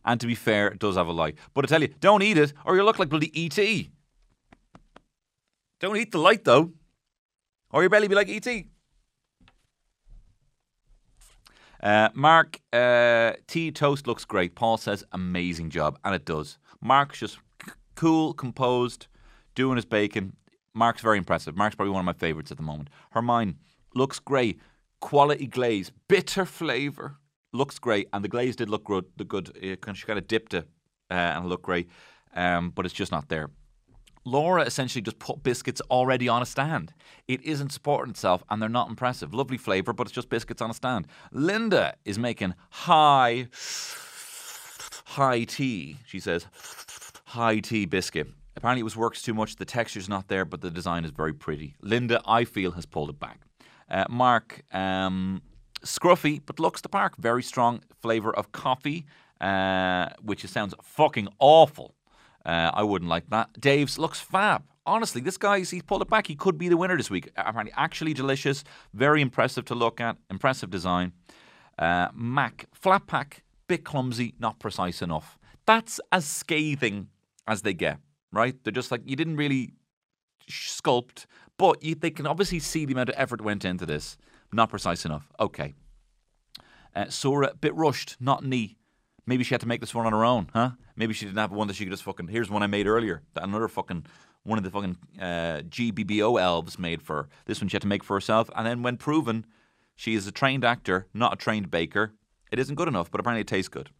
And 0.04 0.20
to 0.20 0.26
be 0.28 0.34
fair, 0.36 0.68
it 0.68 0.78
does 0.78 0.96
have 0.96 1.08
a 1.08 1.12
light. 1.12 1.36
But 1.54 1.64
I 1.64 1.68
tell 1.68 1.82
you, 1.82 1.88
don't 2.00 2.22
eat 2.22 2.38
it 2.38 2.52
or 2.64 2.76
you'll 2.76 2.84
look 2.84 2.98
like 2.98 3.08
bloody 3.08 3.40
E.T. 3.40 3.90
Don't 5.82 5.96
eat 5.96 6.12
the 6.12 6.18
light 6.18 6.44
though, 6.44 6.70
or 7.72 7.82
your 7.82 7.90
belly 7.90 8.06
be 8.06 8.14
like 8.14 8.28
ET. 8.28 8.66
Uh, 11.82 12.08
Mark, 12.14 12.60
uh, 12.72 13.32
tea 13.48 13.72
toast 13.72 14.06
looks 14.06 14.24
great. 14.24 14.54
Paul 14.54 14.76
says 14.76 15.02
amazing 15.10 15.70
job, 15.70 15.98
and 16.04 16.14
it 16.14 16.24
does. 16.24 16.56
Mark's 16.80 17.18
just 17.18 17.38
c- 17.66 17.72
cool, 17.96 18.32
composed, 18.32 19.08
doing 19.56 19.74
his 19.74 19.84
bacon. 19.84 20.36
Mark's 20.72 21.02
very 21.02 21.18
impressive. 21.18 21.56
Mark's 21.56 21.74
probably 21.74 21.90
one 21.90 22.00
of 22.00 22.06
my 22.06 22.12
favourites 22.12 22.52
at 22.52 22.58
the 22.58 22.62
moment. 22.62 22.88
Hermione 23.10 23.56
looks 23.96 24.20
great. 24.20 24.60
Quality 25.00 25.48
glaze, 25.48 25.90
bitter 26.06 26.44
flavour. 26.44 27.16
Looks 27.52 27.80
great, 27.80 28.08
and 28.12 28.22
the 28.22 28.28
glaze 28.28 28.54
did 28.54 28.70
look 28.70 28.84
good. 28.84 29.06
The 29.16 29.24
good, 29.24 29.48
uh, 29.56 29.92
she 29.94 30.06
kind 30.06 30.20
of 30.20 30.28
dipped 30.28 30.54
it 30.54 30.68
uh, 31.10 31.14
and 31.14 31.44
it 31.44 31.48
looked 31.48 31.64
great, 31.64 31.88
um, 32.36 32.70
but 32.70 32.86
it's 32.86 32.94
just 32.94 33.10
not 33.10 33.28
there. 33.28 33.50
Laura 34.24 34.62
essentially 34.62 35.02
just 35.02 35.18
put 35.18 35.42
biscuits 35.42 35.80
already 35.90 36.28
on 36.28 36.42
a 36.42 36.46
stand. 36.46 36.92
It 37.26 37.42
isn't 37.42 37.70
supporting 37.70 38.10
itself 38.10 38.44
and 38.48 38.60
they're 38.60 38.68
not 38.68 38.88
impressive. 38.88 39.34
Lovely 39.34 39.58
flavour, 39.58 39.92
but 39.92 40.06
it's 40.06 40.14
just 40.14 40.28
biscuits 40.28 40.62
on 40.62 40.70
a 40.70 40.74
stand. 40.74 41.06
Linda 41.32 41.94
is 42.04 42.18
making 42.18 42.54
high, 42.70 43.48
high 45.06 45.44
tea, 45.44 45.96
she 46.06 46.20
says, 46.20 46.46
high 47.26 47.60
tea 47.60 47.86
biscuit. 47.86 48.28
Apparently 48.56 48.80
it 48.80 48.84
was 48.84 48.96
works 48.96 49.22
too 49.22 49.34
much. 49.34 49.56
The 49.56 49.64
texture's 49.64 50.08
not 50.08 50.28
there, 50.28 50.44
but 50.44 50.60
the 50.60 50.70
design 50.70 51.04
is 51.04 51.10
very 51.10 51.32
pretty. 51.32 51.74
Linda, 51.80 52.20
I 52.26 52.44
feel, 52.44 52.72
has 52.72 52.86
pulled 52.86 53.10
it 53.10 53.18
back. 53.18 53.40
Uh, 53.90 54.04
Mark, 54.08 54.62
um, 54.72 55.42
scruffy, 55.84 56.40
but 56.44 56.60
looks 56.60 56.80
the 56.80 56.88
park. 56.88 57.16
Very 57.16 57.42
strong 57.42 57.82
flavour 58.00 58.34
of 58.34 58.52
coffee, 58.52 59.06
uh, 59.40 60.10
which 60.22 60.46
sounds 60.46 60.74
fucking 60.82 61.28
awful 61.38 61.94
uh, 62.44 62.70
I 62.74 62.82
wouldn't 62.82 63.08
like 63.08 63.30
that. 63.30 63.60
Dave's 63.60 63.98
looks 63.98 64.20
fab. 64.20 64.64
Honestly, 64.84 65.20
this 65.20 65.36
guy's 65.38 65.70
he's 65.70 65.82
pulled 65.82 66.02
it 66.02 66.08
back. 66.10 66.26
He 66.26 66.34
could 66.34 66.58
be 66.58 66.68
the 66.68 66.76
winner 66.76 66.96
this 66.96 67.10
week. 67.10 67.30
Apparently, 67.36 67.72
actually 67.76 68.14
delicious, 68.14 68.64
very 68.92 69.22
impressive 69.22 69.64
to 69.66 69.74
look 69.74 70.00
at, 70.00 70.16
impressive 70.30 70.70
design. 70.70 71.12
Uh, 71.78 72.08
Mac 72.14 72.66
flat 72.74 73.06
pack, 73.06 73.44
bit 73.68 73.84
clumsy, 73.84 74.34
not 74.38 74.58
precise 74.58 75.00
enough. 75.02 75.38
That's 75.66 76.00
as 76.10 76.24
scathing 76.26 77.08
as 77.46 77.62
they 77.62 77.74
get. 77.74 77.98
right? 78.32 78.56
They're 78.64 78.72
just 78.72 78.90
like 78.90 79.02
you 79.04 79.14
didn't 79.14 79.36
really 79.36 79.74
sculpt, 80.50 81.26
but 81.58 81.82
you, 81.82 81.94
they 81.94 82.10
can 82.10 82.26
obviously 82.26 82.58
see 82.58 82.84
the 82.84 82.92
amount 82.94 83.10
of 83.10 83.14
effort 83.18 83.40
went 83.40 83.64
into 83.64 83.86
this. 83.86 84.16
Not 84.52 84.70
precise 84.70 85.04
enough. 85.04 85.30
Okay. 85.38 85.74
Uh, 86.94 87.06
Sura, 87.08 87.52
bit 87.58 87.74
rushed, 87.74 88.16
not 88.20 88.44
neat. 88.44 88.76
Maybe 89.26 89.44
she 89.44 89.54
had 89.54 89.60
to 89.60 89.68
make 89.68 89.80
this 89.80 89.94
one 89.94 90.06
on 90.06 90.12
her 90.12 90.24
own, 90.24 90.48
huh? 90.52 90.70
Maybe 90.96 91.14
she 91.14 91.24
didn't 91.24 91.38
have 91.38 91.52
one 91.52 91.68
that 91.68 91.74
she 91.74 91.84
could 91.84 91.92
just 91.92 92.02
fucking. 92.02 92.28
Here's 92.28 92.50
one 92.50 92.62
I 92.62 92.66
made 92.66 92.86
earlier. 92.86 93.22
That 93.34 93.44
another 93.44 93.68
fucking 93.68 94.06
one 94.42 94.58
of 94.58 94.64
the 94.64 94.70
fucking 94.70 94.96
uh, 95.20 95.62
GBBO 95.68 96.40
elves 96.40 96.78
made 96.78 97.02
for 97.02 97.16
her. 97.16 97.28
This 97.46 97.60
one 97.60 97.68
she 97.68 97.76
had 97.76 97.82
to 97.82 97.88
make 97.88 98.02
for 98.02 98.16
herself. 98.16 98.50
And 98.56 98.66
then 98.66 98.82
when 98.82 98.96
proven, 98.96 99.46
she 99.94 100.14
is 100.14 100.26
a 100.26 100.32
trained 100.32 100.64
actor, 100.64 101.06
not 101.14 101.34
a 101.34 101.36
trained 101.36 101.70
baker. 101.70 102.14
It 102.50 102.58
isn't 102.58 102.74
good 102.74 102.88
enough, 102.88 103.10
but 103.10 103.20
apparently 103.20 103.42
it 103.42 103.46
tastes 103.46 103.68
good. 103.68 103.90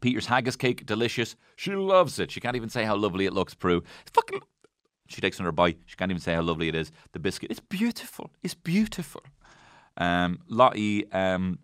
Peter's 0.00 0.26
haggis 0.26 0.56
cake, 0.56 0.86
delicious. 0.86 1.36
She 1.56 1.74
loves 1.74 2.18
it. 2.18 2.30
She 2.30 2.40
can't 2.40 2.56
even 2.56 2.68
say 2.68 2.84
how 2.84 2.96
lovely 2.96 3.26
it 3.26 3.32
looks, 3.32 3.54
Prue. 3.54 3.82
It's 4.02 4.10
fucking. 4.12 4.40
She 5.08 5.20
takes 5.20 5.38
another 5.38 5.52
bite. 5.52 5.78
She 5.86 5.96
can't 5.96 6.10
even 6.10 6.20
say 6.20 6.34
how 6.34 6.42
lovely 6.42 6.68
it 6.68 6.74
is. 6.74 6.92
The 7.12 7.18
biscuit. 7.18 7.50
It's 7.50 7.60
beautiful. 7.60 8.30
It's 8.42 8.54
beautiful. 8.54 9.22
Um, 9.96 10.40
Lottie, 10.48 11.10
um, 11.12 11.58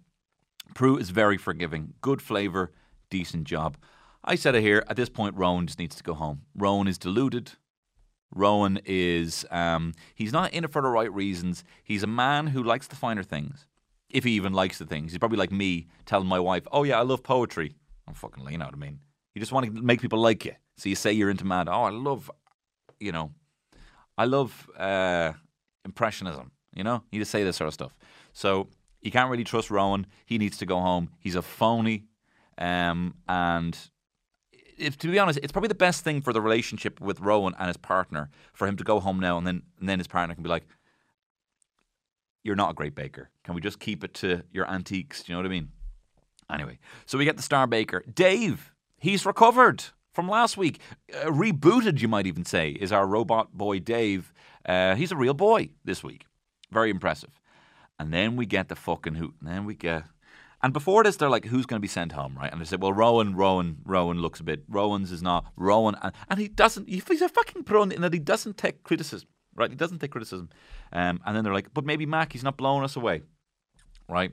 Prue 0.75 0.97
is 0.97 1.11
very 1.11 1.39
forgiving. 1.39 1.95
Good 2.01 2.21
flavour, 2.21 2.73
decent 3.11 3.45
job. 3.45 3.77
I 4.25 4.35
said 4.35 4.55
it 4.55 4.63
here. 4.63 4.85
At 4.89 4.97
this 4.97 5.09
point, 5.09 5.37
Rowan 5.37 5.67
just 5.67 5.79
needs 5.79 5.97
to 5.97 6.03
go 6.03 6.15
home. 6.15 6.43
Rowan 6.55 6.89
is 6.89 6.99
deluded. 6.99 7.53
Rowan 8.35 8.81
is 8.85 9.47
um, 9.51 9.93
he's 10.15 10.33
not 10.33 10.53
in 10.53 10.65
it 10.65 10.73
for 10.73 10.83
the 10.83 10.89
right 10.89 11.13
reasons. 11.13 11.63
He's 11.85 12.03
a 12.03 12.09
man 12.09 12.49
who 12.49 12.63
likes 12.63 12.89
the 12.89 12.97
finer 12.97 13.23
things, 13.23 13.67
if 14.11 14.25
he 14.25 14.33
even 14.33 14.53
likes 14.53 14.79
the 14.79 14.87
things. 14.87 15.13
He's 15.13 15.19
probably 15.19 15.39
like 15.39 15.53
me 15.53 15.87
telling 16.05 16.27
my 16.27 16.41
wife, 16.41 16.67
"Oh 16.73 16.83
yeah, 16.83 16.99
I 16.99 17.03
love 17.03 17.23
poetry." 17.23 17.77
I'm 18.09 18.15
fucking, 18.15 18.47
you 18.51 18.59
know 18.59 18.67
what 18.67 18.75
I 18.75 18.79
mean. 18.79 18.99
You 19.35 19.41
just 19.41 19.53
want 19.53 19.67
to 19.67 19.73
make 19.73 20.01
people 20.01 20.19
like 20.19 20.45
you, 20.45 20.53
so 20.77 20.89
you 20.89 20.97
say 20.97 21.13
you're 21.13 21.31
into 21.31 21.47
mad. 21.47 21.69
Oh, 21.69 21.85
I 21.85 21.91
love, 21.91 22.31
you 23.01 23.13
know, 23.13 23.31
I 24.19 24.27
love 24.27 24.69
uh, 24.77 25.33
impressionism. 25.85 26.51
You 26.75 26.85
know, 26.85 27.03
you 27.13 27.21
just 27.21 27.31
say 27.31 27.45
this 27.45 27.57
sort 27.57 27.69
of 27.69 27.75
stuff. 27.75 27.95
So 28.33 28.69
you 29.05 29.11
can't 29.11 29.31
really 29.31 29.45
trust 29.45 29.71
Rowan. 29.71 30.07
He 30.25 30.39
needs 30.39 30.57
to 30.59 30.67
go 30.67 30.81
home. 30.81 31.11
He's 31.21 31.37
a 31.37 31.43
phony, 31.43 32.07
um, 32.59 33.15
and 33.29 33.79
if, 34.77 34.99
to 34.99 35.09
be 35.09 35.19
honest, 35.19 35.39
it's 35.43 35.53
probably 35.53 35.69
the 35.69 35.75
best 35.75 36.03
thing 36.03 36.21
for 36.21 36.33
the 36.33 36.41
relationship 36.41 37.01
with 37.01 37.21
Rowan 37.21 37.55
and 37.59 37.69
his 37.69 37.77
partner 37.77 38.31
for 38.53 38.67
him 38.67 38.77
to 38.77 38.85
go 38.85 38.99
home 38.99 39.21
now, 39.21 39.39
and 39.39 39.47
then 39.47 39.63
and 39.79 39.89
then 39.89 39.99
his 39.99 40.09
partner 40.09 40.35
can 40.35 40.43
be 40.43 40.49
like, 40.49 40.67
"You're 42.43 42.57
not 42.57 42.71
a 42.71 42.75
great 42.75 42.95
baker. 42.95 43.31
Can 43.45 43.55
we 43.55 43.61
just 43.61 43.79
keep 43.79 44.03
it 44.03 44.15
to 44.15 44.43
your 44.51 44.69
antiques?" 44.69 45.23
Do 45.23 45.33
you 45.33 45.37
know 45.37 45.43
what 45.43 45.47
I 45.47 45.51
mean? 45.51 45.69
Anyway, 46.51 46.79
so 47.07 47.17
we 47.19 47.25
get 47.25 47.37
the 47.37 47.43
star 47.43 47.67
baker, 47.67 48.03
Dave. 48.13 48.73
He's 48.99 49.27
recovered 49.27 49.85
from 50.15 50.29
last 50.29 50.57
week, 50.57 50.81
uh, 51.13 51.27
rebooted, 51.27 52.01
you 52.01 52.09
might 52.09 52.27
even 52.27 52.45
say, 52.45 52.71
is 52.71 52.93
our 52.93 53.07
robot 53.07 53.53
boy 53.53 53.81
Dave. 53.81 54.33
Uh, 54.65 54.95
he's 54.95 55.13
a 55.13 55.17
real 55.17 55.35
boy 55.35 55.71
this 55.85 56.03
week. 56.03 56.27
Very 56.71 56.91
impressive. 56.91 57.41
And 57.99 58.13
then 58.13 58.37
we 58.37 58.47
get 58.47 58.69
the 58.69 58.77
fucking 58.77 59.15
who. 59.15 59.35
And 59.41 59.49
then 59.49 59.65
we 59.65 59.75
get 59.75 60.05
and 60.65 60.73
before 60.73 61.05
this, 61.05 61.17
they're 61.17 61.29
like, 61.29 61.45
who's 61.45 61.67
going 61.67 61.77
to 61.77 61.83
be 61.83 61.89
sent 61.89 62.13
home, 62.13 62.39
right? 62.39 62.51
And 62.51 62.59
they 62.59 62.65
said, 62.65 62.81
well, 62.81 62.95
Rowan, 62.95 63.37
Rowan, 63.37 63.77
Rowan 63.85 64.23
looks 64.23 64.41
a 64.41 64.45
bit. 64.45 64.65
Rowan's 64.67 65.13
is 65.13 65.23
not 65.23 65.45
Rowan, 65.57 65.95
and, 66.01 66.11
and 66.31 66.41
he 66.41 66.49
doesn't. 66.49 66.89
He's 66.89 67.21
a 67.21 67.29
fucking 67.29 67.65
pro 67.65 67.83
in 67.83 68.01
that 68.01 68.15
he 68.15 68.19
doesn't 68.19 68.57
take 68.57 68.83
criticism, 68.83 69.29
right? 69.55 69.69
He 69.69 69.77
doesn't 69.77 69.99
take 69.99 70.11
criticism. 70.11 70.49
Um, 70.91 71.21
and 71.27 71.37
then 71.37 71.45
they're 71.45 71.53
like, 71.53 71.75
but 71.75 71.85
maybe 71.85 72.07
Mak, 72.07 72.33
he's 72.33 72.43
not 72.43 72.57
blowing 72.57 72.83
us 72.83 72.97
away, 72.97 73.21
right? 74.09 74.33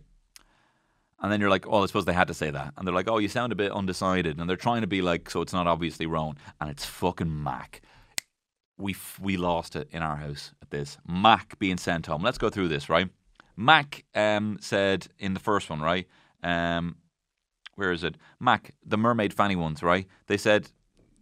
And 1.22 1.30
then 1.30 1.42
you're 1.42 1.50
like, 1.50 1.68
oh, 1.68 1.84
I 1.84 1.86
suppose 1.88 2.06
they 2.06 2.14
had 2.14 2.30
to 2.30 2.34
say 2.34 2.50
that. 2.50 2.76
And 2.78 2.88
they're 2.88 2.96
like, 2.96 3.10
oh, 3.10 3.18
you 3.18 3.28
sound 3.28 3.52
a 3.52 3.58
bit 3.58 3.74
undecided. 3.74 4.40
And 4.40 4.50
they're 4.50 4.56
trying 4.56 4.82
to 4.82 4.88
be 4.88 5.02
like, 5.02 5.30
so 5.30 5.42
it's 5.42 5.52
not 5.52 5.68
obviously 5.68 6.06
Rowan. 6.06 6.38
And 6.62 6.70
it's 6.70 6.86
fucking 6.86 7.44
Mak. 7.44 7.82
We, 8.78 8.94
f- 8.94 9.20
we 9.22 9.36
lost 9.36 9.76
it 9.76 9.90
in 9.92 10.02
our 10.02 10.16
house 10.16 10.54
at 10.62 10.72
this. 10.72 10.98
Mak 11.06 11.60
being 11.60 11.78
sent 11.78 12.08
home. 12.08 12.24
Let's 12.24 12.38
go 12.38 12.50
through 12.50 12.70
this, 12.70 12.88
right? 12.88 13.10
Mak 13.66 14.04
um, 14.16 14.58
said 14.60 15.08
in 15.20 15.34
the 15.34 15.40
first 15.40 15.70
one, 15.70 15.82
right? 15.82 16.08
Um, 16.44 16.98
where 17.76 17.92
is 17.92 18.04
it? 18.04 18.16
Mak, 18.40 18.72
the 18.86 18.98
Mermaid 18.98 19.34
Fanny 19.34 19.56
ones, 19.56 19.82
right? 19.82 20.08
They 20.28 20.38
said, 20.38 20.70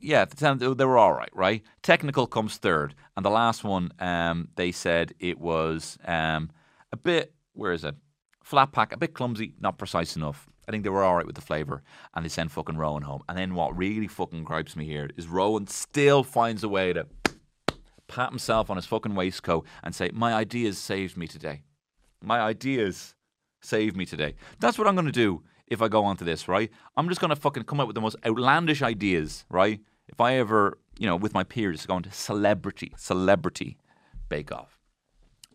yeah, 0.02 0.26
they 0.26 0.86
were 0.86 0.98
all 0.98 1.14
right, 1.14 1.30
right? 1.34 1.64
Technical 1.84 2.26
comes 2.28 2.58
third, 2.58 2.96
and 3.16 3.26
the 3.26 3.30
last 3.30 3.64
one, 3.64 3.92
um, 4.00 4.50
they 4.56 4.72
said 4.72 5.14
it 5.20 5.40
was 5.40 5.98
um, 6.06 6.52
a 6.92 6.98
bit. 6.98 7.34
Where 7.54 7.74
is 7.74 7.84
it? 7.84 7.96
Flat 8.44 8.72
pack, 8.72 8.94
a 8.94 8.98
bit 8.98 9.14
clumsy, 9.14 9.56
not 9.60 9.78
precise 9.78 10.16
enough. 10.16 10.48
I 10.68 10.72
think 10.72 10.84
they 10.84 10.90
were 10.90 11.04
all 11.04 11.16
right 11.16 11.26
with 11.26 11.36
the 11.36 11.42
flavour, 11.42 11.84
and 12.14 12.24
they 12.24 12.30
sent 12.30 12.52
fucking 12.52 12.78
Rowan 12.78 13.04
home. 13.04 13.24
And 13.28 13.38
then 13.38 13.56
what 13.56 13.78
really 13.78 14.08
fucking 14.08 14.44
gripes 14.44 14.76
me 14.76 14.86
here 14.86 15.10
is 15.18 15.28
Rowan 15.28 15.68
still 15.68 16.24
finds 16.24 16.64
a 16.64 16.70
way 16.70 16.94
to 16.94 17.08
pat 18.08 18.30
himself 18.30 18.70
on 18.70 18.76
his 18.76 18.86
fucking 18.86 19.16
waistcoat 19.16 19.66
and 19.84 19.94
say, 19.94 20.12
"My 20.14 20.34
ideas 20.34 20.78
saved 20.78 21.18
me 21.18 21.28
today. 21.28 21.64
My 22.22 22.40
ideas 22.40 23.16
save 23.62 23.96
me 23.96 24.06
today. 24.06 24.36
That's 24.60 24.78
what 24.78 24.88
I'm 24.88 24.96
going 24.96 25.06
to 25.06 25.12
do 25.12 25.44
if 25.68 25.82
I 25.82 25.88
go 25.88 26.04
onto 26.04 26.26
this, 26.26 26.48
right? 26.48 26.72
I'm 26.98 27.08
just 27.10 27.22
going 27.22 27.30
to 27.30 27.36
fucking 27.36 27.64
come 27.64 27.80
up 27.80 27.88
with 27.88 27.96
the 27.96 28.02
most 28.02 28.16
outlandish 28.26 28.82
ideas, 28.82 29.46
right? 29.50 29.80
If 30.08 30.20
I 30.20 30.36
ever, 30.36 30.78
you 30.98 31.06
know, 31.06 31.16
with 31.16 31.34
my 31.34 31.44
peers, 31.44 31.86
go 31.86 32.00
to 32.00 32.12
celebrity, 32.12 32.94
celebrity 32.98 33.78
bake 34.28 34.52
off, 34.52 34.80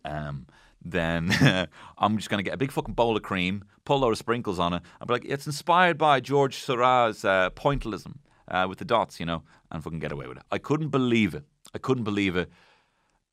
um, 0.05 0.47
then 0.83 1.31
I'm 1.97 2.17
just 2.17 2.29
going 2.29 2.39
to 2.39 2.43
get 2.43 2.53
a 2.53 2.57
big 2.57 2.71
fucking 2.71 2.93
bowl 2.93 3.17
of 3.17 3.23
cream, 3.23 3.65
pull 3.83 3.97
a 3.97 3.99
load 3.99 4.11
of 4.11 4.17
sprinkles 4.17 4.59
on 4.59 4.73
it, 4.73 4.81
and 4.99 5.07
be 5.07 5.13
like, 5.13 5.25
it's 5.25 5.45
inspired 5.45 5.97
by 5.97 6.19
George 6.19 6.57
Seurat's 6.57 7.25
uh, 7.25 7.49
pointillism 7.51 8.17
uh, 8.47 8.65
with 8.69 8.77
the 8.77 8.85
dots, 8.85 9.19
you 9.19 9.25
know, 9.25 9.43
and 9.71 9.83
fucking 9.83 9.99
get 9.99 10.11
away 10.11 10.27
with 10.27 10.37
it. 10.37 10.43
I 10.51 10.57
couldn't 10.57 10.89
believe 10.89 11.33
it. 11.33 11.43
I 11.73 11.79
couldn't 11.79 12.03
believe 12.03 12.35
it. 12.37 12.49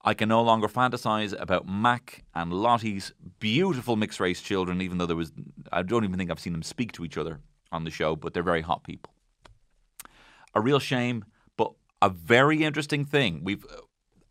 I 0.04 0.14
can 0.14 0.28
no 0.28 0.42
longer 0.42 0.68
fantasize 0.68 1.38
about 1.40 1.66
Mak 1.68 2.24
and 2.34 2.52
Lottie's 2.52 3.12
beautiful 3.38 3.96
mixed 3.96 4.18
race 4.18 4.40
children, 4.40 4.80
even 4.80 4.98
though 4.98 5.06
there 5.06 5.16
was, 5.16 5.32
I 5.70 5.82
don't 5.82 6.04
even 6.04 6.18
think 6.18 6.30
I've 6.30 6.40
seen 6.40 6.52
them 6.52 6.62
speak 6.62 6.92
to 6.92 7.04
each 7.04 7.16
other 7.16 7.40
on 7.70 7.84
the 7.84 7.90
show, 7.90 8.16
but 8.16 8.34
they're 8.34 8.42
very 8.42 8.62
hot 8.62 8.82
people. 8.82 9.12
A 10.54 10.60
real 10.60 10.80
shame, 10.80 11.24
but 11.56 11.72
a 12.02 12.08
very 12.08 12.64
interesting 12.64 13.04
thing. 13.04 13.42
We've, 13.44 13.64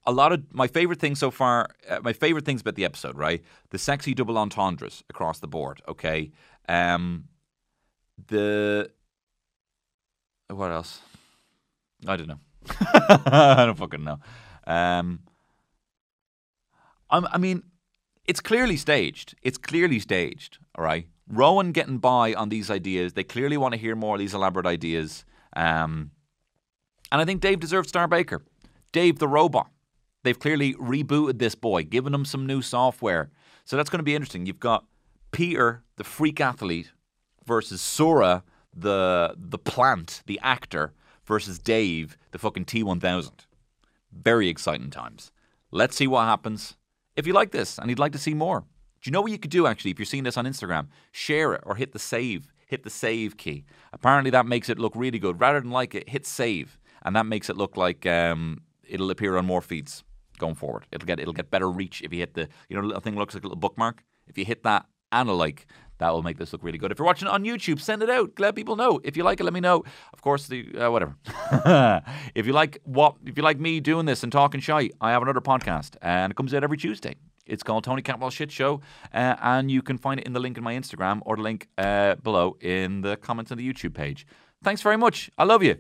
a 0.06 0.12
lot 0.12 0.34
of 0.34 0.44
my 0.54 0.68
favorite 0.68 1.00
things 1.00 1.20
so 1.20 1.32
far, 1.32 1.70
uh, 1.90 2.00
my 2.04 2.14
favorite 2.14 2.44
things 2.44 2.62
about 2.62 2.76
the 2.76 2.86
episode, 2.86 3.18
right? 3.18 3.42
The 3.70 3.78
sexy 3.78 4.14
double 4.14 4.38
entendres 4.38 5.04
across 5.10 5.40
the 5.40 5.48
board, 5.48 5.82
okay? 5.88 6.32
Um, 6.68 7.26
the, 8.28 8.92
what 10.50 10.72
else? 10.72 11.00
I 12.06 12.18
don't 12.18 12.28
know. 12.28 12.40
I 12.94 13.64
don't 13.66 13.78
fucking 13.78 14.04
know. 14.04 14.20
Um, 14.68 15.22
I 17.12 17.38
mean, 17.38 17.64
it's 18.26 18.40
clearly 18.40 18.78
staged. 18.78 19.36
It's 19.42 19.58
clearly 19.58 20.00
staged. 20.00 20.58
All 20.76 20.86
right. 20.86 21.08
Rowan 21.28 21.72
getting 21.72 21.98
by 21.98 22.34
on 22.34 22.50
these 22.50 22.70
ideas. 22.70 23.14
They 23.14 23.24
clearly 23.24 23.58
want 23.58 23.74
to 23.74 23.80
hear 23.80 23.96
more 23.96 24.16
of 24.16 24.20
these 24.20 24.34
elaborate 24.34 24.66
ideas. 24.66 25.26
Um, 25.56 26.12
and 27.12 27.22
I 27.22 27.26
think 27.26 27.42
Dave 27.42 27.60
deserves 27.60 27.90
Star 27.90 28.08
Baker. 28.08 28.42
Dave 28.92 29.20
the 29.20 29.28
robot. 29.28 29.70
They've 30.24 30.38
clearly 30.40 30.74
rebooted 30.76 31.40
this 31.40 31.56
boy, 31.56 31.84
given 31.84 32.14
him 32.14 32.26
some 32.26 32.46
new 32.46 32.62
software. 32.62 33.32
So 33.66 33.76
that's 33.76 33.90
going 33.90 34.00
to 34.00 34.04
be 34.04 34.16
interesting. 34.16 34.46
You've 34.46 34.60
got 34.60 34.86
Peter, 35.32 35.84
the 35.96 36.04
freak 36.04 36.40
athlete, 36.40 36.92
versus 37.46 37.82
Sura, 37.82 38.44
the 38.76 39.36
the 39.38 39.58
plant, 39.58 40.22
the 40.26 40.40
actor, 40.44 40.94
versus 41.26 41.60
Dave, 41.60 42.18
the 42.32 42.40
fucking 42.40 42.66
T1000. 42.66 43.32
Very 44.12 44.50
exciting 44.50 44.90
times. 44.90 45.32
Let's 45.72 45.96
see 45.96 46.08
what 46.08 46.26
happens. 46.26 46.76
If 47.16 47.28
you 47.28 47.34
like 47.34 47.52
this 47.52 47.78
and 47.78 47.90
you'd 47.90 48.00
like 48.00 48.14
to 48.14 48.18
see 48.18 48.34
more, 48.34 48.62
do 48.62 49.10
you 49.10 49.12
know 49.12 49.22
what 49.22 49.32
you 49.32 49.38
could 49.38 49.52
do 49.52 49.68
actually 49.68 49.92
if 49.92 50.00
you're 50.00 50.06
seeing 50.06 50.24
this 50.24 50.38
on 50.38 50.46
Instagram? 50.46 50.88
Share 51.12 51.54
it 51.54 51.62
or 51.66 51.76
hit 51.76 51.92
the 51.92 52.00
save, 52.00 52.54
hit 52.68 52.84
the 52.84 52.90
save 52.90 53.38
key. 53.38 53.66
Apparently 53.92 54.32
that 54.32 54.46
makes 54.46 54.70
it 54.70 54.80
look 54.80 54.94
really 54.96 55.20
good. 55.20 55.40
Rather 55.40 55.60
than 55.60 55.72
like 55.72 55.96
it, 55.96 56.10
hit 56.10 56.26
save, 56.26 56.78
and 57.04 57.16
that 57.16 57.26
makes 57.26 57.50
it 57.50 57.58
look 57.58 57.76
like 57.76 58.06
um, 58.06 58.62
it'll 58.88 59.12
appear 59.12 59.38
on 59.38 59.46
more 59.46 59.62
feeds 59.62 60.04
going 60.38 60.56
forward. 60.56 60.86
It'll 60.92 61.06
get 61.06 61.20
it'll 61.20 61.34
get 61.34 61.52
better 61.52 61.70
reach 61.70 62.02
if 62.02 62.14
you 62.14 62.20
hit 62.20 62.34
the 62.34 62.48
you 62.70 62.76
know 62.76 62.84
little 62.84 63.02
thing 63.02 63.16
looks 63.16 63.34
like 63.34 63.44
a 63.44 63.48
little 63.48 63.60
bookmark. 63.60 64.04
If 64.28 64.38
you 64.38 64.46
hit 64.46 64.64
that 64.64 64.86
and 65.12 65.30
a 65.30 65.34
like, 65.34 65.68
that 66.02 66.12
will 66.12 66.24
make 66.24 66.40
this 66.40 66.52
look 66.52 66.64
really 66.64 66.80
good. 66.80 66.92
If 66.92 66.98
you're 66.98 67.06
watching 67.06 67.28
it 67.28 67.32
on 67.32 67.44
YouTube, 67.44 67.80
send 67.80 68.02
it 68.02 68.10
out. 68.10 68.32
Let 68.40 68.56
people 68.56 68.76
know. 68.76 69.00
If 69.04 69.16
you 69.16 69.24
like 69.24 69.40
it, 69.40 69.44
let 69.44 69.54
me 69.54 69.60
know. 69.60 69.84
Of 70.14 70.22
course, 70.22 70.48
the 70.48 70.68
uh, 70.76 70.90
whatever. 70.90 71.16
if 72.36 72.48
you 72.48 72.54
like 72.54 72.80
what, 72.84 73.18
if 73.24 73.38
you 73.38 73.44
like 73.44 73.60
me 73.60 73.80
doing 73.80 74.08
this 74.08 74.24
and 74.24 74.32
talking 74.32 74.60
shy, 74.62 74.90
I 75.00 75.12
have 75.12 75.22
another 75.22 75.42
podcast, 75.42 75.96
and 76.02 76.32
it 76.32 76.36
comes 76.36 76.56
out 76.56 76.64
every 76.64 76.78
Tuesday. 76.78 77.16
It's 77.46 77.62
called 77.62 77.84
Tony 77.84 78.02
Cantwell 78.02 78.32
Shit 78.32 78.52
Show, 78.52 78.82
uh, 79.14 79.36
and 79.42 79.70
you 79.70 79.84
can 79.84 80.00
find 80.00 80.20
it 80.20 80.26
in 80.26 80.34
the 80.34 80.40
link 80.40 80.58
in 80.58 80.64
my 80.64 80.74
Instagram 80.74 81.22
or 81.24 81.36
the 81.36 81.44
link 81.44 81.68
uh, 81.78 82.16
below 82.16 82.58
in 82.62 83.02
the 83.02 83.16
comments 83.16 83.52
on 83.52 83.60
the 83.60 83.74
YouTube 83.74 83.94
page. 83.94 84.26
Thanks 84.64 84.82
very 84.82 84.98
much. 84.98 85.30
I 85.38 85.44
love 85.44 85.62
you. 85.62 85.76